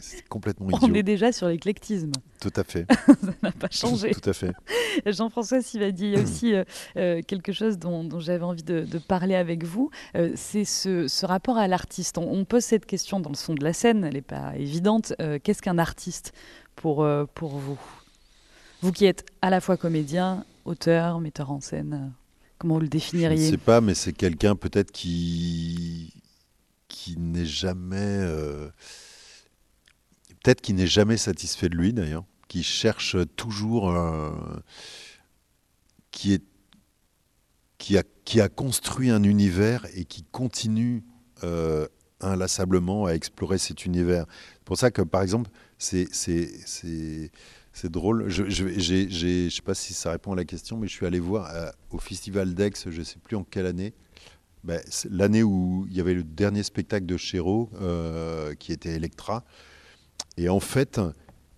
c'est 0.00 0.26
complètement 0.28 0.68
idiot. 0.70 0.88
On 0.90 0.94
est 0.94 1.02
déjà 1.02 1.32
sur 1.32 1.48
l'éclectisme. 1.48 2.12
Tout 2.40 2.52
à 2.56 2.64
fait. 2.64 2.86
Ça 3.06 3.14
n'a 3.42 3.52
pas 3.52 3.68
changé. 3.70 4.10
Tout 4.12 4.30
à 4.30 4.32
fait. 4.32 4.52
Jean-François 5.06 5.60
Sivadi, 5.62 6.04
il 6.06 6.14
y 6.14 6.16
a 6.16 6.22
aussi 6.22 6.54
euh, 6.54 6.64
euh, 6.96 7.22
quelque 7.26 7.52
chose 7.52 7.78
dont, 7.78 8.04
dont 8.04 8.20
j'avais 8.20 8.44
envie 8.44 8.62
de, 8.62 8.80
de, 8.80 8.98
parler 8.98 9.34
avec 9.34 9.64
vous. 9.64 9.90
Euh, 10.16 10.32
c'est 10.34 10.64
ce, 10.64 11.08
ce, 11.08 11.26
rapport 11.26 11.58
à 11.58 11.68
l'artiste. 11.68 12.18
On, 12.18 12.30
on, 12.30 12.44
pose 12.44 12.64
cette 12.64 12.86
question 12.86 13.20
dans 13.20 13.30
le 13.30 13.36
son 13.36 13.54
de 13.54 13.64
la 13.64 13.72
scène, 13.72 14.04
elle 14.04 14.14
n'est 14.14 14.22
pas 14.22 14.54
évidente. 14.56 15.12
Qu'est-ce 15.42 15.62
qu'un 15.62 15.78
artiste 15.78 16.32
pour, 16.76 17.06
pour 17.34 17.56
vous? 17.56 17.78
Vous 18.80 18.92
qui 18.92 19.06
êtes 19.06 19.26
à 19.42 19.50
la 19.50 19.60
fois 19.60 19.76
comédien, 19.76 20.44
auteur, 20.64 21.20
metteur 21.20 21.50
en 21.50 21.60
scène, 21.60 22.12
comment 22.58 22.74
vous 22.74 22.80
le 22.80 22.88
définiriez 22.88 23.36
Je 23.36 23.46
ne 23.46 23.50
sais 23.50 23.56
pas, 23.56 23.80
mais 23.80 23.94
c'est 23.94 24.12
quelqu'un 24.12 24.54
peut-être 24.54 24.92
qui 24.92 26.12
qui 26.88 27.16
n'est 27.18 27.46
jamais. 27.46 27.96
Euh, 27.98 28.70
Peut-être 30.42 30.60
qui 30.60 30.72
n'est 30.72 30.86
jamais 30.86 31.16
satisfait 31.16 31.68
de 31.68 31.74
lui 31.76 31.92
d'ailleurs, 31.92 32.24
qui 32.48 32.62
cherche 32.62 33.16
toujours. 33.36 33.90
Euh, 33.90 34.30
qui, 36.10 36.32
est, 36.32 36.44
qui, 37.76 37.98
a, 37.98 38.02
qui 38.24 38.40
a 38.40 38.48
construit 38.48 39.10
un 39.10 39.22
univers 39.22 39.86
et 39.94 40.04
qui 40.04 40.24
continue 40.24 41.04
euh, 41.44 41.86
inlassablement 42.20 43.06
à 43.06 43.12
explorer 43.12 43.58
cet 43.58 43.84
univers. 43.84 44.26
C'est 44.54 44.64
pour 44.64 44.78
ça 44.78 44.90
que 44.90 45.02
par 45.02 45.22
exemple, 45.22 45.50
c'est. 45.78 46.08
Drôle. 47.84 48.28
Je 48.28 48.42
ne 48.42 49.50
sais 49.50 49.62
pas 49.62 49.74
si 49.74 49.94
ça 49.94 50.10
répond 50.10 50.32
à 50.32 50.36
la 50.36 50.44
question, 50.44 50.76
mais 50.78 50.88
je 50.88 50.92
suis 50.94 51.06
allé 51.06 51.20
voir 51.20 51.54
euh, 51.54 51.70
au 51.90 51.98
Festival 51.98 52.54
d'Aix, 52.54 52.72
je 52.84 52.98
ne 52.98 53.04
sais 53.04 53.20
plus 53.22 53.36
en 53.36 53.44
quelle 53.44 53.66
année, 53.66 53.94
ben, 54.64 54.80
l'année 55.10 55.42
où 55.42 55.86
il 55.88 55.96
y 55.96 56.00
avait 56.00 56.14
le 56.14 56.24
dernier 56.24 56.62
spectacle 56.62 57.06
de 57.06 57.16
Chéreau, 57.16 57.70
euh, 57.80 58.54
qui 58.54 58.72
était 58.72 58.90
Electra. 58.90 59.44
Et 60.36 60.48
en 60.48 60.60
fait, 60.60 61.00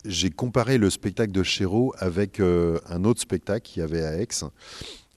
j'ai 0.04 0.30
comparé 0.30 0.78
le 0.78 0.90
spectacle 0.90 1.32
de 1.32 1.42
Chéreau 1.42 1.94
avec 1.98 2.40
euh, 2.40 2.78
un 2.88 3.04
autre 3.04 3.20
spectacle 3.20 3.62
qu'il 3.62 3.80
y 3.80 3.82
avait 3.82 4.04
à 4.04 4.16
Aix. 4.16 4.28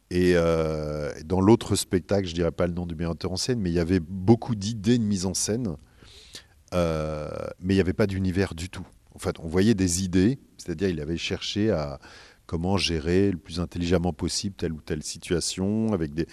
Et 0.10 0.34
euh, 0.36 1.12
dans 1.26 1.42
l'autre 1.42 1.76
spectacle, 1.76 2.28
je 2.28 2.34
dirais 2.34 2.52
pas 2.52 2.68
le 2.68 2.74
nom 2.74 2.86
du 2.86 2.96
metteur 2.96 3.32
en 3.32 3.38
scène, 3.38 3.60
mais 3.60 3.70
il 3.70 3.76
y 3.76 3.80
avait 3.80 4.00
beaucoup 4.00 4.56
d'idées 4.56 4.98
de 4.98 5.04
mise 5.04 5.26
en 5.26 5.34
scène, 5.34 5.76
mais 6.72 7.74
il 7.74 7.76
n'y 7.76 7.80
avait 7.80 7.94
pas 7.94 8.08
d'univers 8.08 8.54
du 8.56 8.70
tout. 8.70 8.86
En 9.16 9.20
fait, 9.20 9.40
on 9.40 9.48
voyait 9.48 9.76
des 9.76 10.04
idées, 10.04 10.40
c'est-à-dire 10.58 10.90
il 10.90 11.00
avait 11.00 11.18
cherché 11.18 11.72
à 11.72 12.00
comment 12.46 12.78
gérer 12.78 13.32
le 13.32 13.38
plus 13.38 13.60
intelligemment 13.60 14.14
possible 14.14 14.56
telle 14.56 14.74
ou 14.74 14.82
telle 14.82 15.04
situation, 15.04 15.94
avec 15.94 16.14
des, 16.14 16.28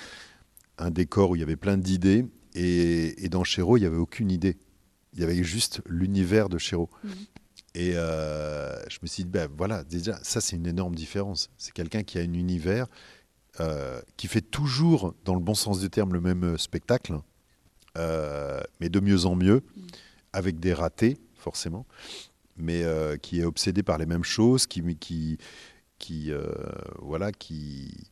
un 0.81 0.91
décor 0.91 1.31
où 1.31 1.37
il 1.37 1.41
y 1.41 1.43
avait 1.43 1.57
plein 1.57 1.77
d'idées. 1.77 2.27
Et, 2.55 3.25
et, 3.25 3.29
dans 3.29 3.45
Chéreau, 3.45 3.77
il 3.77 3.81
n'y 3.81 3.87
avait 3.87 3.97
aucune 3.97 4.31
idée. 4.31 4.57
Il 5.15 5.21
y 5.21 5.23
avait 5.23 5.43
juste 5.45 5.83
l'univers 5.87 6.49
de 6.49 6.59
Chéreau. 6.59 6.91
Mmh. 7.05 7.09
Et 7.75 7.93
euh, 7.95 8.77
je 8.89 8.99
me 9.03 9.07
suis 9.07 9.25
dit, 9.25 9.31
ben 9.31 9.49
voilà, 9.57 9.85
déjà, 9.85 10.19
ça 10.23 10.41
c'est 10.41 10.57
une 10.57 10.67
énorme 10.67 10.95
différence. 10.95 11.51
C'est 11.57 11.73
quelqu'un 11.73 12.03
qui 12.03 12.19
a 12.19 12.23
un 12.23 12.33
univers, 12.33 12.87
euh, 13.61 14.01
qui 14.17 14.27
fait 14.27 14.41
toujours, 14.41 15.15
dans 15.25 15.35
le 15.35 15.41
bon 15.41 15.55
sens 15.55 15.81
du 15.81 15.91
terme, 15.91 16.13
le 16.13 16.21
même 16.21 16.59
spectacle, 16.59 17.21
euh, 17.97 18.61
mais 18.81 18.89
de 18.89 18.99
mieux 18.99 19.27
en 19.27 19.37
mieux, 19.37 19.59
mmh. 19.61 19.81
avec 20.33 20.59
des 20.59 20.75
ratés, 20.75 21.19
forcément, 21.37 21.87
mais 22.57 22.85
qui 23.23 23.41
est 23.41 23.45
obsédé 23.45 23.83
par 23.83 23.99
les 23.99 24.07
mêmes 24.07 24.25
choses, 24.25 24.67
qui, 24.67 24.83
qui, 24.97 25.39
qui 25.99 26.31
voilà, 26.99 27.33
qui 27.33 28.11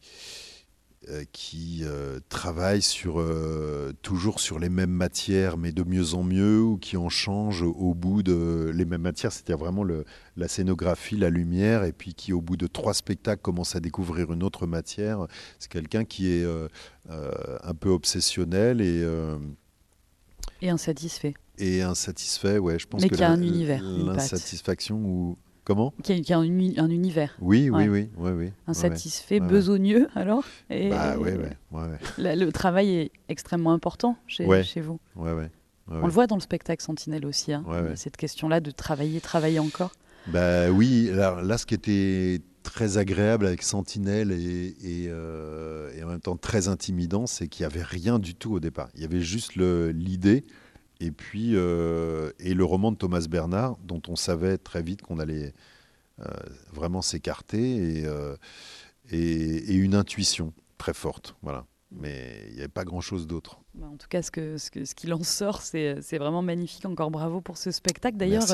qui 1.32 1.80
euh, 1.84 2.20
travaillent 2.28 2.82
sur, 2.82 3.18
euh, 3.18 3.92
toujours 4.02 4.40
sur 4.40 4.58
les 4.58 4.68
mêmes 4.68 4.90
matières, 4.90 5.56
mais 5.56 5.72
de 5.72 5.82
mieux 5.82 6.14
en 6.14 6.22
mieux, 6.22 6.60
ou 6.60 6.76
qui 6.76 6.96
en 6.96 7.08
changent 7.08 7.62
au 7.62 7.94
bout 7.94 8.22
de 8.22 8.70
les 8.74 8.84
mêmes 8.84 9.02
matières, 9.02 9.32
c'est-à-dire 9.32 9.58
vraiment 9.58 9.84
le, 9.84 10.04
la 10.36 10.48
scénographie, 10.48 11.16
la 11.16 11.30
lumière, 11.30 11.84
et 11.84 11.92
puis 11.92 12.14
qui 12.14 12.32
au 12.32 12.40
bout 12.40 12.56
de 12.56 12.66
trois 12.66 12.94
spectacles 12.94 13.42
commence 13.42 13.74
à 13.74 13.80
découvrir 13.80 14.32
une 14.32 14.42
autre 14.42 14.66
matière. 14.66 15.26
C'est 15.58 15.70
quelqu'un 15.70 16.04
qui 16.04 16.30
est 16.30 16.44
euh, 16.44 16.68
un 17.08 17.74
peu 17.74 17.88
obsessionnel 17.88 18.80
et... 18.80 19.06
et 20.60 20.68
insatisfait. 20.68 21.34
Et 21.58 21.82
insatisfait, 21.82 22.58
ouais, 22.58 22.78
je 22.78 22.86
pense 22.86 23.02
mais 23.02 23.08
que 23.08 23.16
qui 23.16 23.22
a 23.22 23.30
un 23.30 23.42
univers. 23.42 23.82
L'insatisfaction 23.82 24.96
ou 24.96 25.38
Comment 25.68 25.92
qui 26.02 26.14
a, 26.14 26.20
qui 26.20 26.32
a 26.32 26.38
un, 26.38 26.44
un, 26.44 26.88
univers. 26.88 27.36
Oui, 27.42 27.68
oui, 27.68 27.88
ouais. 27.88 27.88
oui, 27.88 28.08
oui, 28.16 28.30
oui. 28.30 28.52
Insatisfait, 28.66 29.38
ouais, 29.38 29.46
besogneux, 29.46 30.08
alors 30.14 30.42
et, 30.70 30.88
bah, 30.88 31.14
la, 32.16 32.34
Le 32.34 32.50
travail 32.52 32.94
est 32.94 33.10
extrêmement 33.28 33.74
important 33.74 34.16
chez, 34.26 34.46
chez 34.62 34.80
vous. 34.80 34.98
On 35.14 35.26
le 36.06 36.10
voit 36.10 36.26
dans 36.26 36.36
le 36.36 36.40
spectacle 36.40 36.82
Sentinelle 36.82 37.26
aussi, 37.26 37.52
hein, 37.52 37.64
cette 37.96 38.16
question-là 38.16 38.60
de 38.60 38.70
travailler, 38.70 39.20
travailler 39.20 39.58
encore. 39.58 39.92
Bah 40.28 40.70
oui, 40.70 41.10
là, 41.12 41.58
ce 41.58 41.66
qui 41.66 41.74
était 41.74 42.40
très 42.62 42.96
agréable 42.96 43.44
avec 43.44 43.62
Sentinelle 43.62 44.32
et, 44.32 44.74
et, 44.82 45.08
euh, 45.08 45.90
et 45.94 46.02
en 46.02 46.06
même 46.06 46.20
temps 46.20 46.36
très 46.36 46.68
intimidant, 46.68 47.26
c'est 47.26 47.46
qu'il 47.46 47.66
n'y 47.66 47.72
avait 47.72 47.84
rien 47.84 48.18
du 48.18 48.34
tout 48.34 48.54
au 48.54 48.60
départ. 48.60 48.88
Il 48.94 49.02
y 49.02 49.04
avait 49.04 49.20
juste 49.20 49.56
l'idée 49.56 50.44
et 51.00 51.10
puis 51.10 51.52
euh, 51.54 52.30
et 52.38 52.54
le 52.54 52.64
roman 52.64 52.92
de 52.92 52.96
Thomas 52.96 53.26
Bernard, 53.28 53.76
dont 53.84 54.02
on 54.08 54.16
savait 54.16 54.58
très 54.58 54.82
vite 54.82 55.02
qu'on 55.02 55.18
allait 55.18 55.54
euh, 56.20 56.24
vraiment 56.72 57.02
s'écarter, 57.02 58.00
et, 58.00 58.06
euh, 58.06 58.36
et, 59.10 59.72
et, 59.72 59.74
une 59.74 59.94
intuition 59.94 60.52
très 60.76 60.94
forte, 60.94 61.36
voilà. 61.42 61.64
Mais 61.90 62.44
il 62.48 62.54
n'y 62.54 62.58
avait 62.58 62.68
pas 62.68 62.84
grand-chose 62.84 63.26
d'autre. 63.26 63.60
Bah, 63.72 63.86
en 63.90 63.96
tout 63.96 64.08
cas, 64.08 64.20
ce 64.20 64.30
qu'il 64.30 64.58
ce, 64.58 64.70
que, 64.70 64.84
ce 64.84 64.94
qu 64.94 65.10
en 65.10 65.22
sort, 65.22 65.62
c'est 65.62 66.18
vraiment 66.18 66.42
magnifique. 66.42 66.84
Encore 66.84 67.10
bravo 67.10 67.40
pour 67.40 67.56
ce 67.56 67.70
spectacle. 67.70 68.18
D'ailleurs, 68.18 68.44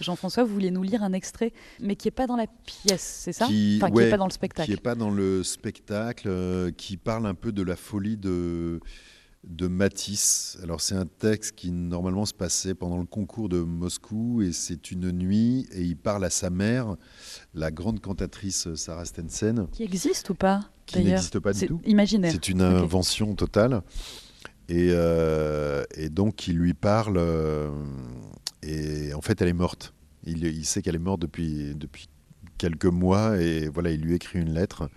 Jean-François, 0.00 0.44
vous 0.44 0.52
vouliez 0.52 0.70
nous 0.70 0.82
lire 0.82 1.02
un 1.02 1.14
extrait, 1.14 1.54
mais 1.80 1.96
qui 1.96 2.08
n'est 2.08 2.12
pas 2.12 2.26
dans 2.26 2.36
la 2.36 2.46
pièce, 2.66 3.20
c'est 3.24 3.32
ça? 3.32 3.46
Qui, 3.46 3.78
Enfin, 3.80 3.90
qui 3.90 3.98
n'est 3.98 4.10
pas 4.10 4.18
dans 4.18 4.26
le 4.26 4.32
spectacle. 4.32 4.66
Qui 4.66 4.74
n'est 4.74 4.82
pas 4.82 4.94
dans 4.94 5.10
le 5.10 5.42
spectacle, 5.42 6.72
qui 6.76 6.98
parle 6.98 7.26
un 7.26 7.34
peu 7.34 7.50
de 7.50 7.62
la 7.62 7.76
folie 7.76 8.18
de 8.18 8.80
de 9.44 9.66
Matisse. 9.66 10.58
Alors 10.62 10.80
c'est 10.80 10.94
un 10.94 11.06
texte 11.06 11.56
qui 11.56 11.72
normalement 11.72 12.24
se 12.26 12.34
passait 12.34 12.74
pendant 12.74 12.98
le 12.98 13.06
concours 13.06 13.48
de 13.48 13.60
Moscou 13.60 14.42
et 14.42 14.52
c'est 14.52 14.90
une 14.90 15.10
nuit 15.10 15.66
et 15.72 15.82
il 15.82 15.96
parle 15.96 16.24
à 16.24 16.30
sa 16.30 16.50
mère, 16.50 16.96
la 17.54 17.70
grande 17.70 18.00
cantatrice 18.00 18.72
Sarah 18.74 19.04
Stensen. 19.04 19.66
Qui 19.72 19.82
existe 19.82 20.30
ou 20.30 20.34
pas 20.34 20.70
Qui 20.86 21.02
n'existe 21.02 21.40
pas 21.40 21.52
du 21.52 21.66
tout. 21.66 21.80
Imaginaire. 21.84 22.32
C'est 22.32 22.48
une 22.48 22.62
invention 22.62 23.34
totale. 23.34 23.82
Et, 24.68 24.90
euh, 24.92 25.82
et, 25.96 26.08
donc 26.08 26.46
il 26.46 26.56
lui 26.56 26.72
parle 26.72 27.16
euh, 27.18 27.68
et 28.62 29.12
en 29.12 29.20
fait 29.20 29.42
elle 29.42 29.48
est 29.48 29.52
morte. 29.54 29.92
Il, 30.24 30.44
il 30.44 30.64
sait 30.64 30.82
qu'elle 30.82 30.94
est 30.94 31.00
morte 31.00 31.20
depuis, 31.20 31.74
depuis 31.74 32.08
quelques 32.58 32.86
mois 32.86 33.38
et 33.38 33.68
voilà 33.68 33.90
il 33.90 34.00
lui 34.00 34.14
écrit 34.14 34.38
une 34.38 34.54
lettre. 34.54 34.88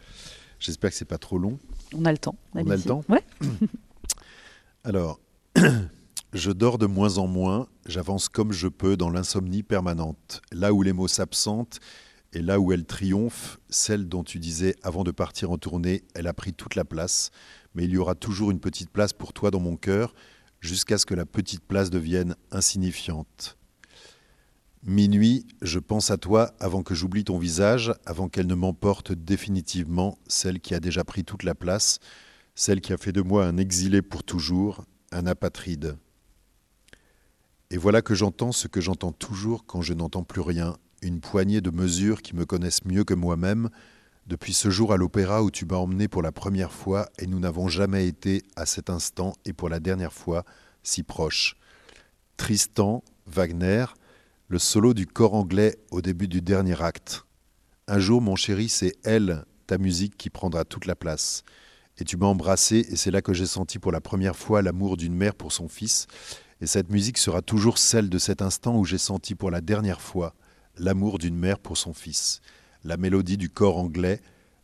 J'espère 0.59 0.91
que 0.91 0.95
c'est 0.95 1.03
pas 1.03 1.17
trop 1.17 1.39
long. 1.39 1.57
On 1.95 2.05
a 2.05 2.11
le 2.11 2.17
temps. 2.17 2.35
On 2.53 2.69
a 2.69 2.75
le 2.75 2.81
temps. 2.81 3.03
Ouais. 3.09 3.23
Alors, 4.87 5.19
je 6.33 6.51
dors 6.51 6.77
de 6.77 6.85
moins 6.85 7.17
en 7.17 7.25
moins, 7.25 7.67
j'avance 7.87 8.29
comme 8.29 8.51
je 8.51 8.67
peux 8.67 8.95
dans 8.95 9.09
l'insomnie 9.09 9.63
permanente, 9.63 10.43
là 10.51 10.73
où 10.73 10.83
les 10.83 10.93
mots 10.93 11.07
s'absentent 11.07 11.79
et 12.33 12.41
là 12.43 12.59
où 12.59 12.71
elle 12.71 12.85
triomphe, 12.85 13.59
celle 13.67 14.07
dont 14.07 14.23
tu 14.23 14.37
disais 14.37 14.75
avant 14.83 15.03
de 15.03 15.09
partir 15.09 15.49
en 15.49 15.57
tournée, 15.57 16.03
elle 16.13 16.27
a 16.27 16.35
pris 16.35 16.53
toute 16.53 16.75
la 16.75 16.85
place, 16.85 17.31
mais 17.73 17.85
il 17.85 17.89
y 17.89 17.97
aura 17.97 18.13
toujours 18.13 18.51
une 18.51 18.59
petite 18.59 18.91
place 18.91 19.11
pour 19.11 19.33
toi 19.33 19.49
dans 19.49 19.59
mon 19.59 19.75
cœur, 19.75 20.13
jusqu'à 20.59 20.99
ce 20.99 21.07
que 21.07 21.15
la 21.15 21.25
petite 21.25 21.63
place 21.63 21.89
devienne 21.89 22.35
insignifiante. 22.51 23.57
Minuit, 24.83 25.47
je 25.63 25.79
pense 25.79 26.11
à 26.11 26.17
toi 26.17 26.53
avant 26.59 26.83
que 26.83 26.93
j'oublie 26.93 27.23
ton 27.23 27.39
visage, 27.39 27.91
avant 28.05 28.29
qu'elle 28.29 28.45
ne 28.45 28.53
m'emporte 28.53 29.13
définitivement, 29.13 30.19
celle 30.27 30.59
qui 30.59 30.75
a 30.75 30.79
déjà 30.79 31.03
pris 31.03 31.23
toute 31.23 31.41
la 31.41 31.55
place, 31.55 31.97
celle 32.55 32.79
qui 32.79 32.93
a 32.93 32.97
fait 32.97 33.11
de 33.11 33.21
moi 33.21 33.45
un 33.45 33.57
exilé 33.57 34.01
pour 34.01 34.23
toujours, 34.23 34.85
un 35.11 35.27
apatride. 35.27 35.97
Et 37.69 37.77
voilà 37.77 38.01
que 38.01 38.15
j'entends 38.15 38.53
ce 38.53 38.69
que 38.69 38.79
j'entends 38.79 39.11
toujours 39.11 39.65
quand 39.65 39.81
je 39.81 39.93
n'entends 39.93 40.23
plus 40.23 40.41
rien, 40.41 40.77
une 41.01 41.19
poignée 41.19 41.59
de 41.59 41.69
mesures 41.69 42.21
qui 42.21 42.35
me 42.35 42.45
connaissent 42.45 42.85
mieux 42.85 43.03
que 43.03 43.13
moi-même, 43.13 43.69
depuis 44.25 44.53
ce 44.53 44.69
jour 44.69 44.93
à 44.93 44.97
l'opéra 44.97 45.43
où 45.43 45.51
tu 45.51 45.65
m'as 45.65 45.75
emmené 45.75 46.07
pour 46.07 46.21
la 46.21 46.31
première 46.31 46.71
fois 46.71 47.09
et 47.19 47.27
nous 47.27 47.39
n'avons 47.39 47.67
jamais 47.67 48.07
été 48.07 48.41
à 48.55 48.65
cet 48.65 48.89
instant 48.89 49.33
et 49.45 49.53
pour 49.53 49.69
la 49.69 49.79
dernière 49.79 50.13
fois 50.13 50.45
si 50.81 51.03
proches. 51.03 51.57
Tristan, 52.37 53.03
Wagner, 53.27 53.85
le 54.47 54.59
solo 54.59 54.93
du 54.93 55.05
corps 55.05 55.33
anglais 55.33 55.77
au 55.91 56.01
début 56.01 56.27
du 56.27 56.41
dernier 56.41 56.81
acte. 56.81 57.25
Un 57.87 57.99
jour, 57.99 58.21
mon 58.21 58.35
chéri, 58.35 58.69
c'est 58.69 58.93
elle, 59.03 59.45
ta 59.67 59.77
musique, 59.77 60.17
qui 60.17 60.29
prendra 60.29 60.63
toute 60.65 60.85
la 60.85 60.95
place 60.95 61.43
et 61.97 62.03
tu 62.03 62.17
m'as 62.17 62.25
embrassé, 62.25 62.85
et 62.89 62.95
c'est 62.95 63.11
là 63.11 63.21
que 63.21 63.33
j'ai 63.33 63.45
senti 63.45 63.79
pour 63.79 63.91
la 63.91 64.01
première 64.01 64.35
fois 64.35 64.61
l'amour 64.61 64.97
d'une 64.97 65.15
mère 65.15 65.35
pour 65.35 65.51
son 65.51 65.67
fils. 65.67 66.07
Et 66.61 66.67
cette 66.67 66.89
musique 66.89 67.17
sera 67.17 67.41
toujours 67.41 67.77
celle 67.77 68.09
de 68.09 68.17
cet 68.17 68.41
instant 68.41 68.77
où 68.77 68.85
j'ai 68.85 68.97
senti 68.97 69.35
pour 69.35 69.51
la 69.51 69.61
dernière 69.61 70.01
fois 70.01 70.35
l'amour 70.77 71.19
d'une 71.19 71.37
mère 71.37 71.59
pour 71.59 71.77
son 71.77 71.93
fils. 71.93 72.41
La 72.83 72.97
mélodie 72.97 73.37
du 73.37 73.49
corps 73.49 73.77
anglais, 73.77 74.21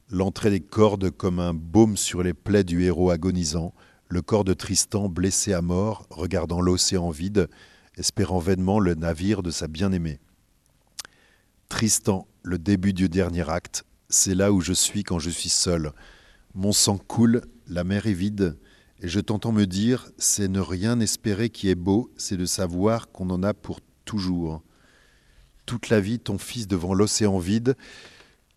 l'entrée 0.10 0.50
des 0.50 0.60
cordes 0.60 1.10
comme 1.10 1.40
un 1.40 1.54
baume 1.54 1.98
sur 1.98 2.22
les 2.22 2.34
plaies 2.34 2.64
du 2.64 2.84
héros 2.84 3.12
agonisant, 3.12 3.74
le 4.10 4.22
corps 4.22 4.44
de 4.44 4.54
Tristan 4.54 5.08
blessé 5.08 5.54
à 5.54 5.62
mort, 5.62 6.06
regardant 6.10 6.60
l'océan 6.60 7.12
vide, 7.12 7.50
espérant 7.98 8.40
vainement 8.40 8.80
le 8.80 8.94
navire 8.94 9.42
de 9.42 9.52
sa 9.52 9.68
bien-aimée. 9.68 10.20
Tristan, 11.70 12.28
le 12.44 12.60
début 12.60 12.92
du 12.92 13.08
dernier 13.08 13.50
acte, 13.50 13.86
c'est 14.10 14.36
là 14.36 14.52
où 14.52 14.60
je 14.60 14.74
suis 14.74 15.04
quand 15.04 15.20
je 15.20 15.30
suis 15.30 15.50
seul, 15.50 15.94
mon 16.54 16.72
sang 16.72 16.98
coule, 16.98 17.42
la 17.68 17.84
mer 17.84 18.08
est 18.08 18.14
vide, 18.14 18.58
et 19.02 19.08
je 19.08 19.20
t'entends 19.20 19.52
me 19.52 19.66
dire, 19.66 20.10
c'est 20.18 20.48
ne 20.48 20.60
rien 20.60 21.00
espérer 21.00 21.50
qui 21.50 21.70
est 21.70 21.76
beau, 21.76 22.12
c'est 22.18 22.38
de 22.38 22.46
savoir 22.46 23.12
qu'on 23.12 23.30
en 23.30 23.42
a 23.44 23.54
pour 23.54 23.80
toujours. 24.06 24.62
Toute 25.66 25.90
la 25.90 26.00
vie, 26.00 26.20
ton 26.20 26.38
fils 26.38 26.68
devant 26.68 26.94
l'océan 26.94 27.40
vide, 27.40 27.76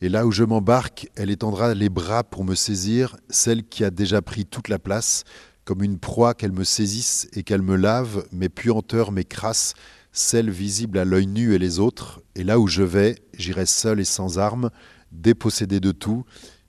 et 0.00 0.08
là 0.08 0.26
où 0.26 0.32
je 0.32 0.44
m'embarque, 0.44 1.08
elle 1.14 1.30
étendra 1.30 1.72
les 1.72 1.88
bras 1.88 2.24
pour 2.24 2.44
me 2.44 2.54
saisir, 2.54 3.16
celle 3.30 3.64
qui 3.64 3.84
a 3.84 3.90
déjà 3.90 4.20
pris 4.20 4.44
toute 4.44 4.68
la 4.68 4.78
place, 4.78 5.24
comme 5.64 5.82
une 5.82 5.98
proie 5.98 6.34
qu'elle 6.34 6.52
me 6.52 6.64
saisisse 6.64 7.28
et 7.32 7.42
qu'elle 7.42 7.62
me 7.62 7.76
lave, 7.76 8.26
mes 8.32 8.48
puanteurs, 8.48 9.12
mes 9.12 9.24
crasses, 9.24 9.74
celle 10.12 10.50
visible 10.50 10.98
à 10.98 11.04
l'œil 11.04 11.26
nu 11.26 11.54
et 11.54 11.58
les 11.58 11.78
autres, 11.78 12.22
et 12.34 12.44
là 12.44 12.58
où 12.58 12.66
je 12.66 12.82
vais, 12.82 13.16
j'irai 13.38 13.66
seul 13.66 13.98
et 13.98 14.04
sans 14.04 14.38
armes, 14.38 14.70
dépossédé 15.10 15.80
de 15.80 15.92
tout, 15.92 16.24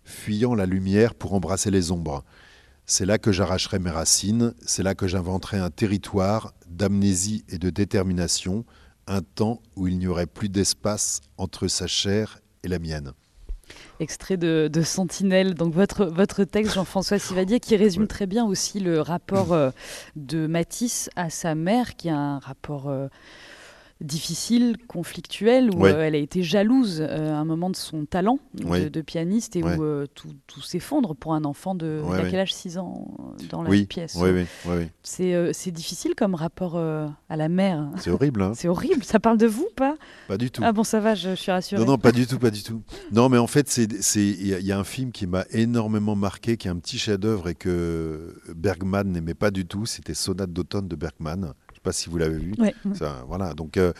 fuyant 0.06 0.56
la 0.56 0.66
lumière 0.66 1.16
pour 1.16 1.34
embrasser 1.34 1.72
les 1.72 1.92
ombres. 1.92 2.24
C'est 2.86 3.06
là 3.06 3.18
que 3.18 3.32
j'arracherai 3.32 3.80
mes 3.80 3.90
racines, 3.90 4.54
c'est 4.64 4.84
là 4.84 4.94
que 4.94 5.08
j'inventerai 5.08 5.58
un 5.58 5.72
territoire 5.72 6.54
d'amnésie 6.68 7.44
et 7.50 7.58
de 7.58 7.72
détermination, 7.72 8.64
un 9.08 9.22
temps 9.22 9.62
où 9.76 9.88
il 9.88 9.98
n'y 9.98 10.08
aurait 10.08 10.28
plus 10.28 10.50
d'espace 10.50 11.22
entre 11.38 11.68
sa 11.68 11.88
chair 11.88 12.40
et 12.64 12.68
la 12.68 12.78
mienne. 12.78 13.14
Extrait 14.00 14.38
de, 14.38 14.70
Sentinelle, 14.84 15.56
donc 15.56 15.74
votre, 15.74 16.06
votre 16.06 16.44
texte, 16.44 16.76
Jean-François 16.76 17.18
Sivadier, 17.18 17.60
qui 17.60 17.76
résume 17.76 18.08
très 18.08 18.28
bien 18.28 18.46
aussi 18.46 18.80
le 18.80 19.02
rapport 19.02 19.54
euh, 19.54 19.72
de 20.16 20.46
Matisse 20.46 21.10
à 21.16 21.32
sa 21.32 21.56
mère, 21.56 21.96
qui 21.96 22.10
a 22.10 22.18
un 22.18 22.40
rapport... 22.40 22.90
Euh, 22.90 23.08
difficile, 24.02 24.76
conflictuelle, 24.88 25.74
où 25.74 25.86
euh, 25.86 26.02
elle 26.02 26.16
a 26.16 26.18
été 26.18 26.44
jalouse 26.44 27.00
euh, 27.00 27.32
à 27.32 27.38
un 27.38 27.46
moment 27.46 27.70
de 27.70 27.78
son 27.78 28.06
talent 28.06 28.40
de, 28.54 29.02
pianiste 29.02 29.56
et 29.56 29.64
où 29.64 29.84
euh, 29.84 30.06
tout, 30.14 30.62
s'effondre 30.62 31.16
pour 31.16 31.34
un 31.34 31.46
enfant 31.46 31.76
de 31.76 32.02
quel 32.30 32.40
âge? 32.40 32.54
6 32.54 32.78
ans 32.78 33.08
dans 33.50 33.64
la 33.64 33.86
pièce. 33.86 34.18
C'est 35.04 35.72
difficile 35.72 36.14
comme 36.16 36.36
rapport 36.36 36.78
à 36.78 37.38
la 37.38 37.50
mère. 37.50 37.90
C'est 37.98 38.12
horrible. 38.12 38.42
Hein. 38.42 38.52
C'est 38.56 38.68
horrible. 38.68 39.04
Ça 39.04 39.20
parle 39.20 39.38
de 39.38 39.48
vous, 39.48 39.68
pas? 39.76 39.96
Pas 40.28 40.38
du 40.38 40.52
tout. 40.52 40.62
Ah 40.66 40.72
bon, 40.72 40.84
ça 40.84 41.00
va, 41.00 41.16
je, 41.16 41.36
suis 41.36 41.52
rassurée. 41.52 41.80
Non, 41.80 41.92
non, 41.92 41.98
pas 41.98 42.12
du 42.12 42.28
tout, 42.28 42.40
pas 42.40 42.52
du 42.52 42.64
tout. 42.64 42.82
Non, 43.12 43.30
mais 43.30 43.38
en 43.38 43.48
fait, 43.48 43.78
il 43.78 44.48
y, 44.48 44.72
a 44.72 44.80
un 44.80 44.84
film 44.84 45.12
qui 45.12 45.26
m'a 45.26 45.46
énormément 45.52 46.16
marqué, 46.16 46.58
qui 46.58 46.68
est 46.68 46.72
un 46.72 46.78
petit 46.78 46.98
chef-d'œuvre 46.98 47.50
et 47.50 47.56
que 47.56 48.36
Bergman 48.54 49.10
n'aimait 49.10 49.34
pas 49.34 49.52
du 49.52 49.66
tout. 49.66 49.86
C'était 49.86 50.14
Sonate 50.14 50.52
d'automne 50.52 50.88
de 50.88 50.96
Bergman 50.96 51.54
pas 51.86 51.94
si 51.94 52.10
vous 52.10 52.18
l'avez 52.18 52.38
vu. 52.38 52.54
Ça, 52.96 53.24
voilà, 53.28 53.54
donc 53.54 53.78
euh, 53.78 53.94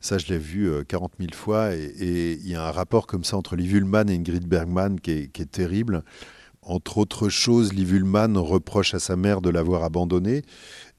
ça, 0.00 0.16
je 0.16 0.28
l'ai 0.28 0.38
vu 0.38 0.70
40 0.86 1.12
euh, 1.12 1.24
000 1.24 1.34
fois. 1.34 1.74
Et 1.74 2.32
il 2.32 2.48
y 2.48 2.54
a 2.54 2.66
un 2.66 2.70
rapport 2.70 3.06
comme 3.06 3.24
ça 3.24 3.36
entre 3.36 3.56
Liv 3.56 3.74
Ullmann 3.74 4.08
et 4.08 4.14
Ingrid 4.14 4.46
Bergman 4.46 4.98
qui 5.00 5.10
est, 5.10 5.50
terrible. 5.50 6.04
Entre 6.62 6.98
autres 6.98 7.28
choses, 7.28 7.72
Liv 7.72 7.92
Ullmann 7.92 8.38
reproche 8.38 8.94
à 8.94 9.00
sa 9.00 9.16
mère 9.16 9.40
de 9.40 9.50
l'avoir 9.50 9.82
abandonnée. 9.82 10.42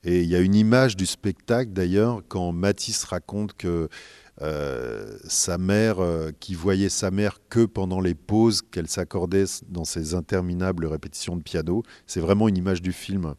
Et 0.04 0.22
il 0.22 0.30
y 0.30 0.36
a 0.36 0.40
une 0.40 0.54
image 0.54 0.98
du 0.98 1.06
spectacle, 1.06 1.72
d'ailleurs, 1.72 2.22
quand 2.28 2.52
Matisse 2.52 3.06
raconte 3.06 3.54
que 3.54 3.88
euh, 4.42 5.18
sa 5.26 5.58
mère, 5.58 5.98
qui 6.42 6.56
voyait 6.56 6.90
sa 6.90 7.10
mère 7.10 7.40
que 7.50 7.66
pendant 7.66 8.02
les 8.02 8.16
pauses 8.16 8.62
qu'elle 8.62 8.90
s'accordait 8.90 9.46
dans 9.70 9.86
ses 9.86 10.14
interminables 10.14 10.86
répétitions 10.86 11.38
de 11.38 11.42
piano. 11.42 11.84
C'est 12.06 12.20
vraiment 12.20 12.50
une 12.50 12.58
image 12.58 12.82
du 12.82 12.92
film. 12.92 13.34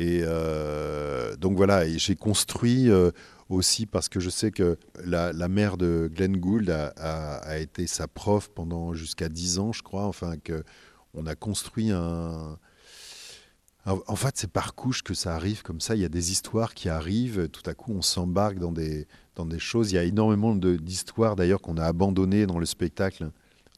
Et 0.00 0.22
euh, 0.24 1.36
donc 1.36 1.58
voilà, 1.58 1.86
j'ai 1.86 2.16
construit 2.16 2.88
euh, 2.88 3.10
aussi 3.50 3.84
parce 3.84 4.08
que 4.08 4.18
je 4.18 4.30
sais 4.30 4.50
que 4.50 4.78
la, 5.04 5.30
mère 5.46 5.76
de 5.76 6.10
Glenn 6.10 6.38
Gould 6.38 6.70
a, 6.70 7.58
été 7.58 7.86
sa 7.86 8.08
prof 8.08 8.48
pendant 8.48 8.94
jusqu'à 8.94 9.28
10 9.28 9.58
ans, 9.58 9.72
je 9.72 9.82
crois. 9.82 10.06
Enfin, 10.06 10.38
que 10.42 10.64
on 11.12 11.26
a 11.26 11.34
construit 11.34 11.90
un. 11.90 12.58
En 13.84 14.16
fait, 14.16 14.38
c'est 14.38 14.50
par 14.50 14.74
couche 14.74 15.02
que 15.02 15.12
ça 15.12 15.34
arrive 15.34 15.60
comme 15.60 15.82
ça. 15.82 15.94
Il 15.96 16.00
y 16.00 16.06
a 16.06 16.08
des 16.08 16.32
histoires 16.32 16.72
qui 16.72 16.88
arrivent. 16.88 17.50
Tout 17.50 17.68
à 17.68 17.74
coup, 17.74 17.92
on 17.92 18.00
s'embarque 18.00 18.58
dans 18.58 18.72
des, 18.72 19.06
dans 19.36 19.44
des 19.44 19.58
choses. 19.58 19.92
Il 19.92 19.96
y 19.96 19.98
a 19.98 20.04
énormément 20.04 20.54
d'histoires 20.54 21.36
d'ailleurs 21.36 21.60
qu'on 21.60 21.76
a 21.76 21.84
abandonnées 21.84 22.46
dans 22.46 22.58
le 22.58 22.66
spectacle, 22.66 23.30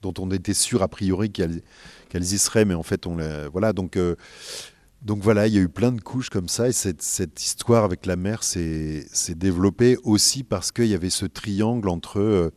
dont 0.03 0.15
on 0.21 0.31
était 0.31 0.55
sûr 0.55 0.85
a 0.85 0.89
priori 0.89 1.33
qu'elles 1.33 1.63
y 2.15 2.39
seraient, 2.39 2.65
mais 2.65 2.75
en 2.75 2.85
fait, 2.85 3.09
on 3.09 3.17
voilà. 3.51 3.73
Donc, 3.73 3.97
euh, 3.97 4.15
donc 5.03 5.21
voilà, 5.21 5.49
il 5.49 5.55
y 5.55 5.59
a 5.59 5.61
eu 5.61 5.69
plein 5.69 5.93
de 5.93 6.01
couches 6.01 6.31
comme 6.31 6.49
ça, 6.49 6.69
et 6.69 6.73
cette, 6.73 7.43
histoire 7.43 7.85
avec 7.85 8.07
la 8.07 8.17
mère 8.17 8.43
s'est 8.45 9.05
développée 9.31 9.97
aussi 10.05 10.45
parce 10.45 10.71
qu'il 10.71 10.87
y 10.87 10.95
avait 10.95 11.11
ce 11.11 11.27
triangle 11.27 11.89
entre 11.89 12.21
euh, 12.21 12.51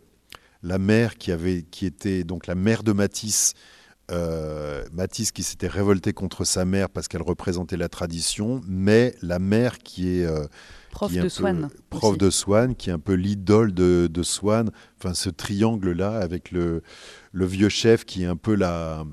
la 0.62 0.78
mère 0.78 1.18
qui, 1.18 1.32
avait, 1.32 1.64
qui 1.64 1.86
était 1.86 2.24
donc 2.24 2.46
la 2.46 2.54
mère 2.54 2.84
de 2.84 2.92
Matisse, 2.92 3.54
euh, 4.12 4.86
Matisse 4.94 5.32
qui 5.32 5.42
s'était 5.42 5.68
révolté 5.68 6.14
contre 6.14 6.44
sa 6.44 6.66
mère 6.66 6.90
parce 6.90 7.08
qu'elle 7.08 7.24
représentait 7.24 7.78
la 7.78 7.90
tradition, 7.90 8.62
mais 8.68 9.16
la 9.24 9.40
mère 9.40 9.80
qui 9.80 10.20
est... 10.20 10.26
Euh, 10.26 10.46
prof 10.92 11.12
de 11.12 11.28
Swann. 11.28 11.70
Prof 11.90 12.16
de 12.16 12.30
Swann, 12.30 12.76
qui 12.76 12.92
est 12.92 12.94
un 12.94 13.00
peu 13.00 13.14
l'idole 13.14 13.74
de, 13.74 14.08
de 14.12 14.24
Swann. 14.24 14.70
Enfin, 15.00 15.16
ce 15.16 15.32
triangle-là 15.32 16.18
avec 16.20 16.52
le, 16.52 16.84
le 17.32 17.46
vieux 17.46 17.70
chef 17.70 18.06
qui 18.06 18.24
est 18.24 18.28
un 18.28 18.38
peu 18.38 18.54
la 18.54 19.04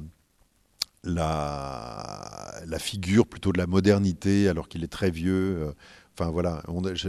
la, 1.05 2.53
la 2.67 2.79
figure 2.79 3.27
plutôt 3.27 3.53
de 3.53 3.59
la 3.59 3.67
modernité 3.67 4.49
alors 4.49 4.69
qu'il 4.69 4.85
est 4.85 4.93
très 4.93 5.11
vieux. 5.11 5.57
Euh, 5.59 5.73
enfin 6.17 6.31
voilà, 6.31 6.63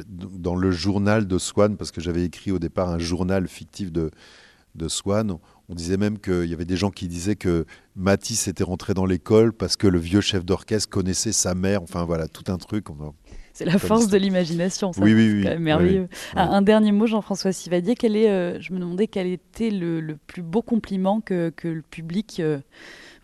dans 0.10 0.56
le 0.56 0.72
journal 0.72 1.28
de 1.28 1.38
Swann, 1.38 1.78
parce 1.78 1.92
que 1.92 2.02
j'avais 2.02 2.24
écrit 2.24 2.52
au 2.52 2.60
départ 2.60 2.90
un 2.90 3.00
journal 3.00 3.48
fictif 3.48 3.92
de, 3.92 4.12
de 4.76 4.88
Swann, 4.88 5.38
On 5.70 5.76
disait 5.76 5.98
même 5.98 6.20
qu'il 6.20 6.46
y 6.46 6.54
avait 6.54 6.66
des 6.66 6.76
gens 6.76 6.92
qui 6.92 7.08
disaient 7.08 7.38
que 7.38 7.66
Matisse 7.96 8.48
était 8.48 8.66
rentré 8.66 8.94
dans 8.94 9.06
l'école 9.06 9.54
parce 9.54 9.78
que 9.78 9.88
le 9.88 9.98
vieux 9.98 10.22
chef 10.22 10.44
d'orchestre 10.44 10.90
connaissait 10.90 11.32
sa 11.32 11.56
mère. 11.56 11.82
Enfin 11.82 12.04
voilà, 12.04 12.28
tout 12.28 12.52
un 12.52 12.58
truc. 12.58 12.88
C'est 13.54 13.66
la 13.66 13.78
force 13.80 14.08
de 14.08 14.18
l'imagination, 14.18 14.92
ça. 14.92 15.02
Oui, 15.02 15.14
oui, 15.14 15.32
oui. 15.32 15.38
C'est 15.40 15.44
quand 15.44 15.54
même 15.54 15.64
merveilleux. 15.64 16.10
Un, 16.36 16.50
un 16.50 16.62
dernier 16.62 16.92
mot, 16.92 17.08
Jean-François 17.08 17.54
Sivadier. 17.54 17.96
Quel 17.96 18.16
est, 18.16 18.30
euh, 18.30 18.60
je 18.60 18.74
me 18.74 18.80
demandais 18.80 19.08
quel 19.08 19.28
était 19.28 19.70
le, 19.70 20.02
le 20.02 20.18
plus 20.18 20.42
beau 20.42 20.62
compliment 20.62 21.22
que, 21.22 21.54
que 21.56 21.70
le 21.70 21.82
public 21.82 22.40
euh, 22.40 22.60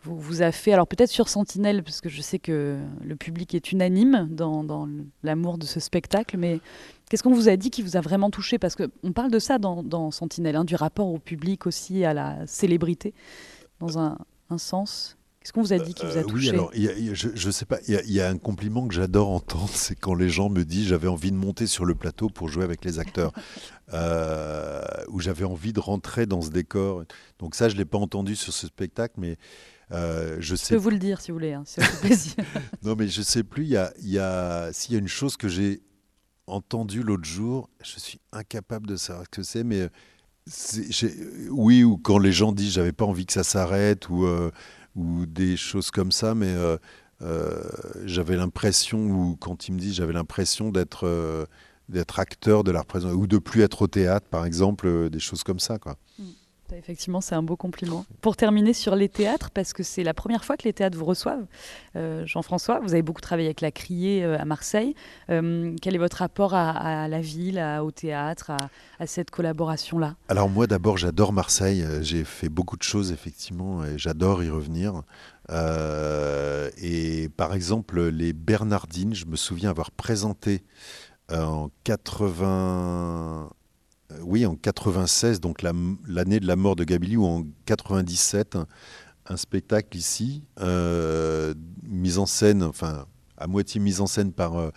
vous, 0.03 0.17
vous 0.19 0.41
a 0.41 0.51
fait. 0.51 0.71
Alors 0.73 0.87
peut-être 0.87 1.09
sur 1.09 1.27
Sentinelle, 1.29 1.83
parce 1.83 2.01
que 2.01 2.09
je 2.09 2.21
sais 2.21 2.39
que 2.39 2.77
le 3.03 3.15
public 3.15 3.53
est 3.55 3.71
unanime 3.71 4.27
dans, 4.31 4.63
dans 4.63 4.87
l'amour 5.23 5.57
de 5.57 5.65
ce 5.65 5.79
spectacle, 5.79 6.37
mais 6.37 6.59
qu'est-ce 7.09 7.23
qu'on 7.23 7.33
vous 7.33 7.49
a 7.49 7.55
dit 7.57 7.69
qui 7.69 7.81
vous 7.81 7.97
a 7.97 8.01
vraiment 8.01 8.29
touché? 8.29 8.57
Parce 8.59 8.75
qu'on 8.75 9.11
parle 9.11 9.31
de 9.31 9.39
ça 9.39 9.57
dans, 9.59 9.83
dans 9.83 10.11
Sentinelle, 10.11 10.55
hein, 10.55 10.65
du 10.65 10.75
rapport 10.75 11.07
au 11.07 11.19
public 11.19 11.67
aussi, 11.67 12.05
à 12.05 12.13
la 12.13 12.45
célébrité, 12.47 13.13
dans 13.79 13.99
un, 13.99 14.17
un 14.49 14.57
sens. 14.57 15.15
Qu'est-ce 15.41 15.53
qu'on 15.53 15.61
vous 15.61 15.71
a 15.73 15.79
dit 15.79 15.93
qui 15.93 16.05
vous 16.05 16.17
a 16.17 16.19
Euh, 16.19 16.23
touché? 16.23 16.49
Oui, 16.51 16.55
alors, 16.55 16.71
il 16.75 16.83
y 16.83 16.87
a- 16.89 16.93
il 16.97 17.05
y 17.05 17.09
a- 17.11 17.13
je, 17.13 17.29
je 17.33 17.49
sais 17.49 17.63
pas, 17.65 17.79
il 17.87 17.93
y, 17.93 17.97
a- 17.97 18.03
il 18.03 18.11
y 18.11 18.19
a 18.19 18.27
un 18.29 18.37
compliment 18.37 18.85
que 18.87 18.93
j'adore 18.93 19.29
entendre, 19.29 19.69
c'est 19.73 19.95
quand 19.95 20.13
les 20.13 20.29
gens 20.29 20.49
me 20.49 20.63
disent 20.63 20.87
j'avais 20.87 21.07
envie 21.07 21.31
de 21.31 21.37
monter 21.37 21.65
sur 21.65 21.85
le 21.85 21.95
plateau 21.95 22.29
pour 22.29 22.49
jouer 22.49 22.65
avec 22.65 22.83
les 22.83 22.99
acteurs, 22.99 23.31
euh, 23.93 24.81
ou 25.09 25.19
j'avais 25.19 25.45
envie 25.45 25.73
de 25.73 25.79
rentrer 25.79 26.25
dans 26.25 26.41
ce 26.41 26.49
décor. 26.49 27.03
Donc 27.39 27.55
ça, 27.55 27.69
je 27.69 27.75
l'ai 27.75 27.85
pas 27.85 27.97
entendu 27.97 28.35
sur 28.35 28.53
ce 28.53 28.67
spectacle, 28.67 29.15
mais 29.17 29.37
euh, 29.91 30.37
je 30.39 30.55
peux 30.69 30.75
vous 30.75 30.89
le 30.91 30.99
dire 30.99 31.19
si 31.21 31.31
vous 31.31 31.35
voulez, 31.35 31.53
hein, 31.53 31.63
c'est 31.65 31.81
plaisir. 32.01 32.33
Non, 32.83 32.95
mais 32.97 33.07
je 33.07 33.21
sais 33.21 33.43
plus. 33.43 33.63
Il 33.63 33.69
y 33.69 33.77
a, 33.77 33.93
il 34.01 34.09
y 34.09 34.19
a, 34.19 34.71
s'il 34.73 34.93
y 34.93 34.95
a 34.95 34.99
une 34.99 35.07
chose 35.07 35.35
que 35.37 35.47
j'ai 35.47 35.81
entendue 36.47 37.03
l'autre 37.03 37.25
jour, 37.25 37.69
je 37.83 37.99
suis 37.99 38.19
incapable 38.31 38.87
de 38.87 38.95
savoir 38.95 39.25
ce 39.25 39.29
que 39.29 39.43
c'est, 39.43 39.63
mais 39.63 39.81
euh, 39.81 39.89
j'ai- 40.89 41.15
oui, 41.49 41.83
ou 41.83 41.97
quand 41.97 42.17
les 42.17 42.31
gens 42.31 42.51
disent 42.51 42.73
j'avais 42.73 42.91
pas 42.91 43.05
envie 43.05 43.25
que 43.25 43.33
ça 43.33 43.43
s'arrête, 43.43 44.09
ou, 44.09 44.25
euh, 44.25 44.51
ou 44.95 45.25
des 45.25 45.57
choses 45.57 45.91
comme 45.91 46.11
ça, 46.11 46.33
mais 46.35 46.47
euh, 46.53 46.77
euh, 47.21 47.61
j'avais 48.05 48.35
l'impression, 48.35 48.99
ou 49.09 49.35
quand 49.35 49.67
ils 49.67 49.73
me 49.73 49.79
disent 49.79 49.93
j'avais 49.95 50.13
l'impression 50.13 50.71
d'être 50.71 51.05
euh, 51.05 51.45
d'être 51.87 52.19
acteur 52.19 52.63
de 52.63 52.71
la 52.71 52.81
représentation, 52.81 53.19
ou 53.19 53.25
de 53.27 53.37
plus 53.39 53.61
être 53.61 53.81
au 53.81 53.87
théâtre, 53.87 54.27
par 54.29 54.45
exemple, 54.45 54.85
euh, 54.87 55.09
des 55.09 55.19
choses 55.19 55.43
comme 55.43 55.59
ça, 55.59 55.79
quoi. 55.79 55.97
Effectivement, 56.77 57.21
c'est 57.21 57.35
un 57.35 57.43
beau 57.43 57.55
compliment. 57.55 58.05
Pour 58.21 58.35
terminer 58.35 58.73
sur 58.73 58.95
les 58.95 59.09
théâtres, 59.09 59.49
parce 59.51 59.73
que 59.73 59.83
c'est 59.83 60.03
la 60.03 60.13
première 60.13 60.45
fois 60.45 60.57
que 60.57 60.63
les 60.63 60.73
théâtres 60.73 60.97
vous 60.97 61.05
reçoivent, 61.05 61.45
euh, 61.95 62.25
Jean-François, 62.25 62.79
vous 62.79 62.93
avez 62.93 63.01
beaucoup 63.01 63.21
travaillé 63.21 63.47
avec 63.47 63.61
la 63.61 63.71
Criée 63.71 64.23
euh, 64.23 64.37
à 64.39 64.45
Marseille. 64.45 64.95
Euh, 65.29 65.75
quel 65.81 65.95
est 65.95 65.99
votre 65.99 66.17
rapport 66.17 66.53
à, 66.53 67.07
la 67.07 67.21
ville, 67.21 67.63
au 67.81 67.91
théâtre, 67.91 68.51
à, 68.51 68.57
à 68.99 69.07
cette 69.07 69.31
collaboration-là? 69.31 70.15
Alors 70.27 70.49
moi 70.49 70.67
d'abord 70.67 70.97
j'adore 70.97 71.33
Marseille, 71.33 71.85
j'ai 72.01 72.23
fait 72.23 72.49
beaucoup 72.49 72.77
de 72.77 72.83
choses 72.83 73.11
effectivement 73.11 73.83
et 73.83 73.97
j'adore 73.97 74.43
y 74.43 74.49
revenir. 74.49 75.03
Et 75.51 77.29
par 77.37 77.53
exemple 77.53 78.07
les 78.07 78.33
Bernardines, 78.33 79.15
je 79.15 79.25
me 79.25 79.35
souviens 79.35 79.69
avoir 79.69 79.91
présenté 79.91 80.63
en 81.31 81.69
80, 81.83 82.45
euh, 82.47 83.45
oui 84.23 84.45
en 84.45 84.55
96, 84.55 85.39
donc 85.39 85.61
la- 85.61 85.73
l'année 86.07 86.39
de 86.39 86.47
la 86.47 86.55
mort 86.55 86.75
de 86.75 86.83
Gabili 86.83 87.17
ou 87.17 87.25
en 87.25 87.43
97, 87.65 88.55
un, 88.55 88.67
un 89.27 89.37
spectacle 89.37 89.97
ici, 89.97 90.43
euh, 90.61 91.53
mise 91.83 92.17
en 92.17 92.25
scène, 92.25 92.63
enfin 92.63 93.05
à 93.37 93.47
moitié 93.47 93.79
mise 93.79 94.01
en 94.01 94.07
scène 94.07 94.31
par 94.33 94.57
euh, 94.57 94.69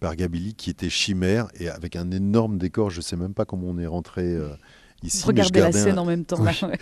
par 0.00 0.16
Gabili 0.16 0.54
qui 0.54 0.68
était 0.70 0.90
chimère 0.90 1.46
et 1.60 1.68
avec 1.68 1.94
un 1.96 2.10
énorme 2.10 2.58
décor. 2.58 2.90
Je 2.90 3.00
sais 3.00 3.16
même 3.16 3.34
pas 3.34 3.44
comment 3.44 3.68
on 3.68 3.78
est 3.78 3.86
rentré 3.86 4.22
euh, 4.24 4.48
ici. 5.04 5.18
mais 5.18 5.22
je 5.22 5.26
Regardez 5.28 5.60
la 5.60 5.66
un- 5.68 5.72
scène 5.72 5.98
en 5.98 6.04
même 6.04 6.24
temps. 6.24 6.42
là, 6.42 6.52
Oui. 6.62 6.68
ouais. 6.70 6.78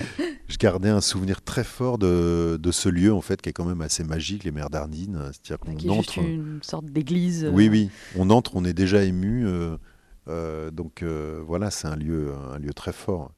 je 0.48 0.56
gardais 0.56 0.88
un 0.88 1.02
souvenir 1.02 1.42
très 1.42 1.62
fort 1.62 1.98
de, 1.98 2.58
de 2.61 2.70
ce 2.72 2.88
lieu 2.88 3.12
en 3.12 3.20
fait 3.20 3.42
qui 3.42 3.50
est 3.50 3.52
quand 3.52 3.66
même 3.66 3.82
assez 3.82 4.02
magique, 4.04 4.44
les 4.44 4.52
mers 4.52 4.70
d'Ardines. 4.70 5.18
C'est-à-dire 5.32 5.58
qu'on 5.58 5.72
est 5.72 5.94
juste 5.96 6.11
entre. 6.11 6.18
une 6.20 6.61
sorte 6.62 6.86
d'église. 6.86 7.44
euh, 7.44 7.50
Oui, 7.52 7.68
oui, 7.68 7.90
on 8.16 8.30
entre, 8.30 8.56
on 8.56 8.64
est 8.64 8.72
déjà 8.72 9.04
ému. 9.04 9.46
Euh, 10.31 10.70
donc 10.70 11.03
euh, 11.03 11.43
voilà, 11.47 11.70
c'est 11.70 11.89
un 11.89 11.97
lieu, 11.97 12.33
un 12.53 12.59
lieu 12.59 12.72
très 12.72 12.93
fort. 12.93 13.33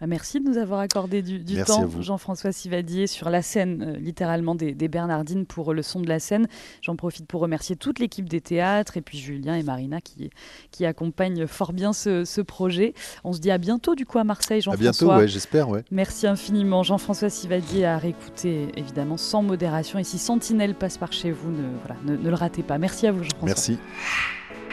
Ah, 0.00 0.06
Merci 0.06 0.38
de 0.38 0.48
nous 0.48 0.58
avoir 0.58 0.78
accordé 0.78 1.22
du, 1.22 1.58
à 1.60 1.64
temps. 1.64 1.88
Jean-François 2.00 2.52
Sivadier, 2.52 3.08
sur 3.08 3.30
la 3.30 3.42
scène, 3.42 3.82
euh, 3.82 3.98
littéralement 3.98 4.54
des, 4.54 4.72
des 4.72 4.86
Bernardines 4.86 5.44
pour 5.44 5.74
le 5.74 5.82
son 5.82 5.98
de 6.00 6.06
la 6.08 6.20
scène. 6.20 6.46
J'en 6.82 6.94
profite 6.94 7.26
pour 7.26 7.40
remercier 7.40 7.74
toute 7.74 7.98
l'équipe 7.98 8.28
des 8.28 8.40
théâtres 8.40 8.96
et 8.96 9.00
puis 9.00 9.18
Julien 9.18 9.56
et 9.56 9.64
Marina 9.64 10.00
qui, 10.00 10.30
qui 10.70 10.86
accompagnent 10.86 11.48
fort 11.48 11.72
bien 11.72 11.92
ce, 11.92 12.24
ce 12.24 12.40
projet. 12.40 12.94
On 13.24 13.32
se 13.32 13.40
dit 13.40 13.50
à 13.50 13.58
bientôt 13.58 13.96
du 13.96 14.06
coup 14.06 14.18
à 14.18 14.24
Marseille, 14.24 14.58
À 14.58 14.60
Jean-François. 14.60 15.06
bientôt, 15.08 15.20
ouais, 15.20 15.26
j'espère, 15.26 15.68
ouais. 15.68 15.82
Merci 15.90 16.28
infiniment, 16.28 16.84
Jean-François 16.84 17.28
Sivadier, 17.28 17.84
à 17.84 17.98
réécouter 17.98 18.68
évidemment 18.76 19.16
sans 19.16 19.42
modération. 19.42 19.98
Et 19.98 20.04
si 20.04 20.18
Sentinelle 20.18 20.76
passe 20.76 20.96
par 20.96 21.12
chez 21.12 21.32
vous, 21.32 21.50
ne, 21.50 21.70
voilà, 21.84 22.00
ne, 22.04 22.16
ne 22.16 22.28
le 22.28 22.36
ratez 22.36 22.62
pas. 22.62 22.78
Merci 22.78 23.08
à 23.08 23.10
vous, 23.12 23.24
Jean-François. 23.24 23.46
Merci. 23.46 23.78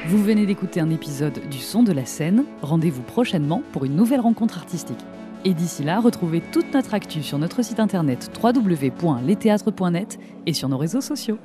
Vous 0.03 0.23
venez 0.23 0.45
d'écouter 0.45 0.79
un 0.79 0.91
épisode 0.91 1.49
du 1.49 1.57
Son 1.57 1.81
de 1.81 1.91
la 1.91 2.05
scène. 2.05 2.45
Rendez-vous 2.61 3.01
prochainement 3.01 3.63
pour 3.71 3.85
une 3.85 3.95
nouvelle 3.95 4.19
rencontre 4.19 4.59
artistique. 4.59 4.99
Et 5.45 5.55
d'ici 5.55 5.83
là, 5.83 5.99
retrouvez 5.99 6.41
toute 6.41 6.71
notre 6.73 6.93
actu 6.93 7.23
sur 7.23 7.39
notre 7.39 7.63
site 7.63 7.79
internet 7.79 8.29
www.letheatre.net 8.43 10.19
et 10.45 10.53
sur 10.53 10.69
nos 10.69 10.77
réseaux 10.77 11.01
sociaux. 11.01 11.39